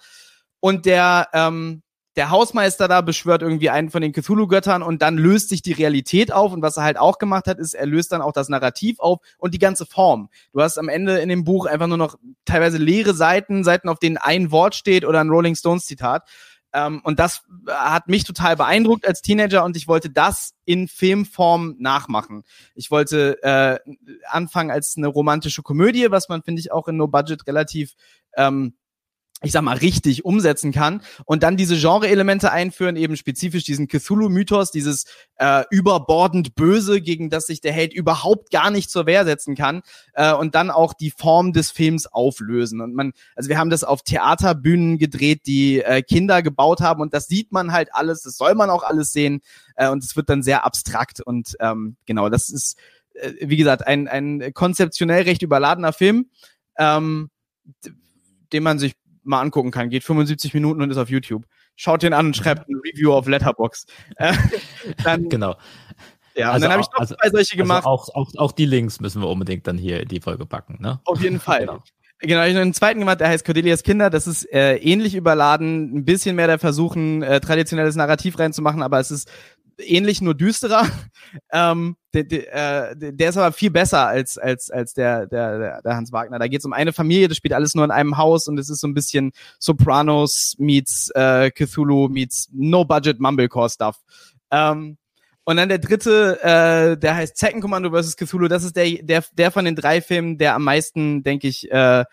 Und 0.61 0.87
der, 0.87 1.29
ähm, 1.35 1.83
der 2.17 2.31
Hausmeister 2.31 2.89
da 2.89 3.01
beschwört 3.01 3.43
irgendwie 3.43 3.71
einen 3.71 3.91
von 3.91 4.01
den 4.01 4.13
Cthulhu-Göttern 4.13 4.83
und 4.83 5.03
dann 5.03 5.19
löst 5.19 5.49
sich 5.49 5.63
die 5.63 5.73
Realität 5.73 6.33
auf. 6.33 6.53
Und 6.53 6.63
was 6.63 6.77
er 6.77 6.85
halt 6.85 6.97
auch 6.97 7.19
gemacht 7.19 7.47
hat, 7.47 7.59
ist, 7.59 7.75
er 7.75 7.87
löst 7.87 8.13
dann 8.13 8.23
auch 8.23 8.33
das 8.33 8.49
Narrativ 8.49 9.01
auf 9.01 9.19
und 9.37 9.53
die 9.53 9.59
ganze 9.59 9.85
Form. 9.85 10.31
Du 10.53 10.63
hast 10.63 10.79
am 10.79 10.89
Ende 10.89 11.19
in 11.19 11.29
dem 11.29 11.45
Buch 11.45 11.67
einfach 11.67 11.89
nur 11.89 11.99
noch 11.99 12.17
teilweise 12.45 12.79
leere 12.79 13.15
Seiten, 13.15 13.65
Seiten, 13.65 13.89
auf 13.89 13.99
denen 13.99 14.17
ein 14.17 14.51
Wort 14.51 14.75
steht 14.75 15.05
oder 15.05 15.21
ein 15.21 15.29
Rolling 15.29 15.57
Stones 15.57 15.87
Zitat. 15.87 16.29
Ähm, 16.75 17.01
und 17.05 17.21
das 17.21 17.43
hat 17.69 18.09
mich 18.09 18.25
total 18.25 18.57
beeindruckt 18.57 19.07
als 19.07 19.23
Teenager 19.23 19.65
und 19.65 19.77
ich 19.77 19.87
wollte 19.87 20.11
das 20.11 20.55
in 20.65 20.89
Filmform 20.89 21.77
nachmachen. 21.79 22.43
Ich 22.75 22.91
wollte 22.91 23.41
äh, 23.45 23.79
anfangen 24.29 24.73
als 24.73 24.95
eine 24.97 25.07
romantische 25.07 25.63
Komödie, 25.63 26.11
was 26.11 26.29
man, 26.29 26.43
finde 26.43 26.61
ich, 26.61 26.73
auch 26.73 26.89
in 26.89 26.97
No 26.97 27.07
Budget 27.07 27.47
relativ 27.47 27.95
ähm, 28.37 28.75
ich 29.43 29.53
sag 29.53 29.63
mal, 29.63 29.77
richtig 29.77 30.25
umsetzen 30.25 30.73
kann 30.73 31.03
und 31.27 31.43
dann 31.43 31.57
diese 31.57 31.77
Genre-Elemente 31.77 32.51
einführen, 32.51 32.97
eben 32.97 33.17
spezifisch 33.17 33.65
diesen 33.65 33.89
Cthulhu-Mythos, 33.89 34.71
dieses 34.71 35.05
äh, 35.37 35.65
überbordend 35.71 36.55
Böse, 36.55 37.01
gegen 37.01 37.31
das 37.31 37.47
sich 37.47 37.61
der 37.61 37.73
Held 37.73 37.93
überhaupt 37.93 38.51
gar 38.51 38.71
nicht 38.71 38.91
zur 38.91 39.07
Wehr 39.07 39.25
setzen 39.25 39.55
kann 39.55 39.83
äh, 40.15 40.33
und 40.33 40.55
dann 40.55 40.71
auch 40.71 40.95
die 40.95 41.11
Form 41.11 41.53
des 41.53 41.71
Films 41.71 42.07
auflösen. 42.07 42.81
Und 42.81 42.95
man, 42.95 43.13
also 43.35 43.49
wir 43.49 43.59
haben 43.59 43.71
das 43.71 43.85
auf 43.85 44.03
Theaterbühnen 44.03 44.99
gedreht, 44.99 45.43
die 45.47 45.83
äh, 45.83 46.03
Kinder 46.03 46.43
gebaut 46.43 46.81
haben 46.81 47.03
und 47.03 47.13
das 47.13 47.27
sieht 47.27 47.53
man 47.53 47.73
halt 47.73 47.95
alles, 47.95 48.23
das 48.23 48.37
soll 48.37 48.55
man 48.55 48.71
auch 48.71 48.83
alles 48.83 49.13
sehen 49.13 49.41
äh, 49.77 49.91
und 49.91 50.03
es 50.03 50.17
wird 50.17 50.31
dann 50.31 50.43
sehr 50.43 50.65
abstrakt 50.65 51.21
und 51.21 51.57
ähm, 51.61 51.97
genau, 52.07 52.29
das 52.31 52.51
ist, 52.51 52.79
äh, 53.15 53.33
wie 53.41 53.57
gesagt, 53.57 53.87
ein, 53.87 54.09
ein 54.09 54.53
konzeptionell 54.55 55.23
recht 55.25 55.43
überladener 55.43 55.93
Film. 55.93 56.31
Ähm, 56.79 57.31
den 58.53 58.63
man 58.63 58.79
sich 58.79 58.95
mal 59.25 59.41
angucken 59.41 59.71
kann. 59.71 59.91
Geht 59.91 60.05
75 60.05 60.55
Minuten 60.55 60.83
und 60.83 60.91
ist 60.91 60.97
auf 60.97 61.11
YouTube. 61.11 61.45
Schaut 61.77 62.03
den 62.03 62.13
an 62.13 62.27
und 62.27 62.37
schreibt 62.37 62.69
ein 62.69 62.77
Review 62.77 63.13
auf 63.13 63.27
Letterbox. 63.27 63.87
Äh, 64.17 64.35
dann, 65.05 65.29
genau. 65.29 65.57
Ja, 66.37 66.51
also 66.51 66.57
und 66.57 66.63
dann 66.63 66.73
habe 66.73 66.83
ich 66.83 66.89
noch 66.89 66.99
also, 66.99 67.15
zwei 67.15 67.31
solche 67.31 67.53
also 67.53 67.63
gemacht. 67.63 67.87
Also 67.87 67.89
auch, 67.89 68.09
auch, 68.15 68.31
auch 68.37 68.53
die 68.53 68.67
Links 68.67 69.01
müssen 69.01 69.23
wir 69.23 69.29
unbedingt 69.29 69.67
dann 69.67 69.79
hier 69.79 70.01
in 70.01 70.09
die 70.09 70.21
Folge 70.21 70.47
packen, 70.47 70.79
ne? 70.81 71.01
Auf 71.05 71.21
jeden 71.23 71.41
Fall. 71.41 71.61
genau. 71.61 71.83
Genau, 72.21 72.43
ich 72.45 72.53
habe 72.53 72.63
einen 72.63 72.75
zweiten 72.75 73.01
gemacht, 73.01 73.21
der 73.21 73.29
heißt 73.29 73.45
Cordelias 73.45 73.83
Kinder. 73.83 74.09
Das 74.09 74.27
ist 74.27 74.51
äh, 74.51 74.77
ähnlich 74.77 75.15
überladen, 75.15 75.95
ein 75.95 76.05
bisschen 76.05 76.37
mehr 76.37 76.47
der 76.47 76.59
Versuchen, 76.59 77.23
äh, 77.23 77.41
traditionelles 77.41 77.97
Narrativ 77.97 78.39
reinzumachen, 78.39 78.83
aber 78.83 78.99
es 78.99 79.11
ist 79.11 79.31
ähnlich, 79.79 80.21
nur 80.21 80.35
düsterer. 80.35 80.87
Ähm, 81.51 81.97
der, 82.15 82.25
der, 82.25 82.91
äh, 82.93 83.13
der 83.13 83.29
ist 83.29 83.37
aber 83.37 83.53
viel 83.53 83.71
besser 83.71 84.07
als, 84.07 84.39
als, 84.39 84.71
als 84.71 84.95
der, 84.95 85.27
der, 85.27 85.83
der 85.83 85.97
Hans 85.97 86.13
Wagner. 86.13 86.39
Da 86.39 86.47
geht 86.47 86.61
es 86.61 86.65
um 86.65 86.73
eine 86.73 86.93
Familie, 86.93 87.29
das 87.29 87.37
spielt 87.37 87.53
alles 87.53 87.75
nur 87.75 87.85
in 87.85 87.91
einem 87.91 88.17
Haus 88.17 88.47
und 88.49 88.59
es 88.59 88.71
ist 88.71 88.81
so 88.81 88.87
ein 88.87 88.95
bisschen 88.95 89.33
Sopranos 89.59 90.55
meets 90.59 91.11
äh, 91.15 91.51
Cthulhu 91.51 92.09
meets 92.09 92.49
No-Budget 92.53 93.21
Mumblecore-Stuff. 93.21 93.99
Ähm, 94.51 94.97
und 95.47 95.57
dann 95.57 95.69
der 95.69 95.79
dritte, 95.79 96.39
äh, 96.43 96.97
der 96.97 97.17
heißt 97.17 97.37
Second 97.37 97.61
Commando 97.61 97.91
vs. 97.91 98.17
Cthulhu. 98.17 98.49
Das 98.49 98.65
ist 98.65 98.77
der, 98.77 99.03
der, 99.03 99.25
der 99.33 99.51
von 99.51 99.67
den 99.67 99.77
drei 99.77 100.01
Filmen, 100.01 100.39
der 100.39 100.55
am 100.55 100.65
meisten, 100.65 101.23
denke 101.23 101.49
ich, 101.49 101.71
äh, 101.71 102.05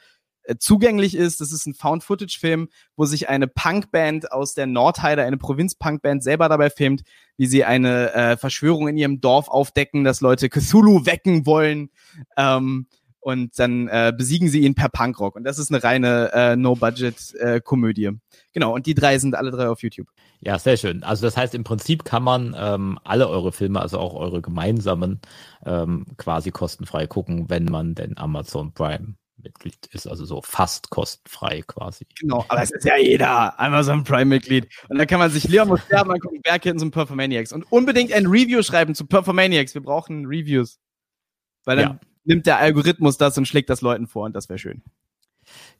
zugänglich 0.59 1.15
ist. 1.15 1.41
Das 1.41 1.51
ist 1.51 1.65
ein 1.65 1.73
Found-Footage-Film, 1.73 2.69
wo 2.95 3.05
sich 3.05 3.29
eine 3.29 3.47
Punkband 3.47 4.31
aus 4.31 4.53
der 4.53 4.67
Nordheide, 4.67 5.23
eine 5.23 5.37
Provinz-Punkband, 5.37 6.23
selber 6.23 6.49
dabei 6.49 6.69
filmt, 6.69 7.03
wie 7.37 7.47
sie 7.47 7.63
eine 7.63 8.13
äh, 8.13 8.37
Verschwörung 8.37 8.87
in 8.87 8.97
ihrem 8.97 9.21
Dorf 9.21 9.47
aufdecken, 9.47 10.03
dass 10.03 10.21
Leute 10.21 10.49
Cthulhu 10.49 11.05
wecken 11.05 11.45
wollen. 11.45 11.89
Ähm, 12.37 12.87
und 13.21 13.57
dann 13.59 13.87
äh, 13.87 14.11
besiegen 14.15 14.49
sie 14.49 14.61
ihn 14.61 14.73
per 14.73 14.89
Punkrock. 14.89 15.35
Und 15.35 15.43
das 15.43 15.59
ist 15.59 15.71
eine 15.71 15.83
reine 15.83 16.31
äh, 16.33 16.55
No-Budget-Komödie. 16.55 18.05
Äh, 18.05 18.13
genau, 18.51 18.73
und 18.73 18.87
die 18.87 18.95
drei 18.95 19.19
sind 19.19 19.35
alle 19.35 19.51
drei 19.51 19.69
auf 19.69 19.83
YouTube. 19.83 20.07
Ja, 20.39 20.57
sehr 20.57 20.75
schön. 20.75 21.03
Also 21.03 21.27
das 21.27 21.37
heißt, 21.37 21.53
im 21.53 21.63
Prinzip 21.63 22.03
kann 22.03 22.23
man 22.23 22.55
ähm, 22.57 22.99
alle 23.03 23.29
eure 23.29 23.51
Filme, 23.51 23.79
also 23.79 23.99
auch 23.99 24.15
eure 24.15 24.41
gemeinsamen, 24.41 25.21
ähm, 25.67 26.07
quasi 26.17 26.49
kostenfrei 26.49 27.05
gucken, 27.05 27.47
wenn 27.47 27.65
man 27.65 27.93
denn 27.93 28.17
Amazon 28.17 28.73
Prime 28.73 29.13
Mitglied 29.43 29.87
ist, 29.91 30.07
also 30.07 30.25
so 30.25 30.41
fast 30.41 30.89
kostenfrei 30.89 31.61
quasi. 31.65 32.05
Genau, 32.19 32.45
aber 32.47 32.61
es 32.61 32.71
ist 32.71 32.85
ja 32.85 32.97
jeder 32.97 33.59
Amazon 33.59 34.03
Prime-Mitglied. 34.03 34.67
Und 34.89 34.97
dann 34.97 35.07
kann 35.07 35.19
man 35.19 35.31
sich 35.31 35.47
Leon 35.47 35.67
muss 35.67 35.81
sterben 35.81 36.11
angucken, 36.11 36.41
Bergkittens 36.41 36.81
und 36.83 36.91
Performaniacs. 36.91 37.53
Und 37.53 37.71
unbedingt 37.71 38.13
ein 38.13 38.25
Review 38.25 38.63
schreiben 38.63 38.95
zu 38.95 39.05
Performaniacs. 39.05 39.73
Wir 39.73 39.81
brauchen 39.81 40.25
Reviews. 40.25 40.79
Weil 41.65 41.77
dann 41.77 41.85
ja. 41.85 41.99
nimmt 42.23 42.45
der 42.45 42.57
Algorithmus 42.57 43.17
das 43.17 43.37
und 43.37 43.47
schlägt 43.47 43.69
das 43.69 43.81
Leuten 43.81 44.07
vor 44.07 44.25
und 44.25 44.35
das 44.35 44.49
wäre 44.49 44.59
schön. 44.59 44.83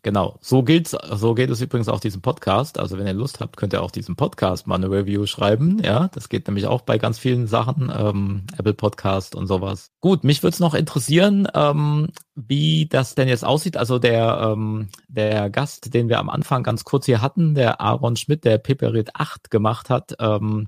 Genau, 0.04 0.40
so 0.42 0.64
gilt 0.64 0.88
so 0.88 1.36
geht 1.36 1.52
es 1.52 1.62
übrigens 1.62 1.88
auch 1.88 2.00
diesem 2.00 2.24
Podcast. 2.24 2.80
Also 2.80 2.98
wenn 2.98 3.06
ihr 3.06 3.14
Lust 3.14 3.40
habt, 3.40 3.56
könnt 3.56 3.74
ihr 3.74 3.84
auch 3.84 3.92
diesem 3.92 4.16
Podcast 4.16 4.66
mal 4.66 4.76
eine 4.76 4.90
Review 4.90 5.28
schreiben. 5.28 5.80
Ja, 5.84 6.08
das 6.08 6.28
geht 6.28 6.48
nämlich 6.48 6.66
auch 6.66 6.82
bei 6.82 6.98
ganz 6.98 7.20
vielen 7.20 7.46
Sachen, 7.46 7.92
ähm, 7.96 8.44
Apple 8.58 8.74
Podcast 8.74 9.36
und 9.36 9.46
sowas. 9.46 9.92
Gut, 10.00 10.24
mich 10.24 10.42
würde 10.42 10.56
es 10.56 10.60
noch 10.60 10.74
interessieren, 10.74 11.48
ähm, 11.54 12.08
wie 12.34 12.88
das 12.88 13.14
denn 13.14 13.28
jetzt 13.28 13.46
aussieht. 13.46 13.78
Also 13.78 14.00
der 14.00 14.54
ähm, 14.54 14.90
der 15.08 15.52
Gast, 15.52 15.94
den 15.94 16.10
wir 16.10 16.18
am 16.18 16.32
Anfang 16.32 16.64
ganz 16.64 16.84
kurz 16.84 17.06
hier 17.06 17.22
hatten, 17.22 17.54
der 17.54 17.80
Aaron 17.80 18.16
Schmidt, 18.16 18.44
der 18.44 18.58
Peperit 18.58 19.16
8 19.16 19.52
gemacht 19.52 19.92
hat, 19.92 20.16
ähm, 20.20 20.68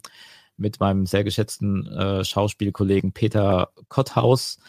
mit 0.58 0.80
meinem 0.80 1.08
sehr 1.08 1.24
geschätzten 1.24 1.88
äh, 1.88 2.24
Schauspielkollegen 2.24 3.14
Peter 3.14 3.70
Kotthaus 3.88 4.60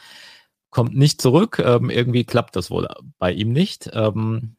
kommt 0.74 0.96
nicht 0.96 1.22
zurück. 1.22 1.62
Ähm, 1.64 1.88
irgendwie 1.88 2.24
klappt 2.24 2.56
das 2.56 2.70
wohl 2.70 2.88
bei 3.18 3.32
ihm 3.32 3.52
nicht. 3.52 3.88
Ähm, 3.94 4.56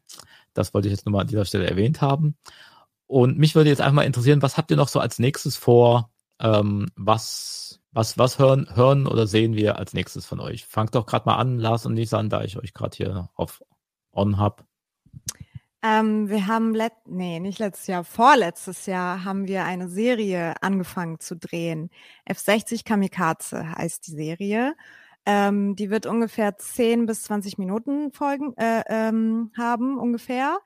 das 0.53 0.73
wollte 0.73 0.87
ich 0.87 0.93
jetzt 0.93 1.05
nur 1.05 1.13
mal 1.13 1.21
an 1.21 1.27
dieser 1.27 1.45
Stelle 1.45 1.69
erwähnt 1.69 2.01
haben. 2.01 2.37
Und 3.05 3.37
mich 3.37 3.53
würde 3.53 3.69
jetzt 3.69 3.81
einfach 3.81 3.95
mal 3.95 4.03
interessieren, 4.03 4.41
was 4.41 4.57
habt 4.57 4.71
ihr 4.71 4.77
noch 4.77 4.87
so 4.87 4.99
als 4.99 5.19
nächstes 5.19 5.57
vor? 5.57 6.09
Ähm, 6.39 6.87
was, 6.95 7.81
was, 7.91 8.17
was 8.17 8.39
hören, 8.39 8.67
hören 8.73 9.07
oder 9.07 9.27
sehen 9.27 9.55
wir 9.55 9.77
als 9.77 9.93
nächstes 9.93 10.25
von 10.25 10.39
euch? 10.39 10.65
Fangt 10.65 10.95
doch 10.95 11.05
gerade 11.05 11.25
mal 11.27 11.35
an, 11.35 11.59
Lars 11.59 11.85
und 11.85 11.93
Nisan, 11.93 12.29
da 12.29 12.43
ich 12.43 12.57
euch 12.57 12.73
gerade 12.73 12.95
hier 12.95 13.29
auf 13.35 13.61
On 14.13 14.37
habe. 14.37 14.63
Ähm, 15.83 16.29
wir 16.29 16.47
haben, 16.47 16.73
let 16.73 16.93
nee, 17.05 17.39
nicht 17.41 17.59
letztes 17.59 17.87
Jahr, 17.87 18.05
vorletztes 18.05 18.85
Jahr 18.85 19.25
haben 19.25 19.47
wir 19.47 19.65
eine 19.65 19.89
Serie 19.89 20.55
angefangen 20.61 21.19
zu 21.19 21.35
drehen. 21.35 21.89
F60 22.27 22.85
Kamikaze 22.85 23.69
heißt 23.75 24.07
die 24.07 24.11
Serie. 24.11 24.75
Ähm, 25.25 25.75
die 25.75 25.89
wird 25.89 26.05
ungefähr 26.05 26.57
10 26.57 27.05
bis 27.05 27.23
20 27.23 27.57
Minuten 27.57 28.11
Folgen 28.11 28.55
äh, 28.57 28.83
ähm, 28.87 29.51
haben, 29.57 29.97
ungefähr. 29.97 30.59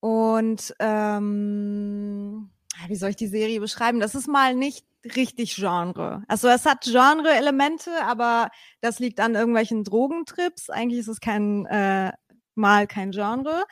Und 0.00 0.74
ähm, 0.78 2.50
wie 2.88 2.96
soll 2.96 3.10
ich 3.10 3.16
die 3.16 3.26
Serie 3.26 3.60
beschreiben? 3.60 4.00
Das 4.00 4.14
ist 4.14 4.26
mal 4.26 4.54
nicht 4.54 4.86
richtig 5.14 5.54
Genre. 5.56 6.22
Also 6.28 6.48
es 6.48 6.64
hat 6.66 6.84
Genre-Elemente, 6.84 7.90
aber 8.04 8.50
das 8.80 8.98
liegt 8.98 9.20
an 9.20 9.34
irgendwelchen 9.34 9.84
Drogentrips. 9.84 10.70
Eigentlich 10.70 11.00
ist 11.00 11.08
es 11.08 11.20
kein 11.20 11.66
äh, 11.66 12.12
mal 12.54 12.86
kein 12.86 13.10
Genre. 13.10 13.64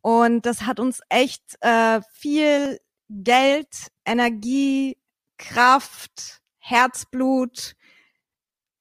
Und 0.00 0.46
das 0.46 0.62
hat 0.62 0.80
uns 0.80 1.00
echt 1.08 1.56
äh, 1.60 2.00
viel 2.12 2.80
Geld, 3.08 3.88
Energie, 4.04 4.96
Kraft, 5.36 6.40
Herzblut, 6.58 7.74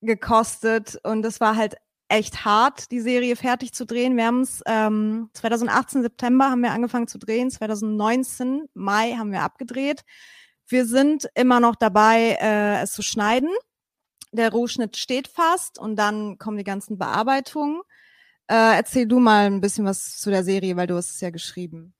gekostet 0.01 0.97
und 1.03 1.25
es 1.25 1.39
war 1.39 1.55
halt 1.55 1.75
echt 2.07 2.43
hart, 2.43 2.91
die 2.91 3.01
Serie 3.01 3.35
fertig 3.35 3.73
zu 3.73 3.85
drehen. 3.85 4.17
Wir 4.17 4.25
haben 4.25 4.41
es 4.41 4.61
ähm, 4.65 5.29
2018 5.33 6.01
September 6.01 6.49
haben 6.49 6.61
wir 6.61 6.71
angefangen 6.71 7.07
zu 7.07 7.19
drehen, 7.19 7.51
2019 7.51 8.67
Mai 8.73 9.13
haben 9.17 9.31
wir 9.31 9.41
abgedreht. 9.41 10.01
Wir 10.67 10.85
sind 10.85 11.27
immer 11.35 11.59
noch 11.59 11.75
dabei, 11.75 12.37
äh, 12.41 12.81
es 12.81 12.91
zu 12.91 13.01
schneiden. 13.01 13.49
Der 14.31 14.51
Rohschnitt 14.51 14.97
steht 14.97 15.27
fast 15.27 15.79
und 15.79 15.95
dann 15.95 16.37
kommen 16.37 16.57
die 16.57 16.63
ganzen 16.63 16.97
Bearbeitungen. 16.97 17.81
Äh, 18.47 18.75
erzähl 18.77 19.07
du 19.07 19.19
mal 19.19 19.45
ein 19.45 19.61
bisschen 19.61 19.85
was 19.85 20.17
zu 20.17 20.29
der 20.29 20.43
Serie, 20.43 20.75
weil 20.75 20.87
du 20.87 20.95
hast 20.95 21.11
es 21.11 21.21
ja 21.21 21.29
geschrieben. 21.29 21.93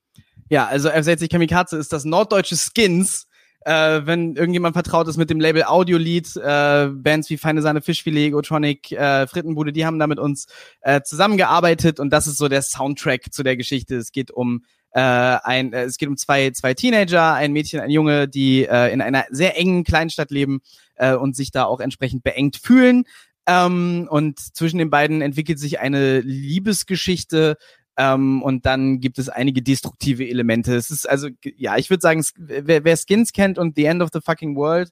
Ja, 0.50 0.66
also 0.66 0.90
F60 0.90 1.30
Kamikaze 1.30 1.78
ist 1.78 1.94
das 1.94 2.06
norddeutsche 2.06 2.58
Skins 2.58 3.28
äh, 3.62 4.02
wenn 4.06 4.36
irgendjemand 4.36 4.74
vertraut 4.74 5.08
ist 5.08 5.18
mit 5.18 5.30
dem 5.30 5.40
Label 5.40 5.64
Audiolied, 5.64 6.36
äh, 6.38 6.88
Bands 6.88 7.30
wie 7.30 7.38
Feine 7.38 7.62
Sahne, 7.62 7.82
Fischfilet, 7.82 8.28
Egotronic, 8.28 8.92
äh, 8.92 9.28
Frittenbude, 9.28 9.74
die 9.74 9.86
haben 9.86 10.00
da 10.00 10.08
mit 10.08 10.20
uns 10.20 10.48
äh, 10.82 11.02
zusammengearbeitet 11.02 12.00
und 12.00 12.12
das 12.12 12.28
ist 12.28 12.38
so 12.38 12.48
der 12.48 12.62
Soundtrack 12.62 13.34
zu 13.34 13.44
der 13.44 13.58
Geschichte. 13.58 13.98
Es 13.98 14.12
geht 14.12 14.32
um 14.32 14.64
äh, 14.92 15.00
ein, 15.00 15.74
äh, 15.74 15.84
es 15.84 15.98
geht 15.98 16.10
um 16.10 16.18
zwei, 16.18 16.52
zwei 16.52 16.74
Teenager, 16.74 17.34
ein 17.34 17.52
Mädchen, 17.52 17.80
ein 17.80 17.92
Junge, 17.92 18.28
die 18.28 18.66
äh, 18.66 18.92
in 18.92 19.02
einer 19.02 19.26
sehr 19.30 19.58
engen 19.58 19.84
Kleinstadt 19.84 20.32
leben 20.32 20.62
äh, 20.96 21.14
und 21.14 21.36
sich 21.36 21.52
da 21.52 21.66
auch 21.66 21.80
entsprechend 21.80 22.24
beengt 22.24 22.58
fühlen. 22.58 23.04
Ähm, 23.46 24.08
und 24.10 24.40
zwischen 24.40 24.78
den 24.78 24.90
beiden 24.90 25.22
entwickelt 25.22 25.60
sich 25.60 25.80
eine 25.80 26.20
Liebesgeschichte, 26.22 27.58
ähm, 28.00 28.42
und 28.42 28.66
dann 28.66 29.02
gibt 29.02 29.20
es 29.20 29.28
einige 29.28 29.62
destruktive 29.62 30.26
Elemente. 30.26 30.74
Es 30.74 30.90
ist 30.90 31.08
also, 31.08 31.28
ja, 31.44 31.76
ich 31.76 31.90
würde 31.90 32.00
sagen, 32.00 32.24
wer, 32.38 32.86
wer 32.86 32.96
Skins 32.96 33.34
kennt 33.34 33.60
und 33.60 33.76
The 33.76 33.86
End 33.86 34.02
of 34.02 34.10
the 34.14 34.22
Fucking 34.22 34.56
World 34.56 34.90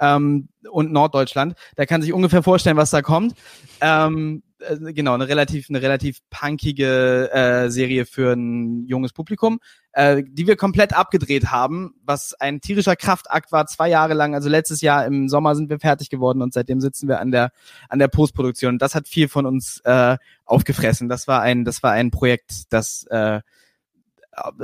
ähm, 0.00 0.48
und 0.70 0.92
Norddeutschland, 0.92 1.54
der 1.76 1.86
kann 1.86 2.02
sich 2.02 2.12
ungefähr 2.12 2.42
vorstellen, 2.42 2.76
was 2.76 2.90
da 2.90 3.02
kommt. 3.02 3.34
Ähm, 3.80 4.42
äh, 4.60 4.92
genau, 4.92 5.14
eine 5.14 5.28
relativ, 5.28 5.68
eine 5.68 5.82
relativ 5.82 6.18
punkige 6.30 7.30
äh, 7.32 7.70
Serie 7.70 8.06
für 8.06 8.32
ein 8.32 8.86
junges 8.86 9.12
Publikum, 9.12 9.60
äh, 9.92 10.22
die 10.26 10.46
wir 10.46 10.56
komplett 10.56 10.94
abgedreht 10.94 11.50
haben, 11.50 11.94
was 12.04 12.34
ein 12.34 12.60
tierischer 12.60 12.96
Kraftakt 12.96 13.52
war, 13.52 13.66
zwei 13.66 13.88
Jahre 13.88 14.14
lang. 14.14 14.34
Also 14.34 14.48
letztes 14.48 14.80
Jahr 14.80 15.06
im 15.06 15.28
Sommer 15.28 15.54
sind 15.54 15.70
wir 15.70 15.80
fertig 15.80 16.10
geworden 16.10 16.42
und 16.42 16.52
seitdem 16.52 16.80
sitzen 16.80 17.08
wir 17.08 17.20
an 17.20 17.30
der 17.30 17.52
an 17.88 17.98
der 17.98 18.08
Postproduktion. 18.08 18.78
Das 18.78 18.94
hat 18.94 19.08
viel 19.08 19.28
von 19.28 19.46
uns 19.46 19.80
äh, 19.84 20.16
aufgefressen. 20.44 21.08
Das 21.08 21.28
war 21.28 21.42
ein, 21.42 21.64
das 21.64 21.82
war 21.82 21.92
ein 21.92 22.10
Projekt, 22.10 22.72
das 22.72 23.04
äh, 23.04 23.40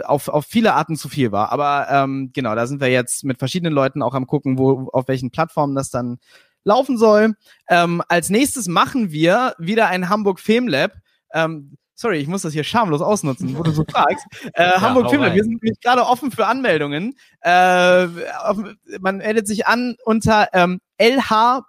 auf, 0.04 0.28
auf 0.28 0.46
viele 0.46 0.74
Arten 0.74 0.96
zu 0.96 1.08
viel 1.08 1.32
war. 1.32 1.52
Aber 1.52 1.88
ähm, 1.90 2.30
genau, 2.32 2.54
da 2.54 2.66
sind 2.66 2.80
wir 2.80 2.88
jetzt 2.88 3.24
mit 3.24 3.38
verschiedenen 3.38 3.72
Leuten 3.72 4.02
auch 4.02 4.14
am 4.14 4.26
gucken, 4.26 4.58
wo 4.58 4.88
auf 4.92 5.08
welchen 5.08 5.30
Plattformen 5.30 5.74
das 5.74 5.90
dann 5.90 6.18
laufen 6.64 6.98
soll. 6.98 7.34
Ähm, 7.68 8.02
als 8.08 8.28
nächstes 8.28 8.66
machen 8.68 9.12
wir 9.12 9.54
wieder 9.58 9.88
ein 9.88 10.08
Hamburg 10.08 10.40
Film 10.40 10.68
Lab. 10.68 10.92
Ähm, 11.32 11.76
sorry, 11.94 12.18
ich 12.18 12.28
muss 12.28 12.42
das 12.42 12.52
hier 12.52 12.64
schamlos 12.64 13.00
ausnutzen, 13.00 13.56
wo 13.56 13.62
du 13.62 13.70
so 13.70 13.84
fragst. 13.88 14.26
Äh, 14.52 14.64
ja, 14.74 14.80
Hamburg 14.80 15.08
Film 15.08 15.22
Lab, 15.22 15.34
wir 15.34 15.44
sind 15.44 15.62
nämlich 15.62 15.80
gerade 15.80 16.04
offen 16.04 16.30
für 16.30 16.46
Anmeldungen. 16.46 17.14
Äh, 17.40 18.08
auf, 18.42 18.58
man 19.00 19.18
meldet 19.18 19.46
sich 19.46 19.66
an 19.66 19.96
unter 20.04 20.48
ähm, 20.52 20.80
lh. 20.98 21.62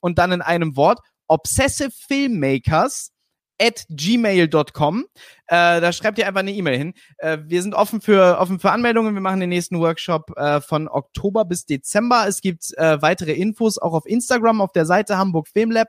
und 0.00 0.18
dann 0.18 0.32
in 0.32 0.42
einem 0.42 0.76
Wort 0.76 1.00
Obsessive 1.28 1.90
Filmmakers 1.90 3.10
at 3.60 3.86
gmail.com. 3.88 5.04
Äh, 5.48 5.80
da 5.80 5.92
schreibt 5.92 6.18
ihr 6.18 6.26
einfach 6.26 6.40
eine 6.40 6.52
E-Mail 6.52 6.78
hin. 6.78 6.94
Äh, 7.18 7.38
wir 7.46 7.62
sind 7.62 7.74
offen 7.74 8.00
für, 8.00 8.38
offen 8.38 8.58
für 8.58 8.70
Anmeldungen. 8.70 9.14
Wir 9.14 9.20
machen 9.20 9.40
den 9.40 9.50
nächsten 9.50 9.78
Workshop 9.78 10.36
äh, 10.36 10.60
von 10.60 10.88
Oktober 10.88 11.44
bis 11.44 11.66
Dezember. 11.66 12.26
Es 12.26 12.40
gibt 12.40 12.76
äh, 12.76 13.00
weitere 13.00 13.32
Infos 13.32 13.78
auch 13.78 13.92
auf 13.92 14.06
Instagram, 14.06 14.60
auf 14.60 14.72
der 14.72 14.86
Seite 14.86 15.18
Hamburg 15.18 15.48
Film 15.48 15.70
Lab 15.70 15.88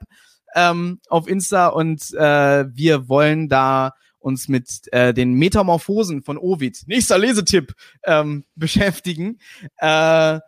ähm, 0.56 1.00
auf 1.10 1.28
Insta 1.28 1.68
und 1.68 2.14
äh, 2.14 2.66
wir 2.74 3.10
wollen 3.10 3.50
da 3.50 3.94
uns 4.20 4.48
mit 4.48 4.92
äh, 4.92 5.14
den 5.14 5.34
Metamorphosen 5.34 6.24
von 6.24 6.38
Ovid, 6.38 6.84
nächster 6.88 7.18
Lesetipp, 7.18 7.74
ähm, 8.04 8.44
beschäftigen. 8.56 9.40
Äh, 9.78 10.40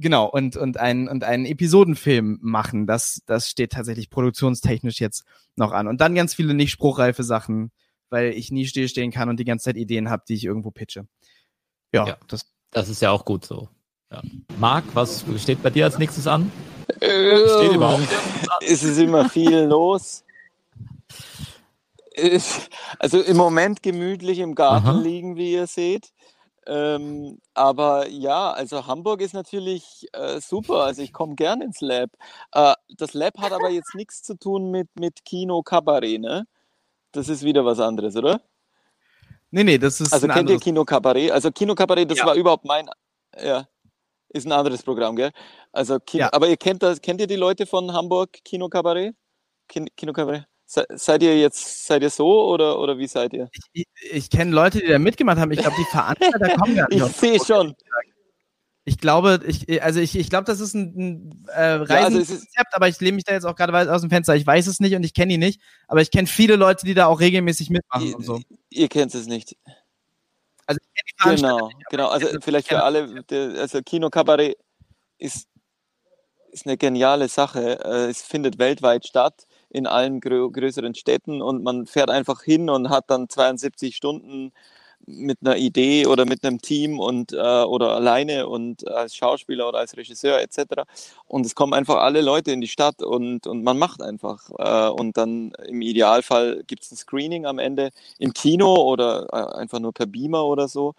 Genau, 0.00 0.26
und, 0.26 0.56
und, 0.56 0.76
ein, 0.78 1.08
und 1.08 1.24
einen 1.24 1.44
Episodenfilm 1.44 2.38
machen. 2.40 2.86
Das, 2.86 3.20
das 3.26 3.48
steht 3.48 3.72
tatsächlich 3.72 4.10
produktionstechnisch 4.10 5.00
jetzt 5.00 5.24
noch 5.56 5.72
an. 5.72 5.88
Und 5.88 6.00
dann 6.00 6.14
ganz 6.14 6.34
viele 6.34 6.54
nicht 6.54 6.70
spruchreife 6.70 7.24
Sachen, 7.24 7.72
weil 8.08 8.32
ich 8.32 8.52
nie 8.52 8.66
stillstehen 8.66 9.10
kann 9.10 9.28
und 9.28 9.40
die 9.40 9.44
ganze 9.44 9.64
Zeit 9.64 9.76
Ideen 9.76 10.08
habe, 10.08 10.22
die 10.28 10.34
ich 10.34 10.44
irgendwo 10.44 10.70
pitche. 10.70 11.06
Ja, 11.92 12.06
ja, 12.06 12.16
das, 12.28 12.46
das 12.70 12.88
ist 12.88 13.02
ja 13.02 13.10
auch 13.10 13.24
gut 13.24 13.44
so. 13.44 13.68
Ja. 14.12 14.22
Marc, 14.58 14.84
was 14.94 15.24
steht 15.36 15.62
bei 15.62 15.70
dir 15.70 15.84
als 15.84 15.98
nächstes 15.98 16.26
an? 16.26 16.50
Äh, 17.00 17.48
steht 17.48 17.72
überhaupt 17.72 18.08
Es 18.66 18.82
ist 18.82 18.98
immer 18.98 19.28
viel 19.28 19.64
los. 19.64 20.24
Also 22.98 23.20
im 23.20 23.36
Moment 23.36 23.82
gemütlich 23.82 24.38
im 24.38 24.54
Garten 24.54 24.88
Aha. 24.88 25.00
liegen, 25.00 25.36
wie 25.36 25.52
ihr 25.52 25.66
seht. 25.66 26.12
Ähm, 26.68 27.38
aber 27.54 28.08
ja, 28.08 28.52
also 28.52 28.86
Hamburg 28.86 29.22
ist 29.22 29.32
natürlich 29.32 30.06
äh, 30.12 30.38
super. 30.40 30.84
Also 30.84 31.00
ich 31.00 31.14
komme 31.14 31.34
gern 31.34 31.62
ins 31.62 31.80
Lab. 31.80 32.10
Äh, 32.52 32.74
das 32.96 33.14
Lab 33.14 33.38
hat 33.38 33.52
aber 33.52 33.70
jetzt 33.70 33.94
nichts 33.94 34.22
zu 34.22 34.34
tun 34.38 34.70
mit, 34.70 34.88
mit 35.00 35.24
Kino 35.24 35.62
Kabarett, 35.62 36.20
ne? 36.20 36.46
Das 37.12 37.30
ist 37.30 37.42
wieder 37.42 37.64
was 37.64 37.80
anderes, 37.80 38.16
oder? 38.16 38.42
Nee, 39.50 39.64
nee, 39.64 39.78
das 39.78 39.98
ist. 40.02 40.12
Also 40.12 40.28
kennt 40.28 40.50
ihr 40.50 40.58
Kino 40.60 40.84
Kabarett? 40.84 41.30
Also 41.30 41.50
Kino 41.50 41.74
Kabarett, 41.74 42.10
das 42.10 42.18
Ja. 42.18 42.26
war 42.26 42.34
überhaupt 42.34 42.66
mein. 42.66 42.90
Ja. 43.42 43.66
Ist 44.28 44.46
ein 44.46 44.52
anderes 44.52 44.82
Programm, 44.82 45.16
gell? 45.16 45.30
Also 45.72 45.98
Kino, 45.98 46.24
Ja. 46.24 46.32
aber 46.34 46.48
ihr 46.48 46.58
kennt 46.58 46.82
das, 46.82 47.00
kennt 47.00 47.18
ihr 47.22 47.26
die 47.26 47.36
Leute 47.36 47.64
von 47.64 47.90
Hamburg 47.94 48.32
Kino 48.44 48.68
Kabarett? 48.68 49.16
Kin 49.68 49.88
Kino 49.96 50.12
Kabarett? 50.12 50.46
Se, 50.70 50.84
seid 50.96 51.22
ihr 51.22 51.38
jetzt, 51.40 51.86
seid 51.86 52.02
ihr 52.02 52.10
so 52.10 52.46
oder, 52.50 52.78
oder 52.78 52.98
wie 52.98 53.06
seid 53.06 53.32
ihr? 53.32 53.48
Ich, 53.72 53.86
ich 54.10 54.28
kenne 54.28 54.50
Leute, 54.50 54.80
die 54.80 54.86
da 54.86 54.98
mitgemacht 54.98 55.38
haben. 55.38 55.50
Ich 55.50 55.60
glaube, 55.60 55.76
die 55.78 55.84
Veranstalter 55.90 56.56
kommen 56.58 56.76
gar 56.76 56.86
nicht 56.90 57.00
Ich 57.06 57.12
sehe 57.12 57.38
schon. 57.42 57.74
Ich 58.84 58.98
glaube, 58.98 59.40
ich, 59.46 59.82
also 59.82 59.98
ich, 60.00 60.14
ich 60.14 60.28
glaube, 60.28 60.44
das 60.44 60.60
ist 60.60 60.74
ein, 60.74 60.94
ein 60.98 61.46
äh, 61.48 61.52
also 61.52 62.18
es 62.18 62.28
ist- 62.28 62.30
Reisenkonzept, 62.32 62.74
aber 62.74 62.88
ich 62.88 63.00
lehne 63.00 63.14
mich 63.16 63.24
da 63.24 63.32
jetzt 63.32 63.44
auch 63.46 63.56
gerade 63.56 63.72
weit 63.72 63.88
aus 63.88 64.02
dem 64.02 64.10
Fenster. 64.10 64.36
Ich 64.36 64.46
weiß 64.46 64.66
es 64.66 64.78
nicht 64.78 64.94
und 64.94 65.04
ich 65.04 65.14
kenne 65.14 65.32
ihn 65.32 65.40
nicht, 65.40 65.58
aber 65.86 66.02
ich 66.02 66.10
kenne 66.10 66.26
viele 66.26 66.56
Leute, 66.56 66.84
die 66.84 66.92
da 66.94 67.06
auch 67.06 67.20
regelmäßig 67.20 67.70
mitmachen 67.70 68.14
und 68.14 68.24
so. 68.24 68.40
Ihr 68.68 68.88
kennt 68.88 69.14
es 69.14 69.26
nicht. 69.26 69.56
Also 70.66 70.80
ich 70.82 71.16
kenne 71.22 71.34
die 71.36 71.42
Genau, 71.42 71.66
nicht, 71.68 71.88
genau. 71.88 72.06
ich 72.16 72.24
Also 72.26 72.40
vielleicht 72.42 72.68
für 72.68 72.82
alle, 72.82 73.22
der, 73.24 73.58
also 73.60 73.80
Kino 73.82 74.10
Kabarett 74.10 74.58
ist, 75.16 75.48
ist 76.52 76.66
eine 76.66 76.76
geniale 76.76 77.28
Sache. 77.28 77.80
Äh, 77.82 78.10
Es 78.10 78.20
findet 78.20 78.58
weltweit 78.58 79.06
statt 79.06 79.46
in 79.70 79.86
allen 79.86 80.20
grö 80.20 80.50
größeren 80.50 80.94
Städten 80.94 81.42
und 81.42 81.62
man 81.62 81.86
fährt 81.86 82.10
einfach 82.10 82.42
hin 82.42 82.70
und 82.70 82.90
hat 82.90 83.04
dann 83.08 83.28
72 83.28 83.96
Stunden 83.96 84.52
mit 85.06 85.38
einer 85.42 85.56
Idee 85.56 86.06
oder 86.06 86.26
mit 86.26 86.44
einem 86.44 86.60
Team 86.60 86.98
und 87.00 87.32
äh, 87.32 87.36
oder 87.36 87.94
alleine 87.94 88.46
und 88.46 88.86
als 88.86 89.14
Schauspieler 89.16 89.68
oder 89.68 89.78
als 89.78 89.96
Regisseur 89.96 90.40
etc. 90.40 90.82
Und 91.26 91.46
es 91.46 91.54
kommen 91.54 91.72
einfach 91.72 91.96
alle 91.96 92.20
Leute 92.20 92.52
in 92.52 92.60
die 92.60 92.68
Stadt 92.68 93.02
und, 93.02 93.46
und 93.46 93.64
man 93.64 93.78
macht 93.78 94.02
einfach. 94.02 94.50
Äh, 94.58 94.90
und 94.90 95.16
dann 95.16 95.52
im 95.66 95.82
Idealfall 95.82 96.62
gibt 96.66 96.84
es 96.84 96.92
ein 96.92 96.96
Screening 96.96 97.46
am 97.46 97.58
Ende 97.58 97.90
im 98.18 98.32
Kino 98.34 98.74
oder 98.74 99.26
äh, 99.32 99.58
einfach 99.58 99.78
nur 99.78 99.92
per 99.92 100.06
Beamer 100.06 100.44
oder 100.44 100.68
so. 100.68 100.94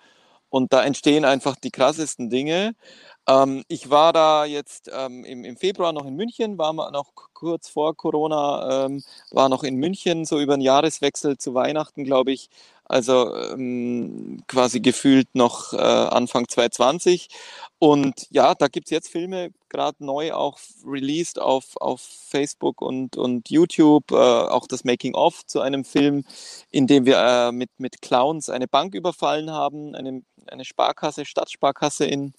Und 0.49 0.73
da 0.73 0.83
entstehen 0.83 1.25
einfach 1.25 1.55
die 1.55 1.71
krassesten 1.71 2.29
Dinge. 2.29 2.73
Ähm, 3.29 3.63
ich 3.67 3.91
war 3.91 4.11
da 4.11 4.45
jetzt 4.45 4.89
ähm, 4.91 5.23
im, 5.23 5.45
im 5.45 5.55
Februar 5.55 5.93
noch 5.93 6.05
in 6.05 6.15
München, 6.15 6.57
war 6.57 6.73
noch 6.73 7.13
kurz 7.33 7.69
vor 7.69 7.95
Corona, 7.95 8.85
ähm, 8.85 9.03
war 9.31 9.49
noch 9.49 9.63
in 9.63 9.75
München, 9.75 10.25
so 10.25 10.39
über 10.39 10.57
den 10.57 10.61
Jahreswechsel 10.61 11.37
zu 11.37 11.53
Weihnachten, 11.53 12.03
glaube 12.05 12.31
ich. 12.31 12.49
Also 12.85 13.35
ähm, 13.35 14.41
quasi 14.47 14.79
gefühlt 14.79 15.27
noch 15.35 15.73
äh, 15.73 15.77
Anfang 15.77 16.47
2020. 16.47 17.29
Und 17.77 18.27
ja, 18.31 18.55
da 18.55 18.67
gibt's 18.67 18.89
jetzt 18.89 19.09
Filme, 19.09 19.51
gerade 19.69 20.03
neu 20.03 20.33
auch 20.33 20.57
released 20.83 21.39
auf, 21.39 21.77
auf 21.77 22.01
Facebook 22.01 22.81
und, 22.81 23.15
und 23.15 23.49
YouTube, 23.51 24.11
äh, 24.11 24.15
auch 24.15 24.65
das 24.67 24.83
Making-of 24.83 25.45
zu 25.45 25.61
einem 25.61 25.85
Film, 25.85 26.25
in 26.71 26.87
dem 26.87 27.05
wir 27.05 27.19
äh, 27.19 27.51
mit, 27.51 27.69
mit 27.77 28.01
Clowns 28.01 28.49
eine 28.49 28.67
Bank 28.67 28.95
überfallen 28.95 29.51
haben, 29.51 29.93
eine, 29.93 30.23
eine 30.47 30.65
Sparkasse, 30.65 31.25
Stadtsparkasse 31.25 32.05
in, 32.05 32.33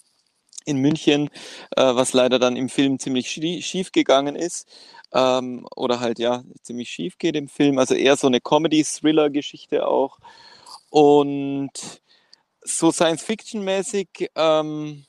in 0.65 0.77
München, 0.77 1.29
äh, 1.75 1.95
was 1.95 2.13
leider 2.13 2.39
dann 2.39 2.55
im 2.55 2.69
Film 2.69 2.99
ziemlich 2.99 3.27
schie- 3.27 3.61
schief 3.61 3.91
gegangen 3.91 4.35
ist. 4.35 4.67
Ähm, 5.13 5.67
oder 5.75 5.99
halt 5.99 6.19
ja, 6.19 6.43
ziemlich 6.63 6.89
schief 6.89 7.17
geht 7.17 7.35
im 7.35 7.47
Film. 7.49 7.77
Also 7.79 7.95
eher 7.95 8.15
so 8.17 8.27
eine 8.27 8.39
Comedy-Thriller-Geschichte 8.41 9.87
auch. 9.87 10.19
Und 10.89 11.71
so 12.63 12.91
Science-Fiction-mäßig, 12.91 14.29
ähm, 14.35 15.05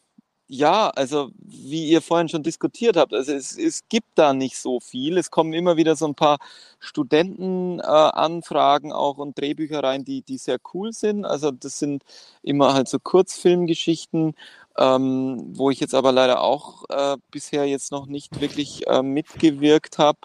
ja, 0.48 0.90
also 0.90 1.30
wie 1.38 1.88
ihr 1.88 2.02
vorhin 2.02 2.28
schon 2.28 2.42
diskutiert 2.42 2.96
habt, 2.96 3.14
also 3.14 3.32
es, 3.32 3.56
es 3.56 3.88
gibt 3.88 4.08
da 4.16 4.34
nicht 4.34 4.56
so 4.58 4.80
viel. 4.80 5.16
Es 5.18 5.30
kommen 5.30 5.52
immer 5.54 5.76
wieder 5.78 5.96
so 5.96 6.06
ein 6.06 6.14
paar 6.14 6.38
Studentenanfragen 6.78 8.90
äh, 8.90 8.94
auch 8.94 9.16
und 9.18 9.38
Drehbücher 9.38 9.82
rein, 9.82 10.04
die, 10.04 10.22
die 10.22 10.36
sehr 10.38 10.58
cool 10.74 10.92
sind. 10.92 11.24
Also 11.24 11.50
das 11.52 11.78
sind 11.78 12.04
immer 12.42 12.74
halt 12.74 12.88
so 12.88 12.98
Kurzfilmgeschichten, 12.98 14.34
ähm, 14.78 15.52
wo 15.56 15.70
ich 15.70 15.80
jetzt 15.80 15.94
aber 15.94 16.12
leider 16.12 16.40
auch 16.42 16.84
äh, 16.88 17.16
bisher 17.30 17.66
jetzt 17.66 17.92
noch 17.92 18.06
nicht 18.06 18.40
wirklich 18.40 18.86
äh, 18.86 19.02
mitgewirkt 19.02 19.98
habe. 19.98 20.18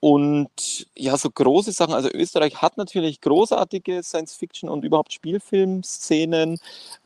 Und 0.00 0.86
ja, 0.96 1.16
so 1.16 1.30
große 1.30 1.72
Sachen. 1.72 1.94
Also 1.94 2.10
Österreich 2.12 2.60
hat 2.62 2.76
natürlich 2.76 3.20
großartige 3.20 4.02
Science-Fiction 4.02 4.68
und 4.68 4.84
überhaupt 4.84 5.12
Spielfilmszenen. 5.12 6.58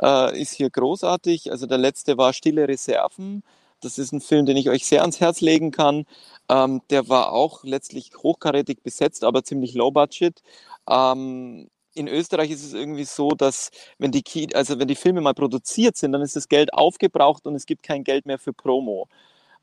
Äh, 0.02 0.40
ist 0.40 0.52
hier 0.54 0.70
großartig. 0.70 1.50
Also 1.50 1.66
der 1.66 1.78
letzte 1.78 2.18
war 2.18 2.32
Stille 2.32 2.68
Reserven. 2.68 3.42
Das 3.80 3.96
ist 3.98 4.12
ein 4.12 4.20
Film, 4.20 4.44
den 4.46 4.56
ich 4.56 4.68
euch 4.68 4.86
sehr 4.86 5.00
ans 5.02 5.20
Herz 5.20 5.40
legen 5.40 5.70
kann. 5.70 6.04
Ähm, 6.48 6.82
der 6.90 7.08
war 7.08 7.32
auch 7.32 7.64
letztlich 7.64 8.12
hochkarätig 8.16 8.82
besetzt, 8.82 9.24
aber 9.24 9.44
ziemlich 9.44 9.74
low 9.74 9.90
budget. 9.90 10.42
Ähm, 10.88 11.70
in 11.94 12.08
Österreich 12.08 12.50
ist 12.50 12.64
es 12.64 12.72
irgendwie 12.72 13.04
so, 13.04 13.30
dass 13.30 13.70
wenn 13.98 14.12
die, 14.12 14.22
Ki 14.22 14.48
also 14.54 14.78
wenn 14.78 14.88
die 14.88 14.94
Filme 14.94 15.20
mal 15.20 15.34
produziert 15.34 15.96
sind, 15.96 16.12
dann 16.12 16.22
ist 16.22 16.36
das 16.36 16.48
Geld 16.48 16.72
aufgebraucht 16.74 17.46
und 17.46 17.54
es 17.54 17.66
gibt 17.66 17.82
kein 17.82 18.04
Geld 18.04 18.26
mehr 18.26 18.38
für 18.38 18.52
Promo. 18.52 19.08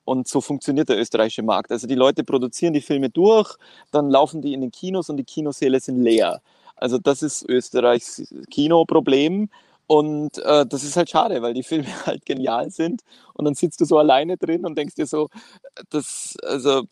Und 0.05 0.27
so 0.27 0.39
funktioniert 0.39 0.89
der 0.89 0.97
österreichische 0.97 1.43
Markt. 1.43 1.71
Also 1.71 1.85
die 1.85 1.95
Leute 1.95 2.23
produzieren 2.23 2.73
die 2.73 2.81
Filme 2.81 3.09
durch, 3.09 3.55
dann 3.91 4.09
laufen 4.09 4.41
die 4.41 4.53
in 4.53 4.61
den 4.61 4.71
Kinos 4.71 5.09
und 5.09 5.17
die 5.17 5.25
Kinosäle 5.25 5.79
sind 5.79 6.01
leer. 6.01 6.41
Also 6.75 6.97
das 6.97 7.23
ist 7.23 7.47
Österreichs 7.49 8.23
Kinoproblem. 8.49 9.49
Und 9.87 10.37
äh, 10.39 10.65
das 10.65 10.83
ist 10.83 10.97
halt 10.97 11.09
schade, 11.09 11.41
weil 11.41 11.53
die 11.53 11.63
Filme 11.63 11.87
halt 12.05 12.25
genial 12.25 12.69
sind. 12.71 13.01
Und 13.33 13.45
dann 13.45 13.55
sitzt 13.55 13.79
du 13.81 13.85
so 13.85 13.97
alleine 13.97 14.37
drin 14.37 14.65
und 14.65 14.77
denkst 14.77 14.95
dir 14.95 15.05
so, 15.07 15.29
das 15.89 16.35
also 16.43 16.83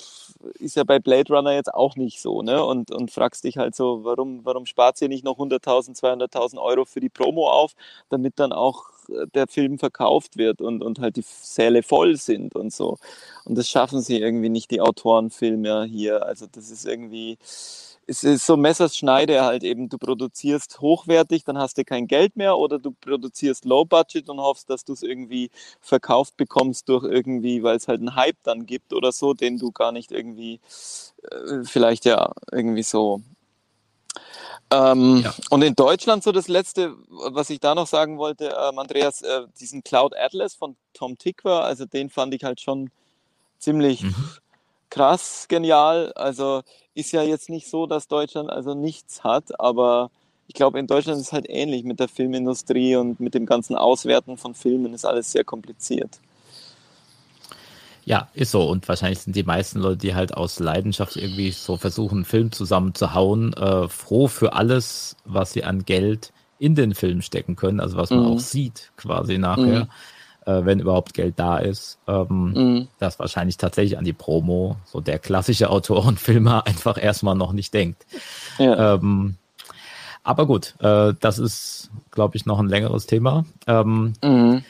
ist 0.59 0.75
ja 0.75 0.83
bei 0.83 0.99
Blade 0.99 1.33
Runner 1.33 1.51
jetzt 1.53 1.73
auch 1.73 1.95
nicht 1.95 2.21
so, 2.21 2.41
ne? 2.41 2.63
Und, 2.63 2.91
und 2.91 3.11
fragst 3.11 3.43
dich 3.43 3.57
halt 3.57 3.75
so, 3.75 4.03
warum, 4.03 4.41
warum 4.45 4.65
spart 4.65 5.01
ihr 5.01 5.09
nicht 5.09 5.25
noch 5.25 5.37
100.000, 5.37 5.97
200.000 5.99 6.57
Euro 6.61 6.85
für 6.85 6.99
die 6.99 7.09
Promo 7.09 7.49
auf, 7.49 7.73
damit 8.09 8.39
dann 8.39 8.51
auch 8.53 8.83
äh, 9.09 9.27
der 9.33 9.47
Film 9.47 9.79
verkauft 9.79 10.37
wird 10.37 10.61
und, 10.61 10.83
und 10.83 10.99
halt 10.99 11.17
die 11.17 11.23
Säle 11.25 11.83
voll 11.83 12.15
sind 12.17 12.55
und 12.55 12.73
so. 12.73 12.97
Und 13.45 13.57
das 13.57 13.69
schaffen 13.69 14.01
sie 14.01 14.19
irgendwie 14.19 14.49
nicht, 14.49 14.71
die 14.71 14.81
Autorenfilme 14.81 15.85
hier. 15.85 16.25
Also 16.25 16.45
das 16.51 16.69
ist 16.71 16.85
irgendwie, 16.85 17.37
es 18.07 18.23
ist 18.23 18.45
so 18.45 18.55
Messerschneide 18.57 19.43
halt 19.43 19.63
eben, 19.63 19.89
du 19.89 19.97
produzierst 19.97 20.79
hochwertig, 20.79 21.43
dann 21.43 21.57
hast 21.57 21.77
du 21.77 21.83
kein 21.83 22.07
Geld 22.07 22.35
mehr 22.35 22.57
oder 22.57 22.77
du 22.79 22.91
produzierst 22.91 23.65
Low 23.65 23.85
Budget 23.85 24.29
und 24.29 24.39
hoffst, 24.39 24.69
dass 24.69 24.85
du 24.85 24.93
es 24.93 25.01
irgendwie 25.03 25.49
verkauft 25.81 26.37
bekommst 26.37 26.87
durch 26.89 27.03
irgendwie, 27.03 27.63
weil 27.63 27.77
es 27.77 27.87
halt 27.87 28.01
einen 28.01 28.15
Hype 28.15 28.37
dann 28.43 28.65
gibt 28.65 28.93
oder 28.93 29.11
so, 29.11 29.33
den 29.33 29.57
du 29.57 29.71
gar 29.71 29.91
nicht 29.91 30.11
irgendwie, 30.11 30.59
äh, 31.31 31.63
vielleicht 31.63 32.05
ja 32.05 32.31
irgendwie 32.51 32.83
so. 32.83 33.21
Ähm, 34.71 35.21
Ja. 35.23 35.33
Und 35.49 35.61
in 35.63 35.75
Deutschland 35.75 36.23
so 36.23 36.31
das 36.31 36.47
letzte, 36.47 36.95
was 37.09 37.49
ich 37.49 37.59
da 37.59 37.75
noch 37.75 37.87
sagen 37.87 38.17
wollte, 38.17 38.55
ähm, 38.69 38.79
Andreas, 38.79 39.21
äh, 39.21 39.41
diesen 39.59 39.83
Cloud 39.83 40.15
Atlas 40.15 40.55
von 40.55 40.75
Tom 40.93 41.17
Tikwer, 41.17 41.63
also 41.63 41.85
den 41.85 42.09
fand 42.09 42.33
ich 42.33 42.43
halt 42.43 42.61
schon 42.61 42.89
ziemlich 43.59 44.01
Mhm. 44.01 44.15
krass 44.89 45.47
genial. 45.47 46.13
Also 46.13 46.61
ist 46.95 47.11
ja 47.11 47.21
jetzt 47.21 47.49
nicht 47.49 47.69
so, 47.69 47.85
dass 47.85 48.07
Deutschland 48.07 48.49
also 48.49 48.73
nichts 48.73 49.23
hat, 49.23 49.59
aber 49.59 50.09
ich 50.47 50.55
glaube, 50.55 50.79
in 50.79 50.87
Deutschland 50.87 51.19
ist 51.19 51.27
es 51.27 51.33
halt 51.33 51.47
ähnlich 51.49 51.83
mit 51.83 51.99
der 51.99 52.07
Filmindustrie 52.07 52.95
und 52.95 53.19
mit 53.19 53.33
dem 53.33 53.45
ganzen 53.45 53.75
Auswerten 53.75 54.37
von 54.37 54.55
Filmen 54.55 54.93
ist 54.93 55.05
alles 55.05 55.31
sehr 55.31 55.43
kompliziert. 55.43 56.19
Ja, 58.05 58.29
ist 58.35 58.51
so. 58.51 58.69
Und 58.69 58.87
wahrscheinlich 58.87 59.19
sind 59.19 59.35
die 59.35 59.43
meisten 59.43 59.79
Leute, 59.79 59.97
die 59.97 60.13
halt 60.15 60.35
aus 60.35 60.59
Leidenschaft 60.59 61.15
irgendwie 61.15 61.51
so 61.51 61.77
versuchen, 61.77 62.19
einen 62.19 62.25
Film 62.25 62.51
zusammenzuhauen, 62.51 63.53
äh, 63.53 63.87
froh 63.89 64.27
für 64.27 64.53
alles, 64.53 65.17
was 65.25 65.53
sie 65.53 65.63
an 65.63 65.85
Geld 65.85 66.31
in 66.59 66.75
den 66.75 66.93
Film 66.93 67.21
stecken 67.21 67.55
können, 67.55 67.79
also 67.79 67.97
was 67.97 68.13
man 68.13 68.23
Mhm. 68.23 68.25
auch 68.25 68.39
sieht 68.39 68.91
quasi 68.95 69.37
nachher, 69.39 69.89
äh, 70.45 70.65
wenn 70.65 70.79
überhaupt 70.79 71.13
Geld 71.13 71.35
da 71.37 71.57
ist. 71.57 71.97
Ähm, 72.07 72.53
Mhm. 72.53 72.87
Das 72.99 73.19
wahrscheinlich 73.19 73.57
tatsächlich 73.57 73.97
an 73.97 74.05
die 74.05 74.13
Promo, 74.13 74.77
so 74.85 75.01
der 75.01 75.19
klassische 75.19 75.69
Autorenfilmer 75.69 76.65
einfach 76.67 77.01
erstmal 77.01 77.35
noch 77.35 77.51
nicht 77.53 77.73
denkt. 77.73 78.05
Ja. 78.57 78.95
Ähm, 78.95 79.35
aber 80.23 80.45
gut, 80.47 80.73
äh, 80.79 81.13
das 81.19 81.37
ist, 81.37 81.91
glaube 82.11 82.35
ich, 82.37 82.45
noch 82.45 82.59
ein 82.59 82.67
längeres 82.69 83.05
Thema. 83.05 83.45
Ähm, 83.67 84.13
Mhm. 84.23 84.63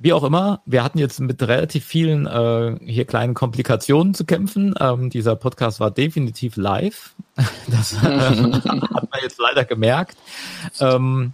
wie 0.00 0.12
auch 0.12 0.24
immer, 0.24 0.60
wir 0.66 0.82
hatten 0.82 0.98
jetzt 0.98 1.20
mit 1.20 1.40
relativ 1.42 1.84
vielen 1.84 2.26
äh, 2.26 2.76
hier 2.84 3.04
kleinen 3.04 3.34
Komplikationen 3.34 4.12
zu 4.14 4.24
kämpfen. 4.24 4.74
Ähm, 4.80 5.08
dieser 5.10 5.36
Podcast 5.36 5.78
war 5.80 5.90
definitiv 5.90 6.56
live. 6.56 7.14
Das 7.68 7.92
äh, 7.94 7.96
hat 8.02 9.10
man 9.10 9.20
jetzt 9.22 9.38
leider 9.38 9.64
gemerkt. 9.64 10.16
Ähm, 10.80 11.32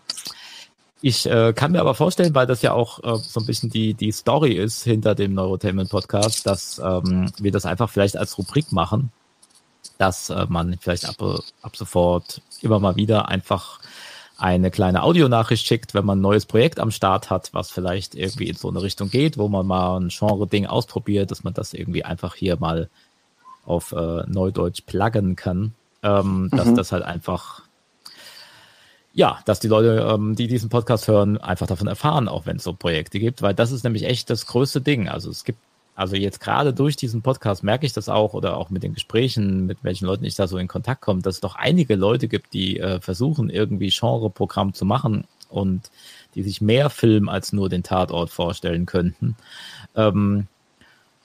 ich 1.03 1.27
äh, 1.27 1.53
kann 1.55 1.73
mir 1.73 1.81
aber 1.81 1.95
vorstellen, 1.95 2.35
weil 2.35 2.47
das 2.47 2.63
ja 2.63 2.73
auch 2.73 2.99
äh, 3.03 3.17
so 3.17 3.41
ein 3.41 3.47
bisschen 3.47 3.71
die, 3.71 3.95
die 3.95 4.13
Story 4.13 4.53
ist 4.53 4.83
hinter 4.85 5.15
dem 5.15 5.35
Neurotainment 5.35 5.91
Podcast, 5.91 6.47
dass 6.47 6.79
ähm, 6.79 7.33
wir 7.39 7.53
das 7.53 7.65
einfach 7.67 7.89
vielleicht 7.89 8.17
als 8.17 8.37
Rubrik 8.37 8.71
machen, 8.73 9.11
dass 9.99 10.31
äh, 10.31 10.47
man 10.49 10.77
vielleicht 10.81 11.07
ab, 11.09 11.17
ab 11.63 11.77
sofort 11.77 12.43
immer 12.61 12.79
mal 12.81 12.97
wieder 12.97 13.29
einfach 13.29 13.81
eine 14.37 14.71
kleine 14.71 15.03
Audionachricht 15.03 15.67
schickt, 15.67 15.93
wenn 15.93 16.07
man 16.07 16.19
ein 16.19 16.23
neues 16.23 16.47
Projekt 16.47 16.81
am 16.81 16.91
Start 16.91 17.29
hat, 17.29 17.51
was 17.53 17.71
vielleicht 17.71 18.15
irgendwie 18.15 18.49
in 18.49 18.57
so 18.57 18.69
eine 18.71 18.83
Richtung 18.83 19.11
geht, 19.11 19.37
wo 19.37 19.49
man 19.49 19.67
mal 19.67 19.99
ein 20.01 20.09
Genre-Ding 20.09 20.67
ausprobiert, 20.67 21.31
dass 21.31 21.45
man 21.45 21.53
das 21.53 21.75
irgendwie 21.75 22.05
einfach 22.05 22.35
hier 22.35 22.57
mal 22.59 22.89
auf 23.67 23.93
äh, 23.93 24.23
Neudeutsch 24.27 24.83
pluggen 24.87 25.37
kann, 25.37 25.75
ähm, 26.03 26.49
dass 26.53 26.69
Mhm. 26.69 26.75
das 26.77 26.93
halt 26.93 27.05
einfach 27.05 27.63
ja, 29.13 29.41
dass 29.45 29.61
die 29.61 29.69
Leute, 29.69 30.09
ähm, 30.09 30.37
die 30.37 30.47
diesen 30.47 30.69
Podcast 30.69 31.09
hören, 31.09 31.39
einfach 31.39 31.67
davon 31.67 31.89
erfahren, 31.89 32.29
auch 32.29 32.47
wenn 32.47 32.57
es 32.57 32.65
so 32.65 32.73
Projekte 32.73 33.19
gibt, 33.19 33.43
weil 33.43 33.55
das 33.55 33.73
ist 33.73 33.85
nämlich 33.85 34.05
echt 34.05 34.31
das 34.31 34.47
größte 34.47 34.81
Ding. 34.81 35.09
Also 35.09 35.31
es 35.31 35.45
gibt, 35.45 35.59
also 35.97 36.17
jetzt 36.17 36.41
gerade 36.41 36.73
durch 36.73 36.97
diesen 36.97 37.23
Podcast 37.23 37.65
merke 37.65 37.87
ich 37.87 37.93
das 37.93 38.09
auch 38.09 38.35
oder 38.35 38.57
auch 38.57 38.71
mit 38.71 38.83
den 38.83 38.95
Gesprächen, 38.95 39.67
mit 39.67 39.79
welchen 39.83 40.07
Leuten 40.07 40.25
ich 40.25 40.37
da 40.37 40.47
so 40.47 40.59
in 40.59 40.69
Kontakt 40.69 41.01
komme, 41.03 41.23
dass 41.23 41.37
es 41.37 41.41
doch 41.41 41.57
einige 41.57 41.97
Leute 41.97 42.29
gibt, 42.29 42.53
die 42.53 42.79
äh, 42.79 43.01
versuchen, 43.01 43.51
irgendwie 43.51 43.91
Genreprogramm 43.91 44.75
zu 44.75 44.85
machen 44.85 45.25
und 45.49 45.91
die 46.37 46.45
sich 46.45 46.61
mehr 46.61 46.91
Film 46.91 47.29
als 47.29 47.53
nur 47.53 47.69
den 47.69 47.83
Tatort 47.83 48.31
vorstellen 48.31 48.87
könnten. 48.87 49.37
Ähm, 49.97 50.47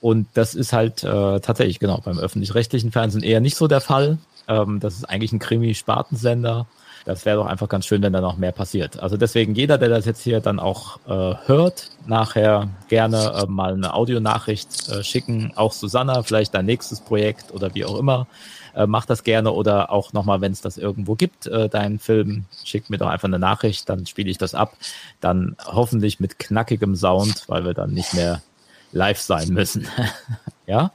und 0.00 0.26
das 0.34 0.54
ist 0.54 0.72
halt 0.72 1.04
äh, 1.04 1.40
tatsächlich, 1.40 1.78
genau, 1.78 2.00
beim 2.04 2.18
öffentlich-rechtlichen 2.18 2.92
Fernsehen 2.92 3.22
eher 3.22 3.40
nicht 3.40 3.56
so 3.56 3.68
der 3.68 3.80
Fall. 3.80 4.18
Ähm, 4.48 4.80
das 4.80 4.94
ist 4.94 5.04
eigentlich 5.04 5.32
ein 5.32 5.38
Krimi-Spartensender. 5.38 6.66
Das 7.06 7.24
wäre 7.24 7.36
doch 7.36 7.46
einfach 7.46 7.68
ganz 7.68 7.86
schön, 7.86 8.02
wenn 8.02 8.12
da 8.12 8.20
noch 8.20 8.36
mehr 8.36 8.50
passiert. 8.50 8.98
Also 8.98 9.16
deswegen 9.16 9.54
jeder, 9.54 9.78
der 9.78 9.88
das 9.88 10.06
jetzt 10.06 10.22
hier 10.22 10.40
dann 10.40 10.58
auch 10.58 10.98
äh, 11.06 11.36
hört, 11.46 11.92
nachher 12.04 12.68
gerne 12.88 13.44
äh, 13.44 13.46
mal 13.46 13.74
eine 13.74 13.94
Audionachricht 13.94 14.88
äh, 14.88 15.04
schicken. 15.04 15.52
Auch 15.54 15.72
Susanna, 15.72 16.24
vielleicht 16.24 16.52
dein 16.52 16.66
nächstes 16.66 17.00
Projekt 17.00 17.52
oder 17.52 17.72
wie 17.76 17.84
auch 17.84 17.96
immer. 17.96 18.26
Äh, 18.74 18.88
mach 18.88 19.06
das 19.06 19.22
gerne 19.22 19.52
oder 19.52 19.92
auch 19.92 20.12
nochmal, 20.14 20.40
wenn 20.40 20.50
es 20.50 20.62
das 20.62 20.78
irgendwo 20.78 21.14
gibt, 21.14 21.46
äh, 21.46 21.68
deinen 21.68 22.00
Film, 22.00 22.46
schick 22.64 22.90
mir 22.90 22.98
doch 22.98 23.06
einfach 23.06 23.28
eine 23.28 23.38
Nachricht, 23.38 23.88
dann 23.88 24.04
spiele 24.06 24.28
ich 24.28 24.38
das 24.38 24.56
ab. 24.56 24.76
Dann 25.20 25.56
hoffentlich 25.64 26.18
mit 26.18 26.40
knackigem 26.40 26.96
Sound, 26.96 27.44
weil 27.46 27.64
wir 27.64 27.72
dann 27.72 27.92
nicht 27.92 28.14
mehr 28.14 28.42
live 28.90 29.20
sein 29.20 29.50
müssen. 29.50 29.86
ja. 30.66 30.90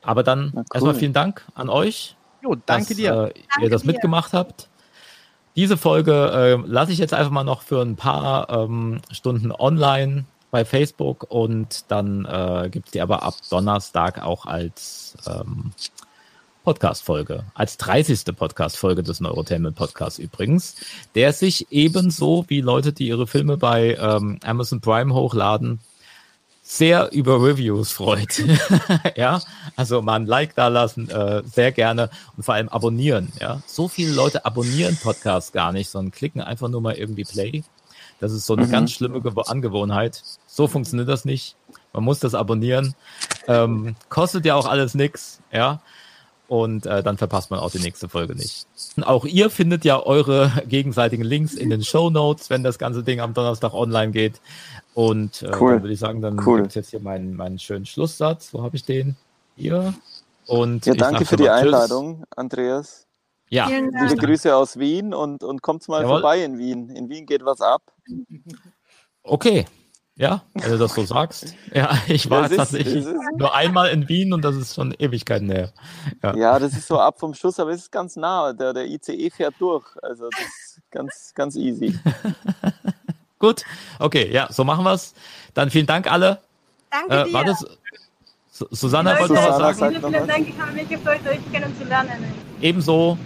Aber 0.00 0.22
dann 0.22 0.52
cool. 0.54 0.64
erstmal 0.72 0.94
vielen 0.94 1.12
Dank 1.12 1.44
an 1.56 1.68
euch. 1.68 2.14
Jo, 2.40 2.54
danke 2.54 2.90
dass, 2.90 2.96
dir. 2.96 3.10
Äh, 3.10 3.14
danke 3.14 3.64
ihr 3.64 3.70
das 3.70 3.82
dir. 3.82 3.88
mitgemacht 3.88 4.32
habt. 4.32 4.68
Diese 5.58 5.76
Folge 5.76 6.12
äh, 6.12 6.68
lasse 6.70 6.92
ich 6.92 6.98
jetzt 6.98 7.12
einfach 7.12 7.32
mal 7.32 7.42
noch 7.42 7.62
für 7.62 7.82
ein 7.82 7.96
paar 7.96 8.48
ähm, 8.48 9.00
Stunden 9.10 9.50
online 9.50 10.24
bei 10.52 10.64
Facebook 10.64 11.26
und 11.28 11.90
dann 11.90 12.24
äh, 12.26 12.68
gibt 12.70 12.86
es 12.86 12.92
die 12.92 13.00
aber 13.00 13.24
ab 13.24 13.34
Donnerstag 13.50 14.22
auch 14.22 14.46
als 14.46 15.16
ähm, 15.26 15.72
Podcast-Folge, 16.62 17.42
als 17.54 17.76
30. 17.76 18.36
Podcast-Folge 18.36 19.02
des 19.02 19.18
Neurotainment 19.18 19.74
Podcasts 19.74 20.20
übrigens, 20.20 20.76
der 21.16 21.32
sich 21.32 21.66
ebenso 21.72 22.44
wie 22.46 22.60
Leute, 22.60 22.92
die 22.92 23.08
ihre 23.08 23.26
Filme 23.26 23.56
bei 23.56 23.96
ähm, 24.00 24.38
Amazon 24.44 24.80
Prime 24.80 25.12
hochladen, 25.12 25.80
sehr 26.70 27.10
über 27.12 27.42
Reviews 27.42 27.92
freut. 27.92 28.44
ja, 29.16 29.40
also 29.74 30.02
mal 30.02 30.16
ein 30.16 30.26
Like 30.26 30.54
da 30.54 30.68
lassen, 30.68 31.08
äh, 31.08 31.42
sehr 31.50 31.72
gerne 31.72 32.10
und 32.36 32.42
vor 32.42 32.54
allem 32.54 32.68
abonnieren. 32.68 33.32
Ja, 33.40 33.62
so 33.66 33.88
viele 33.88 34.12
Leute 34.12 34.44
abonnieren 34.44 34.98
Podcasts 35.02 35.52
gar 35.52 35.72
nicht, 35.72 35.88
sondern 35.88 36.12
klicken 36.12 36.42
einfach 36.42 36.68
nur 36.68 36.82
mal 36.82 36.94
irgendwie 36.94 37.24
Play. 37.24 37.64
Das 38.20 38.32
ist 38.32 38.44
so 38.44 38.54
eine 38.54 38.66
mhm. 38.66 38.70
ganz 38.70 38.92
schlimme 38.92 39.22
Gew 39.22 39.40
Angewohnheit. 39.40 40.22
So 40.46 40.66
funktioniert 40.68 41.08
das 41.08 41.24
nicht. 41.24 41.56
Man 41.94 42.04
muss 42.04 42.20
das 42.20 42.34
abonnieren. 42.34 42.94
Ähm, 43.46 43.96
kostet 44.10 44.44
ja 44.44 44.54
auch 44.54 44.66
alles 44.66 44.94
nix. 44.94 45.40
Ja, 45.50 45.80
und 46.48 46.86
äh, 46.86 47.02
dann 47.02 47.18
verpasst 47.18 47.50
man 47.50 47.60
auch 47.60 47.70
die 47.70 47.78
nächste 47.78 48.08
Folge 48.08 48.34
nicht. 48.34 48.66
Und 48.96 49.04
auch 49.04 49.26
ihr 49.26 49.50
findet 49.50 49.84
ja 49.84 50.00
eure 50.00 50.50
gegenseitigen 50.66 51.22
Links 51.22 51.52
in 51.52 51.68
den 51.68 51.84
Show 51.84 52.08
Notes, 52.08 52.48
wenn 52.48 52.62
das 52.62 52.78
ganze 52.78 53.02
Ding 53.02 53.20
am 53.20 53.34
Donnerstag 53.34 53.74
online 53.74 54.12
geht. 54.12 54.40
Und 54.98 55.42
äh, 55.42 55.52
cool. 55.60 55.74
dann 55.74 55.82
würde 55.84 55.94
ich 55.94 56.00
sagen, 56.00 56.20
dann 56.20 56.40
cool. 56.44 56.58
gibt 56.58 56.70
es 56.70 56.74
jetzt 56.74 56.90
hier 56.90 56.98
meinen, 56.98 57.36
meinen 57.36 57.60
schönen 57.60 57.86
Schlusssatz. 57.86 58.52
Wo 58.52 58.64
habe 58.64 58.74
ich 58.74 58.84
den? 58.84 59.14
Hier. 59.54 59.94
Und 60.48 60.86
ja, 60.86 60.94
danke 60.94 61.24
für 61.24 61.36
die 61.36 61.48
Einladung, 61.48 62.24
Andreas. 62.34 63.06
Ja. 63.48 63.68
Liebe 63.68 64.16
Grüße 64.16 64.56
aus 64.56 64.76
Wien 64.76 65.14
und, 65.14 65.44
und 65.44 65.62
kommt 65.62 65.86
mal 65.86 66.02
Jawohl. 66.02 66.16
vorbei 66.16 66.42
in 66.42 66.58
Wien. 66.58 66.90
In 66.90 67.08
Wien 67.08 67.26
geht 67.26 67.44
was 67.44 67.60
ab. 67.60 67.82
Okay. 69.22 69.66
Ja, 70.16 70.42
wenn 70.54 70.72
du 70.72 70.78
das 70.78 70.94
so 70.94 71.04
sagst. 71.04 71.54
Ja, 71.72 71.96
ich 72.08 72.28
war 72.28 72.50
tatsächlich 72.50 73.06
nur 73.36 73.54
einmal 73.54 73.90
in 73.90 74.08
Wien 74.08 74.32
und 74.32 74.44
das 74.44 74.56
ist 74.56 74.74
schon 74.74 74.92
Ewigkeiten 74.98 75.48
her. 75.48 75.72
Ja. 76.24 76.34
ja, 76.34 76.58
das 76.58 76.72
ist 76.72 76.88
so 76.88 76.98
ab 76.98 77.20
vom 77.20 77.34
Schuss, 77.34 77.60
aber 77.60 77.70
es 77.70 77.82
ist 77.82 77.92
ganz 77.92 78.16
nah. 78.16 78.52
Der, 78.52 78.72
der 78.72 78.86
ICE 78.86 79.30
fährt 79.30 79.54
durch. 79.60 79.86
Also 80.02 80.28
das 80.28 80.40
ist 80.40 80.80
ganz, 80.90 81.32
ganz 81.36 81.54
easy. 81.54 81.96
Gut, 83.38 83.64
okay, 83.98 84.30
ja, 84.32 84.48
so 84.50 84.64
machen 84.64 84.84
wir 84.84 84.94
es. 84.94 85.14
Dann 85.54 85.70
vielen 85.70 85.86
Dank 85.86 86.10
alle. 86.10 86.40
Danke 86.90 87.14
äh, 87.14 87.24
dir. 87.24 87.32
War 87.32 87.44
das, 87.44 87.64
Susanna 88.50 89.18
wollte 89.18 89.34
noch 89.34 89.60
was 89.60 89.78
sagen. 89.78 89.96
Vielen 90.00 90.26
Dank, 90.26 90.48
ich 90.48 90.58
habe 90.58 90.72
mich 90.72 90.88
gefreut, 90.88 91.20
euch 91.28 91.52
kennenzulernen. 91.52 92.24
Ebenso. 92.60 93.16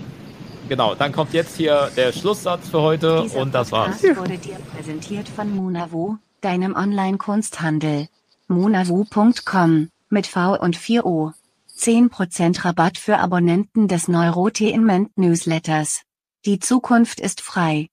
Genau, 0.69 0.95
dann 0.95 1.13
kommt 1.13 1.33
jetzt 1.33 1.57
hier 1.57 1.91
der 1.97 2.13
Schlusssatz 2.13 2.69
für 2.69 2.81
heute 2.81 3.23
Dieser 3.25 3.41
und 3.41 3.55
das 3.55 3.73
war's. 3.73 4.01
Das 4.01 4.17
wurde 4.17 4.39
dir 4.39 4.57
präsentiert 4.75 5.29
von 5.29 5.55
Monavu, 5.55 6.17
deinem 6.41 6.75
Online-Kunsthandel. 6.77 8.09
monavu.com 8.49 9.89
mit 10.09 10.27
V 10.27 10.59
und 10.59 10.77
4O. 10.77 11.33
10% 11.77 12.65
Rabatt 12.65 12.99
für 12.99 13.19
Abonnenten 13.19 13.89
des 13.89 14.07
Neurotainment 14.07 15.17
Newsletters. 15.19 16.03
Die 16.45 16.61
Zukunft 16.61 17.19
ist 17.19 17.41
frei. 17.41 17.89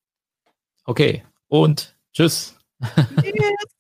Okay, 0.86 1.24
und 1.48 1.96
Tschüss. 2.20 2.54
Tschüss. 3.22 3.79